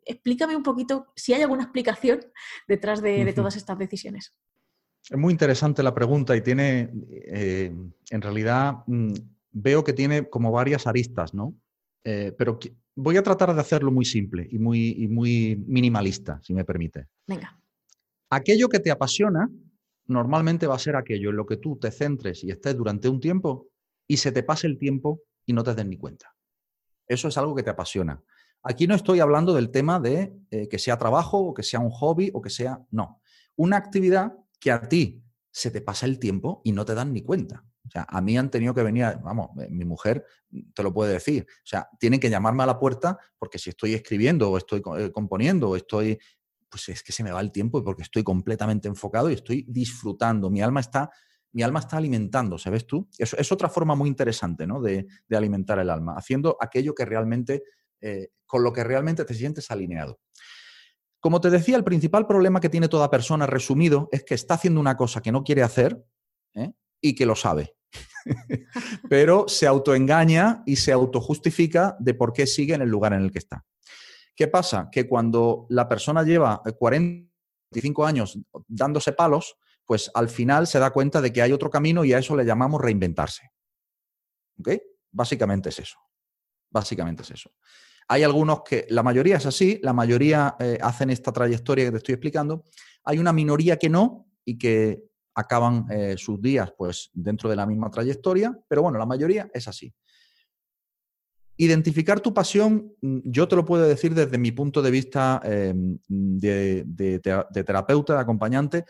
explícame 0.04 0.56
un 0.56 0.62
poquito 0.62 1.06
si 1.16 1.32
hay 1.32 1.42
alguna 1.42 1.64
explicación 1.64 2.20
detrás 2.68 3.02
de, 3.02 3.32
todas 3.32 3.56
estas 3.56 3.78
decisiones. 3.78 4.34
Es 5.08 5.16
muy 5.16 5.32
interesante 5.32 5.82
la 5.82 5.94
pregunta 5.94 6.36
y 6.36 6.40
tiene, 6.40 6.90
eh, 7.26 7.72
en 8.10 8.22
realidad, 8.22 8.78
mm, 8.86 9.12
veo 9.52 9.84
que 9.84 9.92
tiene 9.92 10.28
como 10.28 10.50
varias 10.50 10.86
aristas, 10.86 11.32
¿no? 11.32 11.54
Eh, 12.08 12.32
pero 12.38 12.56
voy 12.94 13.16
a 13.16 13.22
tratar 13.24 13.52
de 13.52 13.60
hacerlo 13.60 13.90
muy 13.90 14.04
simple 14.04 14.46
y 14.48 14.60
muy, 14.60 15.08
muy 15.08 15.56
minimalista, 15.66 16.40
si 16.40 16.54
me 16.54 16.64
permite. 16.64 17.08
Venga. 17.26 17.58
Aquello 18.30 18.68
que 18.68 18.78
te 18.78 18.92
apasiona 18.92 19.50
normalmente 20.06 20.68
va 20.68 20.76
a 20.76 20.78
ser 20.78 20.94
aquello 20.94 21.30
en 21.30 21.36
lo 21.36 21.46
que 21.46 21.56
tú 21.56 21.76
te 21.80 21.90
centres 21.90 22.44
y 22.44 22.50
estés 22.52 22.76
durante 22.76 23.08
un 23.08 23.18
tiempo 23.18 23.70
y 24.06 24.18
se 24.18 24.30
te 24.30 24.44
pase 24.44 24.68
el 24.68 24.78
tiempo 24.78 25.22
y 25.44 25.52
no 25.52 25.64
te 25.64 25.74
des 25.74 25.84
ni 25.84 25.96
cuenta. 25.96 26.32
Eso 27.08 27.26
es 27.26 27.36
algo 27.38 27.56
que 27.56 27.64
te 27.64 27.70
apasiona. 27.70 28.22
Aquí 28.62 28.86
no 28.86 28.94
estoy 28.94 29.18
hablando 29.18 29.52
del 29.52 29.72
tema 29.72 29.98
de 29.98 30.32
eh, 30.52 30.68
que 30.68 30.78
sea 30.78 30.96
trabajo 30.98 31.38
o 31.38 31.54
que 31.54 31.64
sea 31.64 31.80
un 31.80 31.90
hobby 31.90 32.30
o 32.32 32.40
que 32.40 32.50
sea... 32.50 32.86
No. 32.92 33.20
Una 33.56 33.78
actividad 33.78 34.32
que 34.60 34.70
a 34.70 34.88
ti 34.88 35.24
se 35.50 35.72
te 35.72 35.80
pasa 35.80 36.06
el 36.06 36.20
tiempo 36.20 36.60
y 36.62 36.70
no 36.70 36.84
te 36.84 36.94
dan 36.94 37.12
ni 37.12 37.22
cuenta. 37.22 37.64
O 37.86 37.90
sea, 37.90 38.06
a 38.08 38.20
mí 38.20 38.36
han 38.36 38.50
tenido 38.50 38.74
que 38.74 38.82
venir, 38.82 39.04
vamos, 39.22 39.50
eh, 39.60 39.68
mi 39.70 39.84
mujer 39.84 40.24
te 40.74 40.82
lo 40.82 40.92
puede 40.92 41.12
decir. 41.12 41.46
O 41.48 41.66
sea, 41.66 41.88
tienen 41.98 42.20
que 42.20 42.30
llamarme 42.30 42.62
a 42.62 42.66
la 42.66 42.78
puerta 42.78 43.18
porque 43.38 43.58
si 43.58 43.70
estoy 43.70 43.94
escribiendo 43.94 44.50
o 44.50 44.58
estoy 44.58 44.82
eh, 44.98 45.10
componiendo 45.12 45.70
o 45.70 45.76
estoy, 45.76 46.18
pues 46.68 46.88
es 46.88 47.02
que 47.02 47.12
se 47.12 47.22
me 47.22 47.30
va 47.30 47.40
el 47.40 47.52
tiempo 47.52 47.82
porque 47.82 48.02
estoy 48.02 48.22
completamente 48.24 48.88
enfocado 48.88 49.30
y 49.30 49.34
estoy 49.34 49.64
disfrutando. 49.68 50.50
Mi 50.50 50.62
alma 50.62 50.80
está, 50.80 51.10
mi 51.52 51.62
alma 51.62 51.80
está 51.80 51.96
alimentando, 51.96 52.58
¿sabes 52.58 52.86
tú? 52.86 53.08
Eso 53.18 53.36
es 53.36 53.52
otra 53.52 53.68
forma 53.68 53.94
muy 53.94 54.08
interesante, 54.08 54.66
¿no? 54.66 54.80
De, 54.80 55.06
alimentar 55.30 55.78
el 55.78 55.90
alma, 55.90 56.14
haciendo 56.16 56.56
aquello 56.60 56.94
que 56.94 57.04
realmente, 57.04 57.62
eh, 58.00 58.28
con 58.46 58.62
lo 58.62 58.72
que 58.72 58.84
realmente 58.84 59.24
te 59.24 59.34
sientes 59.34 59.70
alineado. 59.70 60.18
Como 61.20 61.40
te 61.40 61.50
decía, 61.50 61.76
el 61.76 61.84
principal 61.84 62.26
problema 62.26 62.60
que 62.60 62.68
tiene 62.68 62.88
toda 62.88 63.10
persona 63.10 63.46
resumido 63.46 64.08
es 64.12 64.22
que 64.22 64.34
está 64.34 64.54
haciendo 64.54 64.80
una 64.80 64.96
cosa 64.96 65.20
que 65.22 65.32
no 65.32 65.42
quiere 65.42 65.62
hacer 65.62 66.04
y 67.00 67.14
que 67.14 67.26
lo 67.26 67.34
sabe. 67.34 67.74
pero 69.08 69.48
se 69.48 69.66
autoengaña 69.66 70.62
y 70.66 70.76
se 70.76 70.92
autojustifica 70.92 71.96
de 71.98 72.14
por 72.14 72.32
qué 72.32 72.46
sigue 72.46 72.74
en 72.74 72.82
el 72.82 72.88
lugar 72.88 73.12
en 73.12 73.22
el 73.22 73.32
que 73.32 73.38
está. 73.38 73.64
¿Qué 74.34 74.48
pasa? 74.48 74.88
Que 74.92 75.08
cuando 75.08 75.66
la 75.70 75.88
persona 75.88 76.22
lleva 76.22 76.62
45 76.78 78.04
años 78.04 78.38
dándose 78.68 79.12
palos, 79.12 79.56
pues 79.84 80.10
al 80.14 80.28
final 80.28 80.66
se 80.66 80.78
da 80.78 80.90
cuenta 80.90 81.20
de 81.20 81.32
que 81.32 81.40
hay 81.40 81.52
otro 81.52 81.70
camino 81.70 82.04
y 82.04 82.12
a 82.12 82.18
eso 82.18 82.36
le 82.36 82.44
llamamos 82.44 82.80
reinventarse. 82.80 83.50
¿Ok? 84.58 84.70
Básicamente 85.10 85.70
es 85.70 85.78
eso. 85.78 85.98
Básicamente 86.70 87.22
es 87.22 87.30
eso. 87.30 87.50
Hay 88.08 88.22
algunos 88.22 88.62
que, 88.62 88.86
la 88.90 89.02
mayoría 89.02 89.36
es 89.36 89.46
así, 89.46 89.80
la 89.82 89.92
mayoría 89.92 90.56
eh, 90.60 90.78
hacen 90.80 91.10
esta 91.10 91.32
trayectoria 91.32 91.86
que 91.86 91.90
te 91.92 91.96
estoy 91.96 92.12
explicando. 92.14 92.64
Hay 93.04 93.18
una 93.18 93.32
minoría 93.32 93.78
que 93.78 93.88
no 93.88 94.28
y 94.44 94.58
que 94.58 95.02
acaban 95.36 95.86
eh, 95.90 96.16
sus 96.16 96.40
días 96.40 96.72
pues 96.76 97.10
dentro 97.12 97.50
de 97.50 97.56
la 97.56 97.66
misma 97.66 97.90
trayectoria, 97.90 98.58
pero 98.66 98.82
bueno, 98.82 98.98
la 98.98 99.04
mayoría 99.04 99.48
es 99.52 99.68
así. 99.68 99.94
Identificar 101.58 102.20
tu 102.20 102.32
pasión, 102.32 102.94
mm, 103.02 103.18
yo 103.24 103.46
te 103.46 103.54
lo 103.54 103.64
puedo 103.64 103.86
decir 103.86 104.14
desde 104.14 104.38
mi 104.38 104.50
punto 104.50 104.80
de 104.80 104.90
vista 104.90 105.40
em, 105.44 105.98
de, 106.08 107.20
terapeuta, 107.66 108.14
de 108.14 108.20
acompañante, 108.20 108.84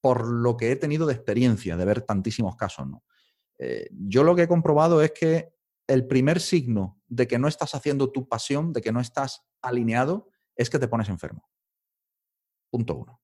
por 0.00 0.26
lo 0.26 0.56
que 0.56 0.72
he 0.72 0.76
tenido 0.76 1.06
de 1.06 1.12
experiencia, 1.12 1.76
de 1.76 1.84
ver 1.84 2.00
tantísimos 2.00 2.56
casos. 2.56 2.86
¿no? 2.88 3.04
Eh, 3.58 3.88
yo 3.90 4.24
lo 4.24 4.34
que 4.34 4.42
he 4.42 4.48
comprobado 4.48 5.02
es 5.02 5.12
que 5.12 5.52
el 5.86 6.06
primer 6.06 6.40
signo 6.40 6.98
de 7.06 7.26
que 7.26 7.38
no 7.38 7.48
estás 7.48 7.74
haciendo 7.74 8.10
tu 8.10 8.28
pasión, 8.28 8.72
de 8.72 8.80
que 8.80 8.92
no 8.92 9.00
estás 9.00 9.42
alineado, 9.60 10.30
es 10.54 10.70
que 10.70 10.78
te 10.78 10.88
pones 10.88 11.10
enfermo. 11.10 11.50
Punto 12.70 12.94
uno. 12.94 13.20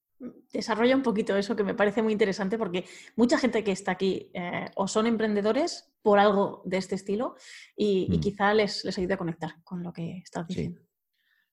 Desarrolla 0.52 0.94
un 0.94 1.02
poquito 1.02 1.36
eso 1.36 1.56
que 1.56 1.64
me 1.64 1.74
parece 1.74 2.02
muy 2.02 2.12
interesante 2.12 2.58
porque 2.58 2.84
mucha 3.16 3.38
gente 3.38 3.64
que 3.64 3.72
está 3.72 3.92
aquí 3.92 4.30
eh, 4.34 4.66
o 4.76 4.86
son 4.86 5.06
emprendedores 5.06 5.90
por 6.02 6.18
algo 6.18 6.62
de 6.66 6.76
este 6.76 6.94
estilo 6.94 7.36
y, 7.74 8.08
mm. 8.10 8.20
quizá 8.20 8.52
les, 8.52 8.84
les 8.84 8.98
ayude 8.98 9.14
a 9.14 9.18
conectar 9.18 9.62
con 9.64 9.82
lo 9.82 9.92
que 9.92 10.18
estás 10.18 10.46
diciendo. 10.46 10.82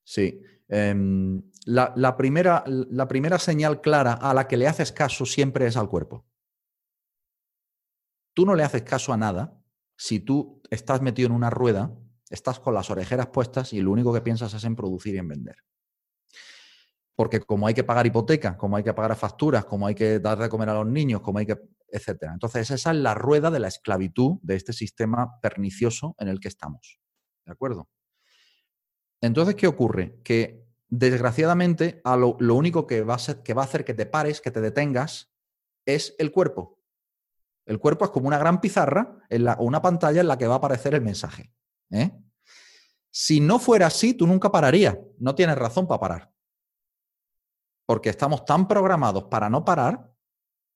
Sí. 0.04 0.42
Em, 0.68 1.42
la, 1.66 2.18
primera, 2.18 2.64
la 2.68 3.08
primera 3.08 3.40
señal 3.40 3.80
clara 3.82 4.14
a 4.14 4.34
la 4.34 4.48
que 4.48 4.58
le 4.58 4.68
haces 4.68 4.92
caso 4.92 5.26
siempre 5.26 5.66
es 5.66 5.78
al 5.78 5.88
cuerpo. 5.88 6.26
Tú 8.34 8.46
no 8.46 8.56
le 8.56 8.64
haces 8.64 8.84
caso 8.84 9.14
a 9.14 9.18
nada 9.18 9.60
si 9.96 10.20
tú 10.20 10.62
estás 10.70 11.02
metido 11.02 11.28
en 11.28 11.34
una 11.34 11.50
rueda, 11.50 11.96
estás 12.30 12.60
con 12.60 12.74
las 12.74 12.90
orejeras 12.90 13.28
puestas 13.28 13.74
y 13.74 13.82
lo 13.82 13.92
único 13.92 14.14
que 14.14 14.22
piensas 14.22 14.54
es 14.54 14.64
en 14.64 14.76
producir 14.76 15.16
y 15.16 15.18
en 15.20 15.28
vender. 15.28 15.58
Porque 17.20 17.42
como 17.42 17.68
hay 17.68 17.74
que 17.74 17.84
pagar 17.84 18.08
hipoteca, 18.08 18.56
como 18.56 18.78
hay 18.78 18.84
que 18.86 18.94
pagar 18.94 19.14
facturas, 19.18 19.66
como 19.66 19.86
hay 19.86 19.94
que 19.94 20.20
dar 20.20 20.38
de 20.38 20.48
comer 20.48 20.70
a 20.70 20.76
los 20.76 20.88
niños, 20.88 21.20
como 21.20 21.40
hay 21.40 21.46
que, 21.46 21.58
etcétera. 21.90 22.32
Entonces 22.32 22.72
esa 22.72 22.92
es 22.92 22.98
la 22.98 23.14
rueda 23.14 23.52
de 23.52 23.60
la 23.60 23.68
esclavitud 23.68 24.38
de 24.42 24.56
este 24.56 24.72
sistema 24.72 25.38
pernicioso 25.42 26.16
en 26.18 26.30
el 26.30 26.40
que 26.40 26.48
estamos. 26.48 27.02
¿De 27.46 27.52
acuerdo? 27.52 27.90
Entonces, 29.20 29.56
¿qué 29.56 29.68
ocurre? 29.68 30.22
Que 30.24 30.66
desgraciadamente 30.88 32.02
lo, 32.06 32.56
único 32.56 32.88
que 32.88 33.02
va, 33.02 33.16
a 33.16 33.44
que 33.44 33.54
va 33.54 33.64
a 33.64 33.66
hacer 33.66 33.84
que 33.84 33.94
te 33.94 34.06
pares, 34.06 34.40
que 34.40 34.52
te 34.52 34.62
detengas, 34.62 35.30
es 35.86 36.16
el 36.20 36.32
cuerpo. 36.32 36.80
El 37.66 37.80
cuerpo 37.80 38.06
es 38.06 38.12
como 38.12 38.30
una 38.30 38.38
gran 38.38 38.62
pizarra 38.62 39.18
o 39.58 39.66
una 39.66 39.82
pantalla 39.82 40.22
en 40.22 40.28
la 40.30 40.38
que 40.38 40.48
va 40.48 40.54
a 40.54 40.60
aparecer 40.60 40.94
el 40.96 41.02
mensaje. 41.02 41.52
¿eh? 41.92 42.14
Si 43.12 43.42
no 43.42 43.60
fuera 43.60 43.88
así, 43.88 44.14
tú 44.14 44.26
nunca 44.26 44.50
pararías. 44.50 44.98
No 45.18 45.36
tienes 45.36 45.58
razón 45.58 45.86
para 45.86 46.00
parar. 46.00 46.29
Porque 47.90 48.10
estamos 48.10 48.46
tan 48.46 48.68
programados 48.68 49.24
para 49.24 49.50
no 49.50 49.66
parar, 49.66 50.14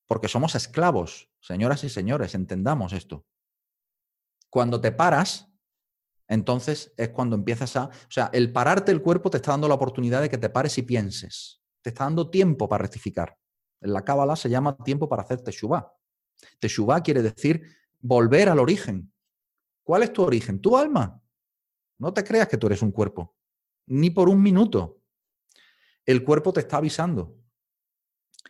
porque 0.08 0.26
somos 0.26 0.56
esclavos, 0.56 1.30
señoras 1.40 1.84
y 1.84 1.88
señores, 1.88 2.34
entendamos 2.34 2.92
esto. 2.92 3.24
Cuando 4.50 4.80
te 4.80 4.90
paras, 4.90 5.48
entonces 6.26 6.92
es 6.96 7.10
cuando 7.10 7.36
empiezas 7.36 7.76
a... 7.76 7.84
O 7.84 8.10
sea, 8.10 8.30
el 8.32 8.52
pararte 8.52 8.90
el 8.90 9.00
cuerpo 9.00 9.30
te 9.30 9.36
está 9.36 9.52
dando 9.52 9.68
la 9.68 9.76
oportunidad 9.76 10.22
de 10.22 10.28
que 10.28 10.38
te 10.38 10.50
pares 10.50 10.76
y 10.76 10.82
pienses. 10.82 11.62
Te 11.82 11.90
está 11.90 12.02
dando 12.02 12.30
tiempo 12.30 12.68
para 12.68 12.82
rectificar. 12.82 13.38
En 13.80 13.92
la 13.92 14.04
cábala 14.04 14.34
se 14.34 14.50
llama 14.50 14.76
tiempo 14.78 15.08
para 15.08 15.22
hacer 15.22 15.40
teshuvah. 15.40 15.94
Teshuvah 16.58 17.00
quiere 17.00 17.22
decir 17.22 17.62
volver 18.00 18.48
al 18.48 18.58
origen. 18.58 19.12
¿Cuál 19.84 20.02
es 20.02 20.12
tu 20.12 20.24
origen? 20.24 20.60
Tu 20.60 20.76
alma. 20.76 21.22
No 21.96 22.12
te 22.12 22.24
creas 22.24 22.48
que 22.48 22.58
tú 22.58 22.66
eres 22.66 22.82
un 22.82 22.90
cuerpo, 22.90 23.36
ni 23.86 24.10
por 24.10 24.28
un 24.28 24.42
minuto. 24.42 25.03
El 26.06 26.24
cuerpo 26.24 26.52
te 26.52 26.60
está 26.60 26.78
avisando. 26.78 27.36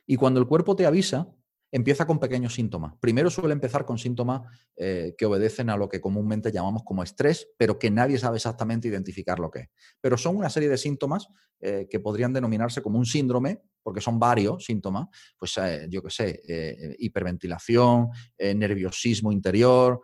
Y 0.07 0.17
cuando 0.17 0.41
el 0.41 0.47
cuerpo 0.47 0.77
te 0.77 0.87
avisa, 0.87 1.35
empieza 1.75 2.07
con 2.07 2.21
pequeños 2.21 2.55
síntomas. 2.55 2.95
Primero 3.01 3.31
suele 3.31 3.53
empezar 3.53 3.85
con 3.85 3.99
síntomas 3.99 4.43
eh, 4.77 5.17
que 5.19 5.27
obedecen 5.27 5.71
a 5.71 5.77
lo 5.77 5.89
que 5.89 6.01
comúnmente 6.01 6.53
llamamos 6.53 6.85
como 6.85 7.03
estrés, 7.03 7.49
pero 7.59 7.81
que 7.81 7.91
nadie 7.91 8.17
sabe 8.17 8.37
exactamente 8.37 8.87
identificar 8.87 9.41
lo 9.41 9.51
que 9.51 9.59
es. 9.59 9.69
Pero 10.01 10.17
son 10.17 10.37
una 10.37 10.51
serie 10.51 10.69
de 10.69 10.79
síntomas 10.79 11.27
eh, 11.59 11.89
que 11.91 11.99
podrían 11.99 12.33
denominarse 12.33 12.81
como 12.81 12.97
un 12.97 13.07
síndrome, 13.07 13.61
porque 13.83 14.01
son 14.01 14.21
varios 14.21 14.65
síntomas, 14.65 15.09
pues 15.37 15.59
eh, 15.59 15.89
yo 15.91 16.01
qué 16.01 16.11
sé, 16.11 16.95
hiperventilación, 16.99 18.09
nerviosismo 18.39 19.33
interior, 19.33 20.01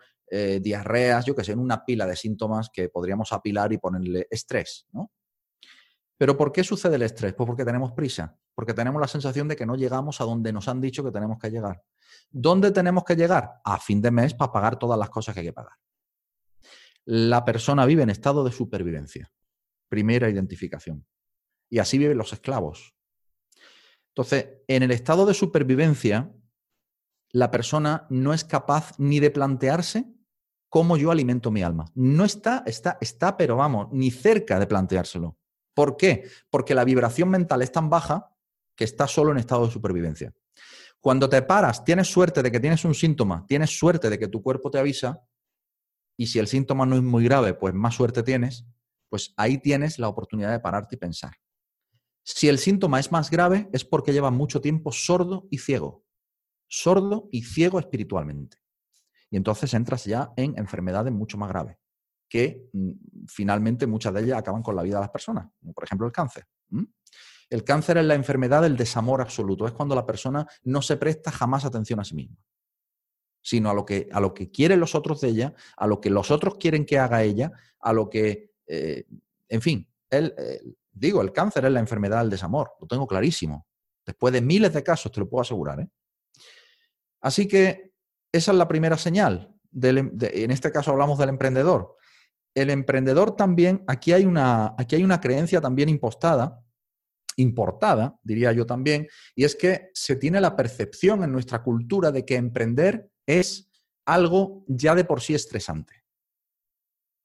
diarreas, 0.60 1.24
yo 1.24 1.36
qué 1.36 1.44
sé, 1.44 1.54
una 1.54 1.84
pila 1.84 2.04
de 2.04 2.16
síntomas 2.16 2.68
que 2.72 2.88
podríamos 2.88 3.32
apilar 3.32 3.72
y 3.72 3.78
ponerle 3.78 4.26
estrés, 4.28 4.88
¿no? 4.92 5.12
¿Pero 6.20 6.36
por 6.36 6.52
qué 6.52 6.62
sucede 6.62 6.96
el 6.96 7.02
estrés? 7.02 7.32
Pues 7.32 7.46
porque 7.46 7.64
tenemos 7.64 7.92
prisa, 7.92 8.38
porque 8.54 8.74
tenemos 8.74 9.00
la 9.00 9.08
sensación 9.08 9.48
de 9.48 9.56
que 9.56 9.64
no 9.64 9.74
llegamos 9.74 10.20
a 10.20 10.24
donde 10.24 10.52
nos 10.52 10.68
han 10.68 10.78
dicho 10.78 11.02
que 11.02 11.10
tenemos 11.10 11.38
que 11.38 11.50
llegar. 11.50 11.82
¿Dónde 12.30 12.72
tenemos 12.72 13.04
que 13.04 13.16
llegar? 13.16 13.52
A 13.64 13.78
fin 13.78 14.02
de 14.02 14.10
mes 14.10 14.34
para 14.34 14.52
pagar 14.52 14.78
todas 14.78 14.98
las 14.98 15.08
cosas 15.08 15.32
que 15.32 15.40
hay 15.40 15.46
que 15.46 15.54
pagar. 15.54 15.72
La 17.06 17.42
persona 17.46 17.86
vive 17.86 18.02
en 18.02 18.10
estado 18.10 18.44
de 18.44 18.52
supervivencia. 18.52 19.32
Primera 19.88 20.28
identificación. 20.28 21.06
Y 21.70 21.78
así 21.78 21.96
viven 21.96 22.18
los 22.18 22.34
esclavos. 22.34 22.94
Entonces, 24.08 24.58
en 24.68 24.82
el 24.82 24.90
estado 24.90 25.24
de 25.24 25.32
supervivencia, 25.32 26.30
la 27.32 27.50
persona 27.50 28.06
no 28.10 28.34
es 28.34 28.44
capaz 28.44 28.92
ni 28.98 29.20
de 29.20 29.30
plantearse 29.30 30.04
cómo 30.68 30.98
yo 30.98 31.12
alimento 31.12 31.50
mi 31.50 31.62
alma. 31.62 31.86
No 31.94 32.26
está, 32.26 32.62
está, 32.66 32.98
está, 33.00 33.38
pero 33.38 33.56
vamos, 33.56 33.88
ni 33.90 34.10
cerca 34.10 34.58
de 34.58 34.66
planteárselo. 34.66 35.39
¿Por 35.80 35.96
qué? 35.96 36.28
Porque 36.50 36.74
la 36.74 36.84
vibración 36.84 37.30
mental 37.30 37.62
es 37.62 37.72
tan 37.72 37.88
baja 37.88 38.36
que 38.76 38.84
está 38.84 39.08
solo 39.08 39.32
en 39.32 39.38
estado 39.38 39.64
de 39.64 39.72
supervivencia. 39.72 40.30
Cuando 41.00 41.26
te 41.26 41.40
paras, 41.40 41.86
tienes 41.86 42.06
suerte 42.06 42.42
de 42.42 42.52
que 42.52 42.60
tienes 42.60 42.84
un 42.84 42.94
síntoma, 42.94 43.46
tienes 43.48 43.78
suerte 43.78 44.10
de 44.10 44.18
que 44.18 44.28
tu 44.28 44.42
cuerpo 44.42 44.70
te 44.70 44.78
avisa, 44.78 45.26
y 46.18 46.26
si 46.26 46.38
el 46.38 46.48
síntoma 46.48 46.84
no 46.84 46.96
es 46.96 47.02
muy 47.02 47.24
grave, 47.24 47.54
pues 47.54 47.72
más 47.72 47.94
suerte 47.94 48.22
tienes, 48.22 48.66
pues 49.08 49.32
ahí 49.38 49.56
tienes 49.56 49.98
la 49.98 50.08
oportunidad 50.08 50.50
de 50.50 50.60
pararte 50.60 50.96
y 50.96 50.98
pensar. 50.98 51.32
Si 52.24 52.48
el 52.48 52.58
síntoma 52.58 53.00
es 53.00 53.10
más 53.10 53.30
grave, 53.30 53.70
es 53.72 53.82
porque 53.82 54.12
lleva 54.12 54.30
mucho 54.30 54.60
tiempo 54.60 54.92
sordo 54.92 55.48
y 55.50 55.56
ciego. 55.56 56.04
Sordo 56.68 57.30
y 57.32 57.44
ciego 57.44 57.78
espiritualmente. 57.78 58.58
Y 59.30 59.38
entonces 59.38 59.72
entras 59.72 60.04
ya 60.04 60.30
en 60.36 60.58
enfermedades 60.58 61.10
mucho 61.10 61.38
más 61.38 61.48
graves 61.48 61.79
que 62.30 62.70
mm, 62.72 62.90
finalmente 63.26 63.86
muchas 63.86 64.14
de 64.14 64.22
ellas 64.22 64.38
acaban 64.38 64.62
con 64.62 64.74
la 64.76 64.82
vida 64.82 64.94
de 64.94 65.00
las 65.02 65.10
personas, 65.10 65.48
por 65.74 65.84
ejemplo 65.84 66.06
el 66.06 66.12
cáncer. 66.12 66.46
El 67.50 67.64
cáncer 67.64 67.98
es 67.98 68.04
la 68.04 68.14
enfermedad 68.14 68.62
del 68.62 68.76
desamor 68.76 69.20
absoluto, 69.20 69.66
es 69.66 69.72
cuando 69.72 69.96
la 69.96 70.06
persona 70.06 70.46
no 70.62 70.80
se 70.80 70.96
presta 70.96 71.32
jamás 71.32 71.64
atención 71.64 71.98
a 71.98 72.04
sí 72.04 72.14
misma, 72.14 72.36
sino 73.42 73.68
a 73.68 73.74
lo 73.74 73.84
que, 73.84 74.08
a 74.12 74.20
lo 74.20 74.32
que 74.32 74.50
quieren 74.52 74.78
los 74.78 74.94
otros 74.94 75.20
de 75.20 75.28
ella, 75.28 75.54
a 75.76 75.88
lo 75.88 76.00
que 76.00 76.08
los 76.08 76.30
otros 76.30 76.54
quieren 76.54 76.86
que 76.86 77.00
haga 77.00 77.24
ella, 77.24 77.50
a 77.80 77.92
lo 77.92 78.08
que, 78.08 78.52
eh, 78.68 79.04
en 79.48 79.60
fin, 79.60 79.88
digo, 80.92 81.20
el 81.22 81.32
cáncer 81.32 81.64
es 81.64 81.72
la 81.72 81.80
enfermedad 81.80 82.20
del 82.20 82.30
desamor, 82.30 82.70
lo 82.80 82.86
tengo 82.86 83.08
clarísimo. 83.08 83.66
Después 84.06 84.32
de 84.32 84.40
miles 84.40 84.72
de 84.72 84.84
casos, 84.84 85.10
te 85.10 85.18
lo 85.18 85.28
puedo 85.28 85.42
asegurar. 85.42 85.80
¿eh? 85.80 85.88
Así 87.20 87.48
que 87.48 87.92
esa 88.30 88.52
es 88.52 88.58
la 88.58 88.68
primera 88.68 88.96
señal. 88.96 89.52
Em, 89.82 90.16
en 90.20 90.50
este 90.52 90.70
caso 90.70 90.92
hablamos 90.92 91.18
del 91.18 91.28
emprendedor 91.30 91.96
el 92.54 92.70
emprendedor 92.70 93.36
también, 93.36 93.84
aquí 93.86 94.12
hay 94.12 94.24
una, 94.24 94.74
aquí 94.76 94.96
hay 94.96 95.04
una 95.04 95.20
creencia 95.20 95.60
también 95.60 95.88
impostada, 95.88 96.62
importada, 97.36 98.18
diría 98.22 98.52
yo 98.52 98.66
también, 98.66 99.08
y 99.34 99.44
es 99.44 99.54
que 99.54 99.90
se 99.94 100.16
tiene 100.16 100.40
la 100.40 100.56
percepción 100.56 101.22
en 101.22 101.32
nuestra 101.32 101.62
cultura 101.62 102.10
de 102.10 102.24
que 102.24 102.36
emprender 102.36 103.10
es 103.26 103.70
algo 104.04 104.64
ya 104.66 104.94
de 104.94 105.04
por 105.04 105.20
sí 105.20 105.34
estresante. 105.34 105.94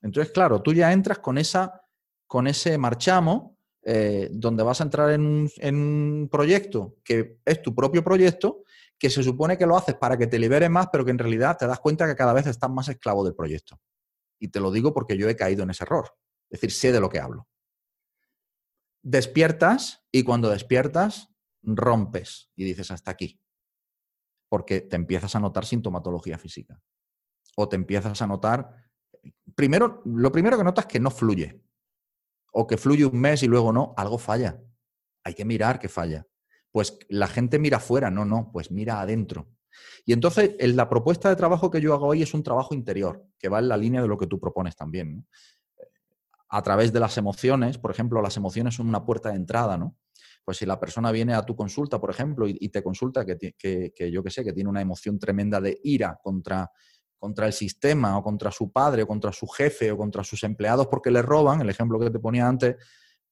Entonces, 0.01 0.31
claro, 0.31 0.61
tú 0.61 0.73
ya 0.73 0.93
entras 0.93 1.19
con, 1.19 1.37
esa, 1.37 1.81
con 2.27 2.47
ese 2.47 2.77
marchamo, 2.77 3.57
eh, 3.83 4.29
donde 4.31 4.63
vas 4.63 4.81
a 4.81 4.83
entrar 4.83 5.11
en 5.11 5.21
un, 5.21 5.51
en 5.57 5.75
un 5.75 6.29
proyecto 6.31 6.97
que 7.03 7.39
es 7.45 7.61
tu 7.61 7.73
propio 7.73 8.03
proyecto, 8.03 8.63
que 8.97 9.09
se 9.09 9.23
supone 9.23 9.57
que 9.57 9.65
lo 9.65 9.75
haces 9.75 9.95
para 9.95 10.17
que 10.17 10.27
te 10.27 10.39
libere 10.39 10.69
más, 10.69 10.87
pero 10.91 11.03
que 11.03 11.11
en 11.11 11.19
realidad 11.19 11.57
te 11.57 11.67
das 11.67 11.79
cuenta 11.79 12.07
que 12.07 12.15
cada 12.15 12.33
vez 12.33 12.47
estás 12.47 12.69
más 12.69 12.87
esclavo 12.87 13.23
del 13.23 13.35
proyecto. 13.35 13.79
Y 14.39 14.49
te 14.49 14.59
lo 14.59 14.71
digo 14.71 14.93
porque 14.93 15.17
yo 15.17 15.29
he 15.29 15.35
caído 15.35 15.63
en 15.63 15.69
ese 15.69 15.83
error. 15.83 16.17
Es 16.49 16.61
decir, 16.61 16.71
sé 16.71 16.91
de 16.91 16.99
lo 16.99 17.09
que 17.09 17.19
hablo. 17.19 17.47
Despiertas 19.01 20.05
y 20.11 20.23
cuando 20.23 20.49
despiertas, 20.49 21.29
rompes 21.61 22.51
y 22.55 22.63
dices 22.63 22.91
hasta 22.91 23.11
aquí. 23.11 23.39
Porque 24.49 24.81
te 24.81 24.95
empiezas 24.95 25.35
a 25.35 25.39
notar 25.39 25.65
sintomatología 25.65 26.37
física. 26.37 26.81
o 27.57 27.69
te 27.69 27.77
empiezas 27.77 28.21
a 28.21 28.27
notar, 28.27 28.89
primero, 29.55 30.01
lo 30.05 30.31
primero 30.31 30.57
que 30.57 30.63
notas 30.63 30.85
es 30.85 30.91
que 30.91 30.99
no 30.99 31.09
fluye, 31.09 31.63
o 32.51 32.67
que 32.67 32.77
fluye 32.77 33.05
un 33.05 33.19
mes 33.19 33.43
y 33.43 33.47
luego 33.47 33.71
no, 33.71 33.93
algo 33.95 34.17
falla. 34.17 34.61
Hay 35.23 35.33
que 35.33 35.45
mirar 35.45 35.79
que 35.79 35.89
falla. 35.89 36.27
Pues 36.71 36.99
la 37.07 37.27
gente 37.27 37.57
mira 37.57 37.77
afuera, 37.77 38.11
no, 38.11 38.25
no, 38.25 38.51
pues 38.51 38.71
mira 38.71 38.99
adentro. 38.99 39.49
Y 40.05 40.13
entonces 40.13 40.55
la 40.59 40.89
propuesta 40.89 41.29
de 41.29 41.35
trabajo 41.35 41.71
que 41.71 41.81
yo 41.81 41.93
hago 41.93 42.07
hoy 42.07 42.21
es 42.21 42.33
un 42.33 42.43
trabajo 42.43 42.75
interior, 42.75 43.25
que 43.39 43.49
va 43.49 43.59
en 43.59 43.67
la 43.67 43.77
línea 43.77 44.01
de 44.01 44.07
lo 44.07 44.17
que 44.17 44.27
tú 44.27 44.39
propones 44.39 44.75
también. 44.75 45.27
A 46.49 46.61
través 46.61 46.93
de 46.93 46.99
las 46.99 47.17
emociones, 47.17 47.77
por 47.77 47.91
ejemplo, 47.91 48.21
las 48.21 48.37
emociones 48.37 48.75
son 48.75 48.87
una 48.87 49.03
puerta 49.03 49.29
de 49.29 49.35
entrada, 49.35 49.77
¿no? 49.77 49.97
Pues 50.43 50.57
si 50.57 50.65
la 50.65 50.79
persona 50.79 51.11
viene 51.11 51.33
a 51.33 51.43
tu 51.43 51.55
consulta, 51.55 51.99
por 51.99 52.11
ejemplo, 52.11 52.47
y, 52.47 52.69
te 52.69 52.83
consulta 52.83 53.25
que, 53.25 53.55
que, 53.57 54.11
yo 54.11 54.23
que 54.23 54.29
sé, 54.29 54.43
que 54.43 54.53
tiene 54.53 54.69
una 54.69 54.81
emoción 54.81 55.17
tremenda 55.17 55.59
de 55.59 55.79
ira 55.83 56.19
contra, 56.21 56.69
contra 57.17 57.47
el 57.47 57.53
sistema 57.53 58.15
o 58.17 58.23
contra 58.23 58.51
su 58.51 58.71
padre 58.71 59.01
o 59.01 59.07
contra 59.07 59.31
su 59.31 59.47
jefe 59.47 59.91
o 59.91 59.97
contra 59.97 60.23
sus 60.23 60.43
empleados 60.43 60.85
porque 60.85 61.09
le 61.09 61.23
roban, 61.23 61.61
el 61.61 61.69
ejemplo 61.69 61.99
que 61.99 62.11
te 62.11 62.19
ponía 62.19 62.47
antes, 62.47 62.75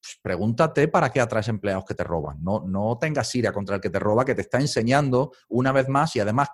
pues 0.03 0.19
pregúntate 0.21 0.89
para 0.89 1.09
qué 1.09 1.21
atraes 1.21 1.47
empleados 1.47 1.85
que 1.85 1.95
te 1.95 2.03
roban. 2.03 2.43
No, 2.43 2.65
no 2.67 2.97
tengas 2.99 3.33
ira 3.35 3.53
contra 3.53 3.75
el 3.75 3.81
que 3.81 3.89
te 3.89 3.99
roba, 3.99 4.25
que 4.25 4.35
te 4.35 4.41
está 4.41 4.59
enseñando 4.59 5.31
una 5.47 5.71
vez 5.71 5.87
más 5.87 6.13
y 6.17 6.19
además 6.19 6.49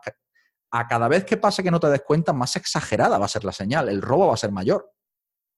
a 0.69 0.87
cada 0.87 1.07
vez 1.07 1.25
que 1.25 1.37
pase 1.37 1.63
que 1.63 1.71
no 1.71 1.79
te 1.79 1.89
des 1.89 2.03
cuenta, 2.03 2.31
más 2.31 2.55
exagerada 2.55 3.17
va 3.17 3.25
a 3.25 3.29
ser 3.29 3.43
la 3.43 3.51
señal, 3.51 3.89
el 3.89 4.03
robo 4.03 4.27
va 4.27 4.35
a 4.35 4.37
ser 4.37 4.51
mayor 4.51 4.93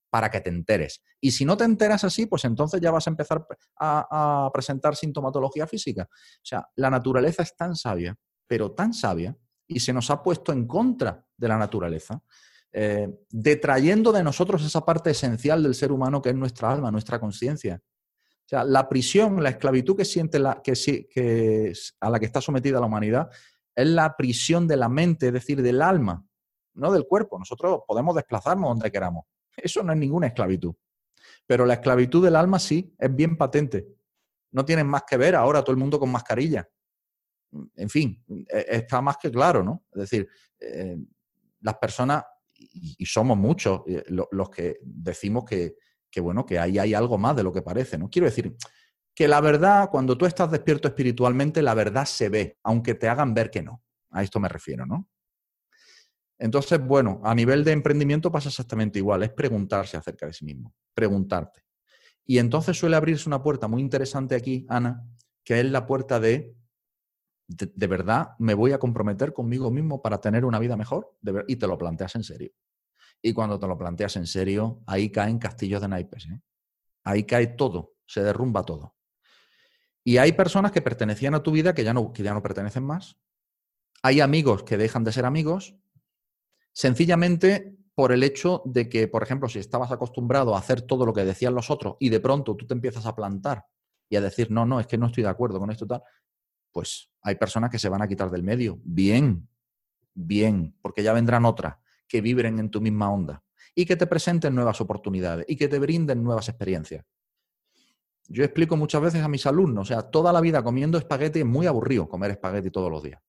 para 0.10 0.32
que 0.32 0.40
te 0.40 0.50
enteres. 0.50 1.04
Y 1.20 1.32
si 1.32 1.44
no 1.44 1.58
te 1.58 1.66
enteras 1.66 2.06
así, 2.06 2.28
pues 2.28 2.46
entonces 2.46 2.80
ya 2.80 2.92
vas 2.92 3.08
a 3.08 3.10
empezar 3.10 3.46
a, 3.78 4.46
a 4.46 4.52
presentar 4.54 4.96
sintomatología 4.96 5.68
física. 5.68 6.08
O 6.10 6.46
sea, 6.46 6.66
la 6.78 6.90
naturaleza 6.90 7.44
es 7.44 7.58
tan 7.58 7.76
sabia, 7.76 8.16
pero 8.48 8.72
tan 8.72 8.94
sabia, 8.94 9.36
y 9.68 9.82
se 9.82 9.92
nos 9.92 10.10
ha 10.12 10.24
puesto 10.24 10.54
en 10.54 10.66
contra 10.66 11.26
de 11.36 11.48
la 11.48 11.58
naturaleza, 11.58 12.24
eh, 12.74 13.10
detrayendo 13.30 14.12
de 14.12 14.24
nosotros 14.24 14.64
esa 14.64 14.86
parte 14.86 15.12
esencial 15.12 15.62
del 15.62 15.76
ser 15.76 15.92
humano 15.92 16.22
que 16.22 16.30
es 16.30 16.36
nuestra 16.36 16.72
alma, 16.72 16.92
nuestra 16.92 17.20
conciencia. 17.20 17.82
O 17.84 18.50
sea, 18.52 18.64
la 18.64 18.88
prisión, 18.88 19.42
la 19.44 19.50
esclavitud 19.50 19.96
que 19.96 20.06
siente 20.06 20.40
la, 20.40 20.62
que, 20.62 21.74
a 22.00 22.10
la 22.10 22.20
que 22.20 22.26
está 22.26 22.42
sometida 22.42 22.80
la 22.80 22.86
humanidad 22.86 23.30
es 23.76 23.88
la 23.88 24.16
prisión 24.16 24.68
de 24.68 24.78
la 24.78 24.90
mente, 24.90 25.28
es 25.28 25.34
decir, 25.34 25.62
del 25.62 25.82
alma, 25.82 26.26
no 26.74 26.92
del 26.92 27.06
cuerpo. 27.06 27.40
Nosotros 27.40 27.82
podemos 27.88 28.16
desplazarnos 28.16 28.70
donde 28.70 28.92
queramos. 28.92 29.26
Eso 29.56 29.84
no 29.84 29.94
es 29.94 30.00
ninguna 30.00 30.28
esclavitud. 30.28 30.74
Pero 31.46 31.66
la 31.66 31.76
esclavitud 31.76 32.24
del 32.24 32.36
alma 32.36 32.60
sí, 32.60 32.94
es 32.98 33.14
bien 33.14 33.38
patente. 33.38 33.88
No 34.52 34.66
tienen 34.66 34.88
más 34.88 35.04
que 35.04 35.18
ver 35.18 35.36
ahora 35.36 35.62
todo 35.62 35.72
el 35.72 35.80
mundo 35.80 36.00
con 36.00 36.12
mascarilla. 36.12 36.68
En 37.76 37.90
fin, 37.90 38.24
e, 38.50 38.66
está 38.70 39.02
más 39.02 39.18
que 39.18 39.32
claro, 39.32 39.64
¿no? 39.64 39.84
Es 39.94 40.02
decir, 40.02 40.28
eh, 40.60 40.98
las 41.62 41.78
personas 41.78 42.24
y, 42.74 43.06
somos 43.06 43.38
muchos 43.38 43.82
eh, 43.88 44.04
los 44.08 44.50
que 44.50 44.78
decimos 44.82 45.46
que, 45.46 45.76
bueno, 46.22 46.46
que 46.46 46.60
ahí 46.60 46.78
hay 46.78 46.94
algo 46.94 47.18
más 47.18 47.36
de 47.36 47.44
lo 47.44 47.52
que 47.52 47.62
parece, 47.62 47.98
¿no? 47.98 48.10
Quiero 48.10 48.26
decir 48.26 48.56
que 49.14 49.28
la 49.28 49.42
verdad, 49.42 49.90
cuando 49.90 50.18
tú 50.18 50.26
estás 50.26 50.52
despierto 50.52 50.88
espiritualmente, 50.88 51.62
la 51.62 51.74
verdad 51.74 52.06
se 52.06 52.30
ve, 52.30 52.58
aunque 52.64 52.96
te 52.96 53.08
hagan 53.08 53.34
ver 53.34 53.50
que 53.50 53.62
no. 53.62 53.84
A 54.12 54.24
esto 54.24 54.40
me 54.40 54.50
refiero, 54.50 54.86
¿no? 54.86 55.10
Entonces, 56.38 56.80
bueno, 56.84 57.22
a 57.24 57.36
nivel 57.36 57.64
de 57.64 57.72
emprendimiento 57.72 58.32
pasa 58.32 58.50
exactamente 58.50 59.00
igual, 59.00 59.24
es 59.24 59.30
preguntarse 59.30 59.96
acerca 59.96 60.26
de 60.26 60.34
sí 60.34 60.44
mismo, 60.44 60.74
preguntarte. 60.94 61.64
Y 62.26 62.40
entonces 62.40 62.78
suele 62.78 62.96
abrirse 62.96 63.30
una 63.30 63.44
puerta 63.44 63.68
muy 63.68 63.82
interesante 63.82 64.36
aquí, 64.36 64.66
Ana, 64.70 65.06
que 65.44 65.60
es 65.60 65.66
la 65.66 65.86
puerta 65.86 66.20
de 66.20 66.56
de, 67.52 67.88
verdad 67.88 68.30
me 68.40 68.54
voy 68.54 68.72
a 68.72 68.80
comprometer 68.80 69.34
conmigo 69.34 69.72
mismo 69.72 70.02
para 70.02 70.20
tener 70.22 70.46
una 70.46 70.60
vida 70.60 70.78
mejor 70.78 71.18
y 71.48 71.56
te 71.58 71.68
lo 71.68 71.78
planteas 71.78 72.16
en 72.16 72.24
serio. 72.24 72.52
Y 73.22 73.34
cuando 73.34 73.60
te 73.60 73.68
lo 73.68 73.78
planteas 73.78 74.16
en 74.16 74.26
serio, 74.26 74.82
ahí 74.88 75.12
caen 75.12 75.38
castillos 75.38 75.82
de 75.82 75.88
naipes. 75.88 76.26
¿eh? 76.26 76.42
Ahí 77.04 77.24
cae 77.24 77.48
todo, 77.48 77.96
se 78.06 78.24
derrumba 78.24 78.64
todo. 78.64 78.96
Y 80.04 80.18
hay 80.18 80.32
personas 80.32 80.72
que 80.72 80.82
pertenecían 80.82 81.36
a 81.36 81.44
tu 81.44 81.52
vida 81.52 81.74
que 81.74 81.84
ya, 81.84 81.94
no, 81.94 82.12
que 82.12 82.24
ya 82.24 82.34
no 82.34 82.42
pertenecen 82.42 82.84
más. 82.84 83.18
Hay 84.02 84.20
amigos 84.20 84.64
que 84.64 84.78
dejan 84.78 85.04
de 85.04 85.12
ser 85.12 85.26
amigos 85.26 85.76
sencillamente 86.74 87.78
por 87.94 88.12
el 88.12 88.24
hecho 88.24 88.64
de 88.66 88.90
que, 88.90 89.08
por 89.08 89.22
ejemplo, 89.22 89.48
si 89.50 89.60
estabas 89.60 89.92
acostumbrado 89.92 90.56
a 90.56 90.60
hacer 90.60 90.82
todo 90.82 91.06
lo 91.06 91.14
que 91.14 91.26
decían 91.26 91.54
los 91.54 91.70
otros 91.70 91.98
y 92.00 92.10
de 92.10 92.20
pronto 92.20 92.56
tú 92.56 92.66
te 92.66 92.74
empiezas 92.74 93.06
a 93.06 93.16
plantar 93.16 93.66
y 94.10 94.16
a 94.16 94.22
decir, 94.22 94.50
no, 94.50 94.66
no, 94.66 94.80
es 94.80 94.88
que 94.88 94.98
no 94.98 95.08
estoy 95.08 95.24
de 95.24 95.30
acuerdo 95.30 95.60
con 95.60 95.70
esto 95.70 95.86
tal, 95.86 96.02
pues 96.72 97.10
hay 97.22 97.36
personas 97.36 97.70
que 97.70 97.80
se 97.80 97.90
van 97.90 98.02
a 98.02 98.08
quitar 98.08 98.30
del 98.30 98.44
medio. 98.44 98.80
Bien, 98.84 99.48
bien, 100.14 100.76
porque 100.82 101.04
ya 101.04 101.14
vendrán 101.14 101.46
otras 101.46 101.78
que 102.08 102.22
vibren 102.22 102.60
en 102.60 102.70
tu 102.70 102.82
misma 102.82 103.12
onda 103.12 103.44
y 103.74 103.86
que 103.86 103.96
te 103.96 104.08
presenten 104.08 104.54
nuevas 104.54 104.82
oportunidades 104.82 105.46
y 105.48 105.56
que 105.56 105.68
te 105.68 105.80
brinden 105.80 106.24
nuevas 106.24 106.50
experiencias. 106.50 107.06
Yo 108.28 108.44
explico 108.44 108.78
muchas 108.78 109.02
veces 109.02 109.24
a 109.24 109.28
mis 109.28 109.46
alumnos, 109.46 109.90
o 109.90 109.94
sea, 109.94 110.04
toda 110.04 110.32
la 110.32 110.42
vida 110.42 110.64
comiendo 110.64 110.98
espagueti 110.98 111.40
es 111.40 111.46
muy 111.46 111.68
aburrido 111.68 112.08
comer 112.08 112.32
espagueti 112.32 112.70
todos 112.72 112.92
los 112.92 113.04
días. 113.04 113.22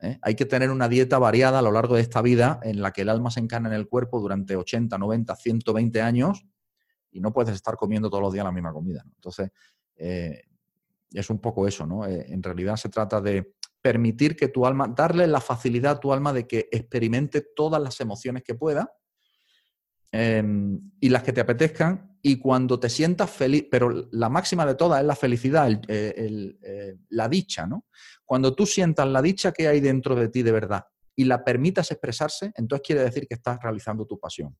¿Eh? 0.00 0.18
Hay 0.20 0.34
que 0.34 0.44
tener 0.44 0.70
una 0.70 0.88
dieta 0.88 1.18
variada 1.18 1.60
a 1.60 1.62
lo 1.62 1.70
largo 1.70 1.94
de 1.94 2.02
esta 2.02 2.22
vida 2.22 2.58
en 2.64 2.82
la 2.82 2.92
que 2.92 3.02
el 3.02 3.08
alma 3.08 3.30
se 3.30 3.40
encarna 3.40 3.68
en 3.68 3.74
el 3.74 3.88
cuerpo 3.88 4.20
durante 4.20 4.56
80, 4.56 4.98
90, 4.98 5.36
120 5.36 6.02
años 6.02 6.44
y 7.10 7.20
no 7.20 7.32
puedes 7.32 7.54
estar 7.54 7.76
comiendo 7.76 8.10
todos 8.10 8.22
los 8.22 8.32
días 8.32 8.44
la 8.44 8.52
misma 8.52 8.72
comida. 8.72 9.04
Entonces, 9.14 9.50
eh, 9.96 10.42
es 11.14 11.30
un 11.30 11.38
poco 11.38 11.66
eso, 11.66 11.86
¿no? 11.86 12.06
Eh, 12.06 12.26
en 12.28 12.42
realidad 12.42 12.76
se 12.76 12.88
trata 12.88 13.20
de 13.20 13.54
permitir 13.80 14.36
que 14.36 14.48
tu 14.48 14.64
alma, 14.64 14.88
darle 14.88 15.26
la 15.26 15.40
facilidad 15.40 15.92
a 15.92 16.00
tu 16.00 16.12
alma 16.12 16.32
de 16.32 16.46
que 16.46 16.68
experimente 16.70 17.44
todas 17.54 17.82
las 17.82 18.00
emociones 18.00 18.42
que 18.44 18.54
pueda 18.54 18.92
em, 20.12 20.92
y 21.00 21.08
las 21.08 21.22
que 21.22 21.32
te 21.32 21.40
apetezcan 21.40 22.18
y 22.22 22.38
cuando 22.38 22.78
te 22.78 22.88
sientas 22.88 23.30
feliz, 23.30 23.66
pero 23.70 24.08
la 24.12 24.28
máxima 24.28 24.64
de 24.64 24.76
todas 24.76 25.00
es 25.00 25.06
la 25.06 25.16
felicidad, 25.16 25.68
eh, 25.88 26.54
eh, 26.62 26.96
la 27.08 27.28
dicha, 27.28 27.66
¿no? 27.66 27.86
Cuando 28.24 28.54
tú 28.54 28.64
sientas 28.64 29.08
la 29.08 29.20
dicha 29.20 29.52
que 29.52 29.66
hay 29.66 29.80
dentro 29.80 30.14
de 30.14 30.28
ti 30.28 30.42
de 30.42 30.52
verdad 30.52 30.84
y 31.16 31.24
la 31.24 31.42
permitas 31.44 31.90
expresarse, 31.90 32.52
entonces 32.54 32.86
quiere 32.86 33.02
decir 33.02 33.26
que 33.26 33.34
estás 33.34 33.58
realizando 33.60 34.06
tu 34.06 34.20
pasión. 34.20 34.56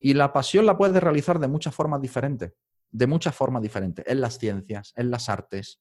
Y 0.00 0.14
la 0.14 0.32
pasión 0.32 0.66
la 0.66 0.76
puedes 0.76 1.00
realizar 1.00 1.38
de 1.38 1.46
muchas 1.46 1.72
formas 1.72 2.00
diferentes 2.00 2.52
de 2.92 3.06
muchas 3.06 3.34
formas 3.34 3.62
diferentes, 3.62 4.04
en 4.06 4.20
las 4.20 4.38
ciencias, 4.38 4.92
en 4.96 5.10
las 5.10 5.28
artes, 5.28 5.80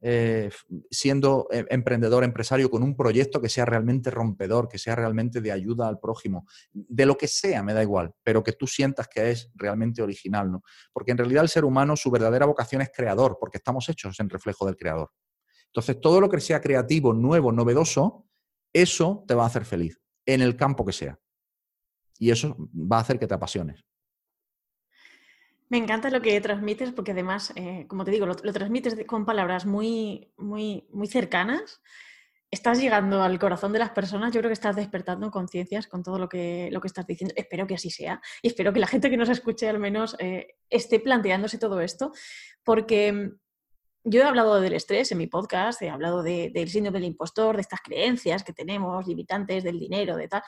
eh, 0.00 0.50
siendo 0.90 1.48
eh, 1.50 1.64
emprendedor, 1.70 2.22
empresario 2.22 2.70
con 2.70 2.82
un 2.82 2.94
proyecto 2.94 3.40
que 3.40 3.48
sea 3.48 3.64
realmente 3.64 4.10
rompedor, 4.10 4.68
que 4.68 4.78
sea 4.78 4.94
realmente 4.94 5.40
de 5.40 5.52
ayuda 5.52 5.88
al 5.88 5.98
prójimo, 5.98 6.46
de 6.72 7.06
lo 7.06 7.16
que 7.16 7.28
sea, 7.28 7.62
me 7.62 7.72
da 7.72 7.82
igual, 7.82 8.12
pero 8.22 8.42
que 8.42 8.52
tú 8.52 8.66
sientas 8.66 9.08
que 9.08 9.30
es 9.30 9.50
realmente 9.54 10.02
original, 10.02 10.50
¿no? 10.52 10.62
Porque 10.92 11.12
en 11.12 11.18
realidad 11.18 11.44
el 11.44 11.48
ser 11.48 11.64
humano, 11.64 11.96
su 11.96 12.10
verdadera 12.10 12.44
vocación 12.44 12.82
es 12.82 12.90
creador, 12.94 13.38
porque 13.40 13.56
estamos 13.56 13.88
hechos 13.88 14.20
en 14.20 14.28
reflejo 14.28 14.66
del 14.66 14.76
creador. 14.76 15.10
Entonces, 15.68 15.98
todo 16.00 16.20
lo 16.20 16.28
que 16.28 16.40
sea 16.40 16.60
creativo, 16.60 17.12
nuevo, 17.14 17.50
novedoso, 17.52 18.26
eso 18.74 19.24
te 19.26 19.34
va 19.34 19.44
a 19.44 19.46
hacer 19.46 19.64
feliz, 19.64 20.00
en 20.26 20.42
el 20.42 20.56
campo 20.56 20.84
que 20.84 20.92
sea. 20.92 21.18
Y 22.18 22.30
eso 22.30 22.56
va 22.74 22.98
a 22.98 23.00
hacer 23.00 23.18
que 23.18 23.26
te 23.26 23.34
apasiones. 23.34 23.85
Me 25.68 25.78
encanta 25.78 26.10
lo 26.10 26.22
que 26.22 26.40
transmites 26.40 26.92
porque 26.92 27.10
además, 27.10 27.52
eh, 27.56 27.86
como 27.88 28.04
te 28.04 28.12
digo, 28.12 28.26
lo, 28.26 28.34
transmites 28.36 28.96
con 29.06 29.26
palabras 29.26 29.66
muy, 29.66 30.32
muy, 30.36 30.86
muy 30.92 31.08
cercanas. 31.08 31.80
Estás 32.50 32.80
llegando 32.80 33.22
al 33.22 33.40
corazón 33.40 33.72
de 33.72 33.80
las 33.80 33.90
personas, 33.90 34.32
yo 34.32 34.40
creo 34.40 34.48
que 34.48 34.54
estás 34.54 34.76
despertando 34.76 35.28
conciencias 35.32 35.88
con 35.88 36.04
todo 36.04 36.18
lo 36.20 36.28
que, 36.28 36.68
lo 36.70 36.80
que 36.80 36.86
estás 36.86 37.06
diciendo. 37.06 37.34
Espero 37.36 37.66
que 37.66 37.74
así 37.74 37.90
sea 37.90 38.20
y 38.40 38.48
espero 38.48 38.72
que 38.72 38.78
la 38.78 38.86
gente 38.86 39.10
que 39.10 39.16
nos 39.16 39.28
escuche 39.28 39.68
al 39.68 39.80
menos 39.80 40.14
eh, 40.20 40.54
esté 40.70 41.00
planteándose 41.00 41.58
todo 41.58 41.80
esto, 41.80 42.12
porque 42.62 43.12
mm, 43.12 43.30
yo 44.04 44.20
he 44.20 44.24
hablado 44.24 44.60
del 44.60 44.74
estrés 44.74 45.10
en 45.10 45.18
mi 45.18 45.26
podcast, 45.26 45.82
he 45.82 45.90
hablado 45.90 46.22
del 46.22 46.68
síndrome 46.68 47.00
del 47.00 47.08
impostor, 47.08 47.56
de 47.56 47.62
estas 47.62 47.80
creencias 47.80 48.44
que 48.44 48.52
tenemos, 48.52 49.04
limitantes 49.08 49.64
del 49.64 49.80
dinero, 49.80 50.16
de 50.16 50.28
tal. 50.28 50.42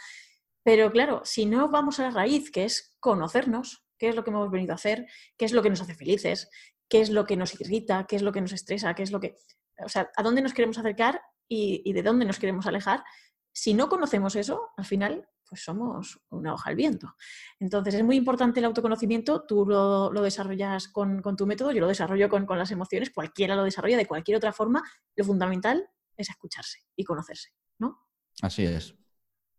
Pero 0.62 0.92
claro, 0.92 1.22
si 1.24 1.44
no 1.44 1.68
vamos 1.68 1.98
a 1.98 2.04
la 2.04 2.10
raíz, 2.10 2.52
que 2.52 2.64
es 2.64 2.96
conocernos, 3.00 3.87
qué 3.98 4.08
es 4.08 4.16
lo 4.16 4.24
que 4.24 4.30
hemos 4.30 4.50
venido 4.50 4.72
a 4.72 4.76
hacer, 4.76 5.06
qué 5.36 5.44
es 5.44 5.52
lo 5.52 5.62
que 5.62 5.70
nos 5.70 5.80
hace 5.80 5.94
felices, 5.94 6.48
qué 6.88 7.00
es 7.00 7.10
lo 7.10 7.26
que 7.26 7.36
nos 7.36 7.58
irrita, 7.60 8.06
qué 8.06 8.16
es 8.16 8.22
lo 8.22 8.32
que 8.32 8.40
nos 8.40 8.52
estresa, 8.52 8.94
qué 8.94 9.02
es 9.02 9.10
lo 9.10 9.20
que... 9.20 9.36
O 9.84 9.88
sea, 9.88 10.10
a 10.16 10.22
dónde 10.22 10.42
nos 10.42 10.54
queremos 10.54 10.78
acercar 10.78 11.20
y, 11.46 11.92
de 11.92 12.02
dónde 12.02 12.24
nos 12.24 12.38
queremos 12.38 12.66
alejar. 12.66 13.04
Si 13.52 13.74
no 13.74 13.88
conocemos 13.88 14.36
eso, 14.36 14.70
al 14.76 14.84
final, 14.84 15.28
pues 15.48 15.62
somos 15.62 16.20
una 16.30 16.54
hoja 16.54 16.70
al 16.70 16.76
viento. 16.76 17.14
Entonces, 17.60 17.94
es 17.94 18.02
muy 18.02 18.16
importante 18.16 18.60
el 18.60 18.66
autoconocimiento. 18.66 19.44
Tú 19.46 19.64
lo, 19.66 20.10
desarrollas 20.10 20.88
con, 20.88 21.22
tu 21.36 21.46
método, 21.46 21.72
yo 21.72 21.80
lo 21.80 21.88
desarrollo 21.88 22.28
con, 22.28 22.46
con 22.46 22.58
las 22.58 22.70
emociones, 22.70 23.10
cualquiera 23.10 23.56
lo 23.56 23.64
desarrolla 23.64 23.96
de 23.96 24.06
cualquier 24.06 24.36
otra 24.36 24.52
forma. 24.52 24.82
Lo 25.16 25.24
fundamental 25.24 25.88
es 26.16 26.28
escucharse 26.28 26.80
y 26.96 27.04
conocerse, 27.04 27.50
¿no? 27.78 28.00
Así 28.42 28.64
es. 28.64 28.94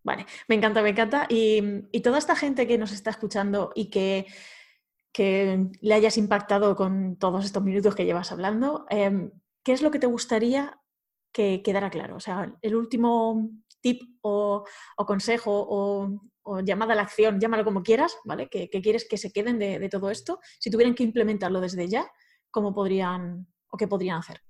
Vale, 0.03 0.25
me 0.47 0.55
encanta, 0.55 0.81
me 0.81 0.89
encanta. 0.89 1.27
Y, 1.29 1.83
toda 2.01 2.17
esta 2.17 2.35
gente 2.35 2.67
que 2.67 2.77
nos 2.77 2.91
está 2.91 3.09
escuchando 3.09 3.71
y 3.75 3.89
que, 3.89 4.25
le 5.17 5.93
hayas 5.93 6.17
impactado 6.17 6.75
con 6.77 7.17
todos 7.17 7.43
estos 7.43 7.61
minutos 7.61 7.93
que 7.93 8.05
llevas 8.05 8.31
hablando, 8.31 8.85
em, 8.89 9.31
¿qué 9.63 9.73
es 9.73 9.81
lo 9.81 9.91
que 9.91 9.99
te 9.99 10.07
gustaría 10.07 10.79
que 11.31 11.61
quedara 11.63 11.89
claro. 11.89 12.15
O 12.15 12.19
sea, 12.19 12.53
el 12.61 12.75
último 12.75 13.49
tip 13.81 14.01
o, 14.21 14.65
consejo 14.97 15.65
o, 15.69 16.61
llamada 16.61 16.93
a 16.93 16.95
la 16.95 17.03
acción, 17.03 17.39
llámalo 17.39 17.63
como 17.63 17.83
quieras, 17.83 18.17
¿vale? 18.25 18.49
Que, 18.49 18.69
quieres 18.69 19.07
que 19.07 19.17
se 19.17 19.31
queden 19.31 19.59
de, 19.59 19.87
todo 19.89 20.09
esto, 20.09 20.39
si 20.59 20.71
tuvieran 20.71 20.95
que 20.95 21.03
implementarlo 21.03 21.61
desde 21.61 21.87
ya, 21.87 22.09
¿cómo 22.49 22.73
podrían 22.73 23.47
o 23.69 23.77
qué 23.77 23.87
podrían 23.87 24.17
hacer? 24.17 24.41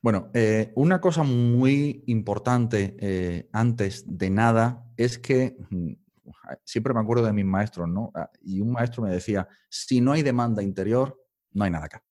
Bueno, 0.00 0.30
eh, 0.32 0.72
una 0.76 1.00
cosa 1.00 1.22
muy 1.24 2.04
importante 2.06 2.96
eh, 3.00 3.48
antes 3.52 4.04
de 4.06 4.30
nada 4.30 4.84
es 4.96 5.18
que 5.18 5.56
mm, 5.70 5.92
siempre 6.64 6.94
me 6.94 7.00
acuerdo 7.00 7.24
de 7.24 7.32
mis 7.32 7.44
maestros, 7.44 7.88
¿no? 7.88 8.12
Ah, 8.14 8.30
y 8.40 8.60
un 8.60 8.70
maestro 8.72 9.02
me 9.02 9.10
decía, 9.10 9.48
si 9.68 10.00
no 10.00 10.12
hay 10.12 10.22
demanda 10.22 10.62
interior, 10.62 11.20
no 11.52 11.64
hay 11.64 11.70
nada 11.70 11.86
acá. 11.86 12.04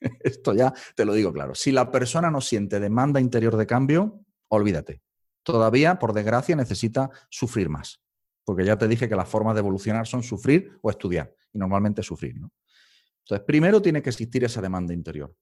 Esto 0.20 0.54
ya 0.54 0.72
te 0.94 1.04
lo 1.04 1.12
digo 1.12 1.32
claro. 1.32 1.54
Si 1.54 1.72
la 1.72 1.90
persona 1.90 2.30
no 2.30 2.40
siente 2.40 2.80
demanda 2.80 3.20
interior 3.20 3.56
de 3.56 3.66
cambio, 3.66 4.24
olvídate. 4.48 5.02
Todavía, 5.42 5.98
por 5.98 6.12
desgracia, 6.12 6.56
necesita 6.56 7.10
sufrir 7.30 7.68
más. 7.68 8.00
Porque 8.44 8.64
ya 8.64 8.78
te 8.78 8.88
dije 8.88 9.08
que 9.08 9.16
las 9.16 9.28
formas 9.28 9.54
de 9.54 9.60
evolucionar 9.60 10.06
son 10.06 10.22
sufrir 10.22 10.78
o 10.82 10.90
estudiar. 10.90 11.34
Y 11.52 11.58
normalmente 11.58 12.02
sufrir, 12.02 12.38
¿no? 12.38 12.50
Entonces, 13.24 13.44
primero 13.46 13.82
tiene 13.82 14.00
que 14.02 14.08
existir 14.08 14.44
esa 14.44 14.62
demanda 14.62 14.94
interior. 14.94 15.34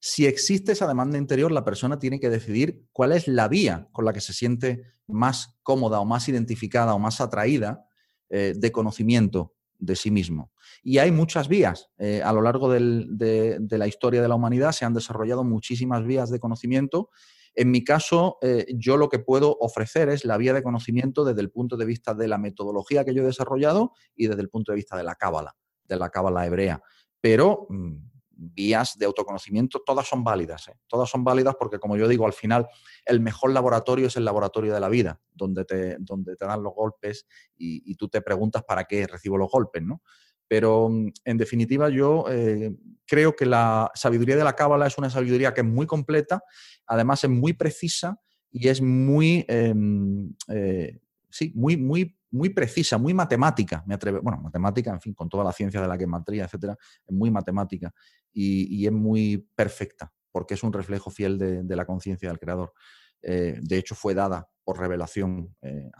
Si 0.00 0.26
existe 0.26 0.72
esa 0.72 0.88
demanda 0.88 1.18
interior, 1.18 1.52
la 1.52 1.64
persona 1.64 1.98
tiene 1.98 2.18
que 2.18 2.30
decidir 2.30 2.86
cuál 2.90 3.12
es 3.12 3.28
la 3.28 3.48
vía 3.48 3.88
con 3.92 4.06
la 4.06 4.14
que 4.14 4.22
se 4.22 4.32
siente 4.32 4.82
más 5.06 5.58
cómoda 5.62 6.00
o 6.00 6.06
más 6.06 6.26
identificada 6.28 6.94
o 6.94 6.98
más 6.98 7.20
atraída 7.20 7.84
eh, 8.30 8.54
de 8.56 8.72
conocimiento 8.72 9.54
de 9.78 9.96
sí 9.96 10.10
mismo. 10.10 10.52
Y 10.82 10.98
hay 10.98 11.10
muchas 11.10 11.48
vías. 11.48 11.90
Eh, 11.98 12.22
a 12.22 12.32
lo 12.32 12.40
largo 12.40 12.70
de, 12.70 13.58
la 13.70 13.86
historia 13.86 14.22
de 14.22 14.28
la 14.28 14.34
humanidad 14.34 14.72
se 14.72 14.86
han 14.86 14.94
desarrollado 14.94 15.44
muchísimas 15.44 16.04
vías 16.04 16.30
de 16.30 16.40
conocimiento. 16.40 17.10
En 17.54 17.70
mi 17.70 17.84
caso, 17.84 18.38
eh, 18.40 18.66
yo 18.74 18.96
lo 18.96 19.08
que 19.08 19.18
puedo 19.18 19.56
ofrecer 19.60 20.08
es 20.08 20.24
la 20.24 20.38
vía 20.38 20.54
de 20.54 20.62
conocimiento 20.62 21.24
desde 21.24 21.40
el 21.42 21.50
punto 21.50 21.76
de 21.76 21.84
vista 21.84 22.14
de 22.14 22.28
la 22.28 22.38
metodología 22.38 23.04
que 23.04 23.12
yo 23.12 23.22
he 23.22 23.26
desarrollado 23.26 23.92
y 24.14 24.28
desde 24.28 24.42
el 24.42 24.48
punto 24.48 24.72
de 24.72 24.76
vista 24.76 24.96
de 24.96 25.02
la 25.02 25.14
cábala, 25.16 25.56
de 25.84 25.96
la 25.96 26.08
cábala 26.08 26.46
hebrea. 26.46 26.82
Pero 27.20 27.66
mm, 27.68 28.09
vías 28.40 28.96
de 28.98 29.06
autoconocimiento, 29.06 29.82
todas 29.84 30.08
son 30.08 30.24
válidas. 30.24 30.68
¿eh? 30.68 30.74
Todas 30.86 31.08
son 31.08 31.22
válidas 31.22 31.54
porque, 31.58 31.78
como 31.78 31.96
yo 31.96 32.08
digo, 32.08 32.26
al 32.26 32.32
final 32.32 32.66
el 33.04 33.20
mejor 33.20 33.52
laboratorio 33.52 34.06
es 34.06 34.16
el 34.16 34.24
laboratorio 34.24 34.72
de 34.72 34.80
la 34.80 34.88
vida, 34.88 35.20
donde 35.32 35.64
te, 35.64 35.96
donde 35.98 36.36
te 36.36 36.46
dan 36.46 36.62
los 36.62 36.74
golpes 36.74 37.26
y, 37.56 37.94
tú 37.96 38.08
te 38.08 38.22
preguntas 38.22 38.64
para 38.64 38.84
qué 38.84 39.06
recibo 39.06 39.36
los 39.36 39.50
golpes, 39.50 39.82
¿no? 39.82 40.02
Pero, 40.48 40.88
mm, 40.88 41.08
en 41.24 41.36
definitiva, 41.36 41.90
yo 41.90 42.24
eh, 42.30 42.72
creo 43.06 43.36
que 43.36 43.44
la 43.44 43.90
sabiduría 43.94 44.36
de 44.36 44.44
la 44.44 44.56
cábala 44.56 44.86
es 44.86 44.96
una 44.96 45.10
sabiduría 45.10 45.52
que 45.52 45.60
es 45.60 45.66
muy 45.66 45.86
completa, 45.86 46.42
además 46.86 47.22
es 47.24 47.30
muy 47.30 47.52
precisa 47.52 48.20
y 48.50 48.68
es 48.68 48.80
muy, 48.80 49.44
em, 49.48 50.34
eh, 50.48 50.98
sí, 51.28 51.52
muy, 51.54 51.76
muy 51.76 52.16
muy 52.30 52.50
precisa, 52.50 52.96
muy 52.96 53.12
matemática, 53.12 53.82
me 53.86 53.94
atreve, 53.94 54.20
bueno, 54.20 54.40
matemática, 54.40 54.90
en 54.90 55.00
fin, 55.00 55.14
con 55.14 55.28
toda 55.28 55.44
la 55.44 55.52
ciencia 55.52 55.80
de 55.80 55.88
la 55.88 55.96
geometría, 55.96 56.44
etcétera, 56.44 56.76
es 57.06 57.12
muy 57.12 57.30
matemática 57.30 57.92
y, 58.32 58.86
es 58.86 58.92
muy 58.92 59.48
perfecta, 59.54 60.12
porque 60.32 60.54
es 60.54 60.62
un 60.62 60.72
reflejo 60.72 61.10
fiel 61.10 61.38
de, 61.38 61.76
la 61.76 61.86
conciencia 61.86 62.28
del 62.28 62.38
creador. 62.38 62.72
Eh, 63.22 63.58
de 63.60 63.78
hecho, 63.78 63.94
fue 63.94 64.14
dada 64.14 64.48
por 64.64 64.78
revelación 64.78 65.54
eh, 65.62 65.90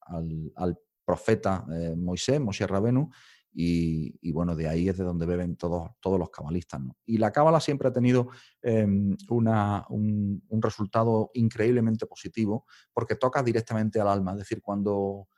al, 0.00 0.78
profeta 1.04 1.66
eh, 1.70 1.94
Moisés, 1.96 2.40
Moshe 2.40 2.66
Rabenu, 2.66 3.10
y, 3.56 4.32
bueno, 4.32 4.56
de 4.56 4.66
ahí 4.66 4.88
es 4.88 4.98
de 4.98 5.04
donde 5.04 5.26
beben 5.26 5.54
todos, 5.56 5.90
todos 6.00 6.18
los 6.18 6.30
cabalistas. 6.30 6.80
Y 7.06 7.18
la 7.18 7.30
cábala 7.30 7.60
siempre 7.60 7.86
ha 7.86 7.92
tenido 7.92 8.30
em, 8.62 9.16
un, 9.28 10.42
un, 10.48 10.62
resultado 10.62 11.30
increíblemente 11.34 12.06
positivo 12.06 12.66
porque 12.92 13.14
toca 13.14 13.44
directamente 13.44 14.00
al 14.00 14.08
alma. 14.08 14.32
Es 14.32 14.38
decir, 14.38 14.60
cuando, 14.60 15.28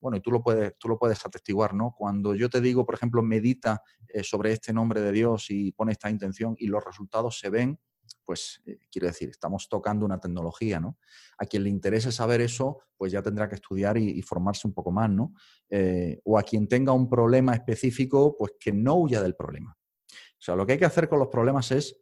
bueno, 0.00 0.16
y 0.16 0.20
tú 0.20 0.30
lo 0.30 0.42
puedes, 0.42 0.76
tú 0.78 0.88
lo 0.88 0.98
puedes 0.98 1.24
atestiguar, 1.24 1.74
¿no? 1.74 1.94
Cuando 1.96 2.34
yo 2.34 2.48
te 2.48 2.60
digo, 2.60 2.84
por 2.84 2.94
ejemplo, 2.94 3.22
medita 3.22 3.82
eh, 4.08 4.22
sobre 4.22 4.52
este 4.52 4.72
nombre 4.72 5.00
de 5.00 5.12
Dios 5.12 5.46
y 5.50 5.72
pone 5.72 5.92
esta 5.92 6.10
intención 6.10 6.54
y 6.58 6.66
los 6.66 6.84
resultados 6.84 7.38
se 7.38 7.50
ven, 7.50 7.78
pues 8.24 8.62
eh, 8.66 8.78
quiero 8.90 9.06
decir, 9.06 9.28
estamos 9.28 9.68
tocando 9.68 10.04
una 10.04 10.20
tecnología, 10.20 10.80
¿no? 10.80 10.98
A 11.38 11.46
quien 11.46 11.64
le 11.64 11.70
interese 11.70 12.12
saber 12.12 12.40
eso, 12.40 12.78
pues 12.96 13.12
ya 13.12 13.22
tendrá 13.22 13.48
que 13.48 13.56
estudiar 13.56 13.96
y, 13.96 14.20
formarse 14.22 14.66
un 14.66 14.74
poco 14.74 14.92
más, 14.92 15.10
¿no? 15.10 15.32
Eh, 15.70 16.20
o 16.24 16.38
a 16.38 16.42
quien 16.42 16.68
tenga 16.68 16.92
un 16.92 17.08
problema 17.08 17.54
específico, 17.54 18.36
pues 18.38 18.52
que 18.60 18.72
no 18.72 18.94
huya 18.96 19.22
del 19.22 19.34
problema. 19.34 19.76
O 20.08 20.40
sea, 20.46 20.54
lo 20.54 20.66
que 20.66 20.74
hay 20.74 20.78
que 20.78 20.84
hacer 20.84 21.08
con 21.08 21.18
los 21.18 21.28
problemas 21.28 21.72
es 21.72 21.98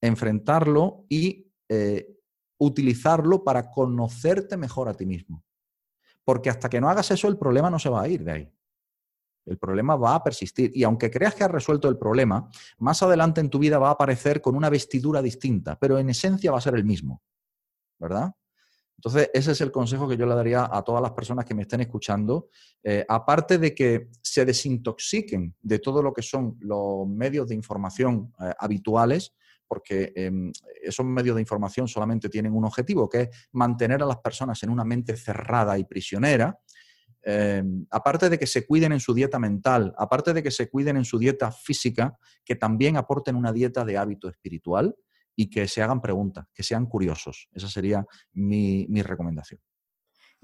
enfrentarlo 0.00 1.06
y 1.08 1.50
utilizarlo 2.58 3.42
para 3.42 3.70
conocerte 3.70 4.56
mejor 4.56 4.88
a 4.88 4.94
ti 4.94 5.06
mismo. 5.06 5.44
Porque 6.24 6.50
hasta 6.50 6.68
que 6.68 6.80
no 6.80 6.88
hagas 6.88 7.10
eso, 7.10 7.28
el 7.28 7.36
problema 7.36 7.70
no 7.70 7.78
se 7.78 7.88
va 7.88 8.02
a 8.02 8.08
ir 8.08 8.24
de 8.24 8.32
ahí. 8.32 8.52
El 9.46 9.58
problema 9.58 9.96
va 9.96 10.14
a 10.14 10.24
persistir. 10.24 10.70
Y 10.74 10.84
aunque 10.84 11.10
creas 11.10 11.34
que 11.34 11.44
has 11.44 11.50
resuelto 11.50 11.88
el 11.88 11.98
problema, 11.98 12.48
más 12.78 13.02
adelante 13.02 13.40
en 13.40 13.50
tu 13.50 13.58
vida 13.58 13.78
va 13.78 13.88
a 13.88 13.92
aparecer 13.92 14.40
con 14.40 14.56
una 14.56 14.70
vestidura 14.70 15.20
distinta, 15.20 15.78
pero 15.78 15.98
en 15.98 16.08
esencia 16.08 16.50
va 16.50 16.58
a 16.58 16.62
ser 16.62 16.74
el 16.74 16.84
mismo. 16.84 17.22
¿Verdad? 17.98 18.32
Entonces, 18.96 19.30
ese 19.34 19.52
es 19.52 19.60
el 19.60 19.70
consejo 19.70 20.08
que 20.08 20.16
yo 20.16 20.24
le 20.24 20.34
daría 20.34 20.68
a 20.70 20.82
todas 20.82 21.02
las 21.02 21.12
personas 21.12 21.44
que 21.44 21.54
me 21.54 21.62
estén 21.62 21.82
escuchando. 21.82 22.48
Eh, 22.82 23.04
aparte 23.06 23.58
de 23.58 23.74
que 23.74 24.08
se 24.22 24.46
desintoxiquen 24.46 25.54
de 25.60 25.78
todo 25.78 26.02
lo 26.02 26.12
que 26.14 26.22
son 26.22 26.56
los 26.60 27.06
medios 27.06 27.48
de 27.48 27.54
información 27.54 28.32
eh, 28.40 28.54
habituales, 28.58 29.34
porque 29.66 30.12
em, 30.14 30.52
esos 30.82 31.04
medios 31.04 31.36
de 31.36 31.42
información 31.42 31.88
solamente 31.88 32.28
tienen 32.28 32.54
un 32.54 32.64
objetivo, 32.64 33.08
que 33.08 33.20
es 33.22 33.48
mantener 33.52 34.02
a 34.02 34.06
las 34.06 34.18
personas 34.18 34.62
en 34.62 34.70
una 34.70 34.84
mente 34.84 35.16
cerrada 35.16 35.78
y 35.78 35.84
prisionera, 35.84 36.58
em, 37.22 37.86
aparte 37.90 38.28
de 38.28 38.38
que 38.38 38.46
se 38.46 38.66
cuiden 38.66 38.92
en 38.92 39.00
su 39.00 39.14
dieta 39.14 39.38
mental, 39.38 39.94
aparte 39.98 40.32
de 40.32 40.42
que 40.42 40.50
se 40.50 40.68
cuiden 40.68 40.96
en 40.96 41.04
su 41.04 41.18
dieta 41.18 41.50
física, 41.50 42.18
que 42.44 42.56
también 42.56 42.96
aporten 42.96 43.36
una 43.36 43.52
dieta 43.52 43.84
de 43.84 43.98
hábito 43.98 44.28
espiritual 44.28 44.96
y 45.36 45.50
que 45.50 45.66
se 45.66 45.82
hagan 45.82 46.00
preguntas, 46.00 46.46
que 46.54 46.62
sean 46.62 46.86
curiosos. 46.86 47.48
Esa 47.52 47.68
sería 47.68 48.06
mi 48.32 49.02
recomendación. 49.02 49.60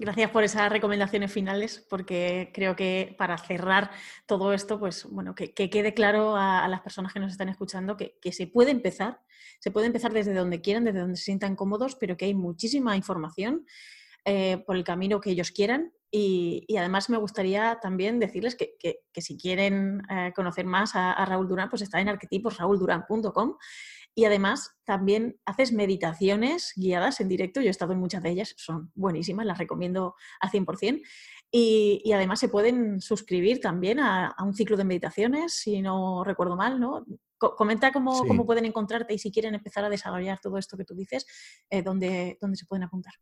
Gracias 0.01 0.31
por 0.31 0.43
esas 0.43 0.71
recomendaciones 0.71 1.31
finales, 1.31 1.85
porque 1.87 2.49
creo 2.55 2.75
que 2.75 3.13
para 3.19 3.37
cerrar 3.37 3.91
todo 4.25 4.51
esto, 4.51 4.79
pues 4.79 5.05
bueno, 5.05 5.35
que, 5.35 5.53
quede 5.53 5.93
claro 5.93 6.35
a, 6.35 6.67
las 6.67 6.81
personas 6.81 7.13
que 7.13 7.19
nos 7.19 7.31
están 7.31 7.49
escuchando 7.49 7.97
que, 7.97 8.31
se 8.31 8.47
puede 8.47 8.71
empezar, 8.71 9.21
se 9.59 9.69
puede 9.69 9.85
empezar 9.85 10.11
desde 10.11 10.33
donde 10.33 10.59
quieran, 10.59 10.85
desde 10.85 11.01
donde 11.01 11.17
se 11.17 11.25
sientan 11.25 11.55
cómodos, 11.55 11.95
pero 11.97 12.17
que 12.17 12.25
hay 12.25 12.33
muchísima 12.33 12.97
información 12.97 13.67
eh, 14.25 14.63
por 14.65 14.75
el 14.75 14.83
camino 14.83 15.21
que 15.21 15.29
ellos 15.29 15.51
quieran. 15.51 15.93
Y, 16.09 16.65
además 16.79 17.11
me 17.11 17.17
gustaría 17.17 17.77
también 17.79 18.17
decirles 18.17 18.55
que, 18.55 18.73
si 19.21 19.37
quieren 19.37 20.01
eh, 20.09 20.33
conocer 20.35 20.65
más 20.65 20.95
a, 20.95 21.11
a, 21.11 21.25
Raúl 21.25 21.47
Durán, 21.47 21.69
pues 21.69 21.83
está 21.83 22.01
en 22.01 22.09
arquetiposrauldurán.com 22.09 23.57
y 24.13 24.25
además 24.25 24.71
también 24.83 25.39
haces 25.45 25.71
meditaciones 25.71 26.73
guiadas 26.75 27.21
en 27.21 27.29
directo. 27.29 27.61
Yo 27.61 27.67
he 27.67 27.71
estado 27.71 27.93
en 27.93 27.99
muchas 27.99 28.21
de 28.23 28.29
ellas, 28.29 28.53
son 28.57 28.91
buenísimas, 28.93 29.45
las 29.45 29.57
recomiendo 29.57 30.15
al 30.39 30.49
100%. 30.49 31.01
Y, 31.53 32.01
y 32.03 32.13
además 32.13 32.39
se 32.39 32.49
pueden 32.49 33.01
suscribir 33.01 33.59
también 33.59 33.99
a, 33.99 34.35
un 34.43 34.53
ciclo 34.53 34.77
de 34.77 34.85
meditaciones, 34.85 35.53
si 35.53 35.81
no 35.81 36.23
recuerdo 36.23 36.55
mal, 36.55 36.79
¿no? 36.79 37.05
comenta 37.37 37.91
cómo, 37.91 38.23
cómo, 38.27 38.45
pueden 38.45 38.65
encontrarte 38.65 39.15
y 39.15 39.17
si 39.17 39.31
quieren 39.31 39.55
empezar 39.55 39.83
a 39.83 39.89
desarrollar 39.89 40.39
todo 40.39 40.59
esto 40.59 40.77
que 40.77 40.85
tú 40.85 40.93
dices, 40.93 41.25
eh, 41.71 41.81
dónde, 41.81 42.37
dónde 42.39 42.55
se 42.55 42.67
pueden 42.67 42.83
apuntar. 42.83 43.13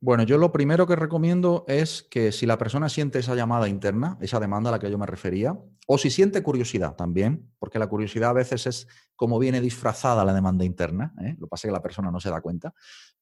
Bueno, 0.00 0.22
yo 0.22 0.38
lo 0.38 0.52
primero 0.52 0.86
que 0.86 0.94
recomiendo 0.94 1.64
es 1.66 2.06
que 2.08 2.30
si 2.30 2.46
la 2.46 2.56
persona 2.56 2.88
siente 2.88 3.18
esa 3.18 3.34
llamada 3.34 3.68
interna, 3.68 4.16
esa 4.20 4.38
demanda 4.38 4.70
a 4.70 4.72
la 4.72 4.78
que 4.78 4.90
yo 4.90 4.96
me 4.96 5.06
refería, 5.06 5.58
o 5.88 5.98
si 5.98 6.10
siente 6.10 6.40
curiosidad 6.40 6.94
también, 6.94 7.50
porque 7.58 7.80
la 7.80 7.88
curiosidad 7.88 8.30
a 8.30 8.34
veces 8.34 8.66
es 8.68 8.86
como 9.16 9.40
viene 9.40 9.60
disfrazada 9.60 10.24
la 10.24 10.32
demanda 10.32 10.64
interna, 10.64 11.14
¿eh? 11.20 11.34
lo 11.36 11.46
que 11.46 11.50
pasa 11.50 11.66
es 11.66 11.70
que 11.70 11.76
la 11.76 11.82
persona 11.82 12.12
no 12.12 12.20
se 12.20 12.30
da 12.30 12.40
cuenta, 12.40 12.74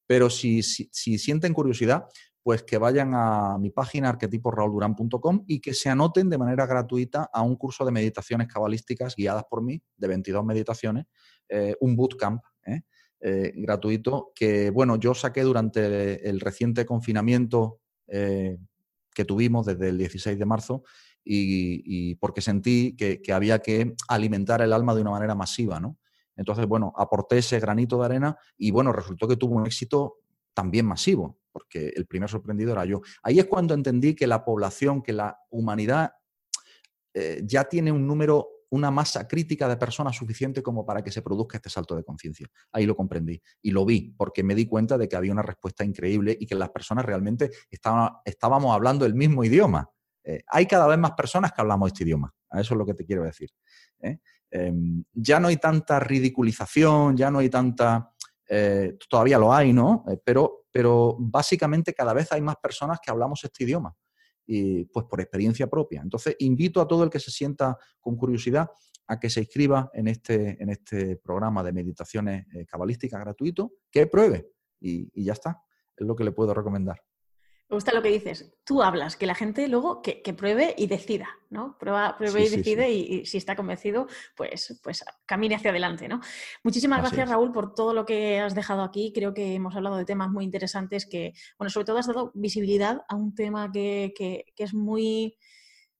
pero 0.07 0.29
si, 0.29 0.63
si, 0.63 1.19
sienten 1.19 1.55
curiosidad, 1.55 2.05
pues 2.43 2.63
que 2.63 2.77
vayan 2.77 3.13
a 3.15 3.57
mi 3.59 3.71
página 3.71 4.11
arquetiposraulduran.com 4.11 5.45
y 5.47 5.61
que 5.61 5.73
se 5.73 5.89
anoten 5.89 6.29
de 6.29 6.37
manera 6.37 6.67
gratuita 6.67 7.31
a 7.33 7.41
un 7.41 7.57
curso 7.57 7.87
de 7.87 7.93
meditaciones 7.93 8.49
cabalísticas 8.49 9.17
guiadas 9.17 9.45
por 9.49 9.63
mí, 9.63 9.83
de 9.97 10.09
22 10.09 10.45
meditaciones, 10.45 11.07
eh, 11.49 11.75
un 11.81 11.97
bootcamp. 11.97 12.43
¿eh? 12.67 12.83
Eh, 13.21 13.53
gratuito 13.57 14.33
que, 14.35 14.71
bueno, 14.71 14.97
yo 14.97 15.15
saqué 15.15 15.43
durante 15.43 16.29
el 16.29 16.39
reciente 16.39 16.85
confinamiento 16.85 17.81
eh, 18.09 18.59
que 19.15 19.25
tuvimos 19.25 19.65
desde 19.65 19.89
el 19.89 19.97
16 19.97 20.39
de 20.39 20.45
marzo 20.45 20.83
y, 21.25 22.15
porque 22.17 22.41
sentí 22.41 22.95
que, 22.95 23.21
había 23.33 23.61
que 23.61 23.95
alimentar 24.09 24.61
el 24.61 24.73
alma 24.73 24.95
de 24.95 25.01
una 25.01 25.11
manera 25.11 25.35
masiva, 25.35 25.81
¿no? 25.81 25.99
Entonces, 26.37 26.67
bueno, 26.67 26.93
aporté 26.95 27.39
ese 27.39 27.59
granito 27.59 27.99
de 27.99 28.05
arena 28.05 28.37
y, 28.59 28.71
bueno, 28.71 28.93
resultó 28.93 29.27
que 29.27 29.37
tuvo 29.37 29.57
un 29.57 29.67
éxito 29.67 30.19
también 30.53 30.87
masivo, 30.87 31.39
porque 31.51 31.93
el 31.97 32.07
primer 32.07 32.29
sorprendido 32.29 32.73
era 32.73 32.85
yo. 32.85 33.01
Ahí 33.23 33.39
es 33.39 33.47
cuando 33.47 33.75
entendí 33.75 34.15
que 34.15 34.27
la 34.27 34.45
población, 34.45 35.03
que 35.03 35.15
la 35.15 35.39
humanidad 35.51 36.13
eh, 37.15 37.43
ya 37.45 37.65
tiene 37.65 37.91
un 37.91 38.07
número 38.07 38.56
una 38.71 38.91
masa 38.91 39.27
crítica 39.29 39.69
de 39.69 39.77
personas 39.77 40.17
suficiente 40.17 40.63
como 40.63 40.85
para 40.85 41.03
que 41.03 41.11
se 41.11 41.23
produzca 41.23 41.59
este 41.59 41.71
salto 41.71 41.95
de 41.97 42.05
conciencia. 42.05 42.49
Ahí 42.73 42.87
lo 42.87 42.97
comprendí 42.97 43.41
y 43.63 43.71
lo 43.71 43.85
vi 43.85 44.15
porque 44.17 44.43
me 44.43 44.55
di 44.55 44.67
cuenta 44.67 44.99
de 44.99 45.09
que 45.09 45.17
había 45.17 45.33
una 45.33 45.43
respuesta 45.43 45.85
increíble 45.85 46.37
y 46.39 46.47
que 46.47 46.55
las 46.55 46.71
personas 46.71 47.05
realmente 47.05 47.51
estábamos 47.71 48.75
hablando 48.75 49.07
el 49.07 49.15
mismo 49.15 49.45
idioma. 49.45 49.89
Eh, 50.25 50.43
hay 50.49 50.67
cada 50.67 50.87
vez 50.87 50.99
más 50.99 51.13
personas 51.13 51.53
que 51.53 51.61
hablamos 51.61 51.89
este 51.89 52.05
idioma. 52.05 52.33
Eso 52.53 52.75
es 52.75 52.79
lo 52.79 52.87
que 52.87 52.95
te 52.95 53.05
quiero 53.05 53.23
decir. 53.23 53.51
¿eh? 54.01 54.19
Em, 54.51 55.05
ya 55.13 55.39
no 55.39 55.49
hay 55.49 55.57
tanta 55.57 56.01
ridiculización, 56.01 57.17
ya 57.17 57.31
no 57.31 57.39
hay 57.39 57.49
tanta... 57.49 58.13
Eh, 58.49 58.97
todavía 59.09 59.39
lo 59.39 59.53
hay, 59.53 59.73
¿no? 59.73 60.05
pero 60.23 61.17
básicamente 61.19 61.93
cada 61.93 62.13
vez 62.13 62.31
hay 62.31 62.41
más 62.41 62.57
personas 62.63 63.01
que 63.03 63.11
hablamos 63.11 63.43
este 63.43 63.65
idioma 63.65 63.93
y 64.47 64.85
pues 64.85 65.07
por 65.07 65.21
experiencia 65.21 65.67
propia. 65.69 66.01
Entonces, 66.03 66.37
invito 66.39 66.81
a 66.81 66.87
todo 66.87 67.05
el 67.05 67.11
que 67.11 67.21
se 67.21 67.31
sienta 67.31 67.77
con 68.01 68.17
curiosidad 68.17 68.71
a 69.09 69.21
que 69.21 69.31
se 69.31 69.41
inscriba 69.41 69.91
en 69.95 70.09
este, 70.09 70.61
en 70.63 70.71
este 70.71 71.17
programa 71.17 71.63
de 71.63 71.73
meditaciones 71.73 72.47
eh, 72.55 72.67
cabalísticas 72.67 73.21
gratuito, 73.21 73.73
que 73.91 74.07
pruebe 74.07 74.49
y, 74.81 75.11
y 75.15 75.25
ya 75.25 75.33
está. 75.33 75.63
Es 75.97 76.07
lo 76.07 76.17
que 76.17 76.25
le 76.25 76.33
puedo 76.33 76.53
recomendar. 76.53 77.01
Me 77.69 77.75
gusta 77.75 77.93
lo 77.93 78.01
que 78.01 78.11
dices. 78.11 78.55
Tú 78.65 78.83
hablas, 78.83 79.17
que 79.17 79.27
la 79.27 79.35
gente 79.35 79.67
luego 79.67 80.01
que, 80.01 80.23
pruebe 80.35 80.75
y 80.79 80.87
decida, 80.87 81.29
¿no? 81.51 81.77
Prueba, 81.79 82.17
pruebe 82.17 82.45
y 82.45 82.49
decide 82.49 82.93
Y, 82.93 83.27
si 83.27 83.39
está 83.39 83.57
convencido, 83.57 84.07
pues, 84.37 84.79
pues 84.85 85.05
camine 85.27 85.57
hacia 85.57 85.71
adelante, 85.71 86.07
¿no? 86.07 86.21
Muchísimas 86.63 87.01
gracias, 87.01 87.29
Raúl, 87.29 87.51
por 87.51 87.75
todo 87.75 87.93
lo 87.93 88.07
que 88.07 88.39
has 88.39 88.55
dejado 88.55 88.83
aquí. 88.83 89.13
Creo 89.13 89.35
que 89.35 89.55
hemos 89.55 89.75
hablado 89.75 89.97
de 89.97 90.05
temas 90.05 90.31
muy 90.31 90.45
interesantes 90.45 91.07
que, 91.07 91.33
bueno, 91.59 91.71
sobre 91.71 91.87
todo 91.87 91.99
has 91.99 92.07
dado 92.07 92.31
visibilidad 92.35 93.03
a 93.09 93.17
un 93.17 93.35
tema 93.35 93.71
que, 93.73 94.15
que 94.17 94.63
es 94.63 94.73
muy 94.73 95.37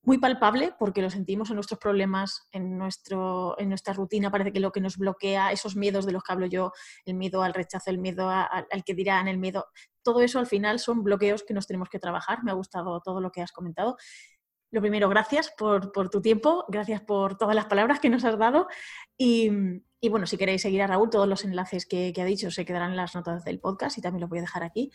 muy 0.07 0.19
palpable 0.19 0.73
porque 0.79 1.03
lo 1.03 1.11
sentimos 1.11 1.51
en 1.51 1.57
nuestros 1.57 1.81
problemas, 1.81 2.47
en, 2.53 2.79
nuestro, 2.79 3.59
en 3.59 3.69
nuestra 3.69 3.93
rutina, 3.93 4.31
parece 4.31 4.53
que 4.53 4.61
lo 4.61 4.71
que 4.71 4.81
nos 4.81 4.97
bloquea, 4.97 5.51
esos 5.51 5.75
miedos 5.75 6.07
de 6.07 6.13
los 6.13 6.23
que 6.23 6.33
hablo 6.33 6.47
yo, 6.47 6.73
el 7.05 7.15
miedo 7.15 7.43
al 7.43 7.53
rechazo, 7.53 7.91
el 7.91 7.99
miedo 7.99 8.31
al 8.31 8.85
que 8.85 8.95
dirán, 8.95 9.27
el 9.27 9.39
miedo, 9.39 9.67
todo 10.05 10.21
eso 10.21 10.39
al 10.39 10.47
final 10.47 10.79
son 10.79 11.03
bloqueos 11.03 11.43
que 11.43 11.55
nos 11.55 11.67
tenemos 11.67 11.89
que 11.89 11.99
trabajar. 11.99 12.45
Me 12.45 12.53
ha 12.53 12.55
gustado 12.55 13.01
todo 13.01 13.21
lo 13.21 13.33
que 13.33 13.43
has 13.43 13.51
comentado. 13.51 13.97
Lo 14.71 14.81
primero, 14.81 15.09
gracias 15.09 15.53
por, 15.59 15.91
tu 15.91 16.23
tiempo, 16.23 16.65
gracias 16.69 17.01
por 17.01 17.37
todas 17.37 17.57
las 17.57 17.67
palabras 17.67 17.99
que 17.99 18.09
nos 18.09 18.25
has 18.25 18.39
dado. 18.39 18.69
Y, 19.19 19.51
bueno, 20.09 20.27
si 20.27 20.37
queréis 20.37 20.63
seguir 20.63 20.83
a 20.83 20.87
Raúl, 20.87 21.11
todos 21.11 21.27
los 21.27 21.45
enlaces 21.45 21.85
que, 21.85 22.15
ha 22.17 22.25
dicho 22.25 22.53
se 22.53 22.65
quedarán 22.65 22.93
en 22.93 22.97
las 22.97 23.17
notas 23.17 23.45
del 23.45 23.59
podcast 23.59 23.99
y 23.99 24.03
también 24.03 24.21
los 24.21 24.31
voy 24.31 24.39
a 24.39 24.43
dejar 24.43 24.63
aquí. 24.63 24.93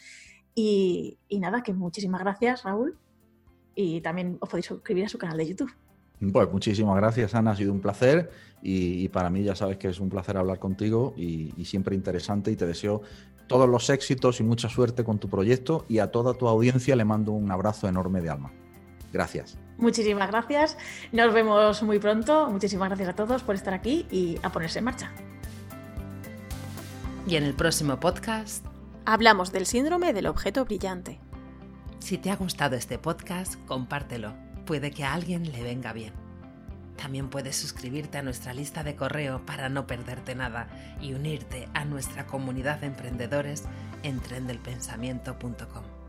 Y, 0.55 1.20
y 1.28 1.39
nada, 1.41 1.64
que 1.64 1.74
muchísimas 1.74 2.22
gracias, 2.22 2.64
Raúl 2.64 2.97
y 3.76 4.01
también 4.01 4.38
os 4.39 4.49
podéis 4.49 4.65
suscribir 4.65 5.05
a 5.05 5.09
su 5.09 5.17
canal 5.17 5.38
de 5.38 5.47
YouTube. 5.47 5.72
Pues 6.32 6.51
muchísimas 6.51 6.95
gracias, 6.97 7.34
Ana. 7.34 7.51
Ha 7.51 7.55
sido 7.55 7.74
un 7.74 7.82
placer 7.82 8.30
y, 8.61 9.07
para 9.09 9.30
mí 9.32 9.43
ya 9.43 9.55
sabes 9.55 9.78
que 9.78 9.88
es 9.88 9.99
un 9.99 10.09
placer 10.09 10.38
hablar 10.38 10.59
contigo 10.59 11.13
y, 11.17 11.51
siempre 11.65 11.95
interesante 11.95 12.51
y 12.51 12.55
te 12.55 12.67
deseo 12.67 13.01
todos 13.47 13.67
los 13.67 13.89
éxitos 13.89 14.39
y 14.39 14.43
mucha 14.43 14.69
suerte 14.69 15.03
con 15.03 15.19
tu 15.19 15.30
proyecto 15.30 15.86
y 15.89 15.99
a 15.99 16.11
toda 16.11 16.34
tu 16.36 16.47
audiencia 16.47 16.95
le 16.95 17.05
mando 17.05 17.32
un 17.32 17.51
abrazo 17.51 17.88
enorme 17.88 18.22
de 18.22 18.30
alma. 18.30 18.53
Gracias. 19.11 19.57
Muchísimas 19.78 20.30
gracias. 20.30 20.78
Nos 21.11 21.34
vemos 21.34 21.82
muy 21.84 21.99
pronto. 21.99 22.49
Muchísimas 22.49 22.89
gracias 22.89 23.09
a 23.09 23.15
todos 23.15 23.43
por 23.43 23.55
estar 23.55 23.74
aquí 23.74 24.05
y 24.11 24.38
a 24.43 24.51
ponerse 24.51 24.80
en 24.80 24.86
marcha. 24.86 25.11
Y 27.28 27.36
en 27.36 27.43
el 27.43 27.55
próximo 27.55 27.99
podcast 27.99 28.65
hablamos 29.05 29.51
del 29.51 29.65
síndrome 29.65 30.13
del 30.13 30.28
objeto 30.28 30.65
brillante. 30.65 31.19
Si 32.01 32.17
te 32.17 32.31
ha 32.31 32.35
gustado 32.35 32.75
este 32.75 32.97
podcast, 32.97 33.63
compártelo. 33.67 34.33
Puede 34.65 34.89
que 34.89 35.03
a 35.03 35.13
alguien 35.13 35.51
le 35.51 35.61
venga 35.61 35.93
bien. 35.93 36.13
También 36.97 37.29
puedes 37.29 37.55
suscribirte 37.55 38.17
a 38.17 38.23
nuestra 38.23 38.55
lista 38.55 38.83
de 38.83 38.95
correo 38.95 39.45
para 39.45 39.69
no 39.69 39.85
perderte 39.85 40.33
nada 40.33 40.67
y 40.99 41.13
unirte 41.13 41.69
a 41.75 41.85
nuestra 41.85 42.25
comunidad 42.25 42.79
de 42.79 42.87
emprendedores 42.87 43.65
en 44.01 44.19
trendelpensamiento.com. 44.19 46.00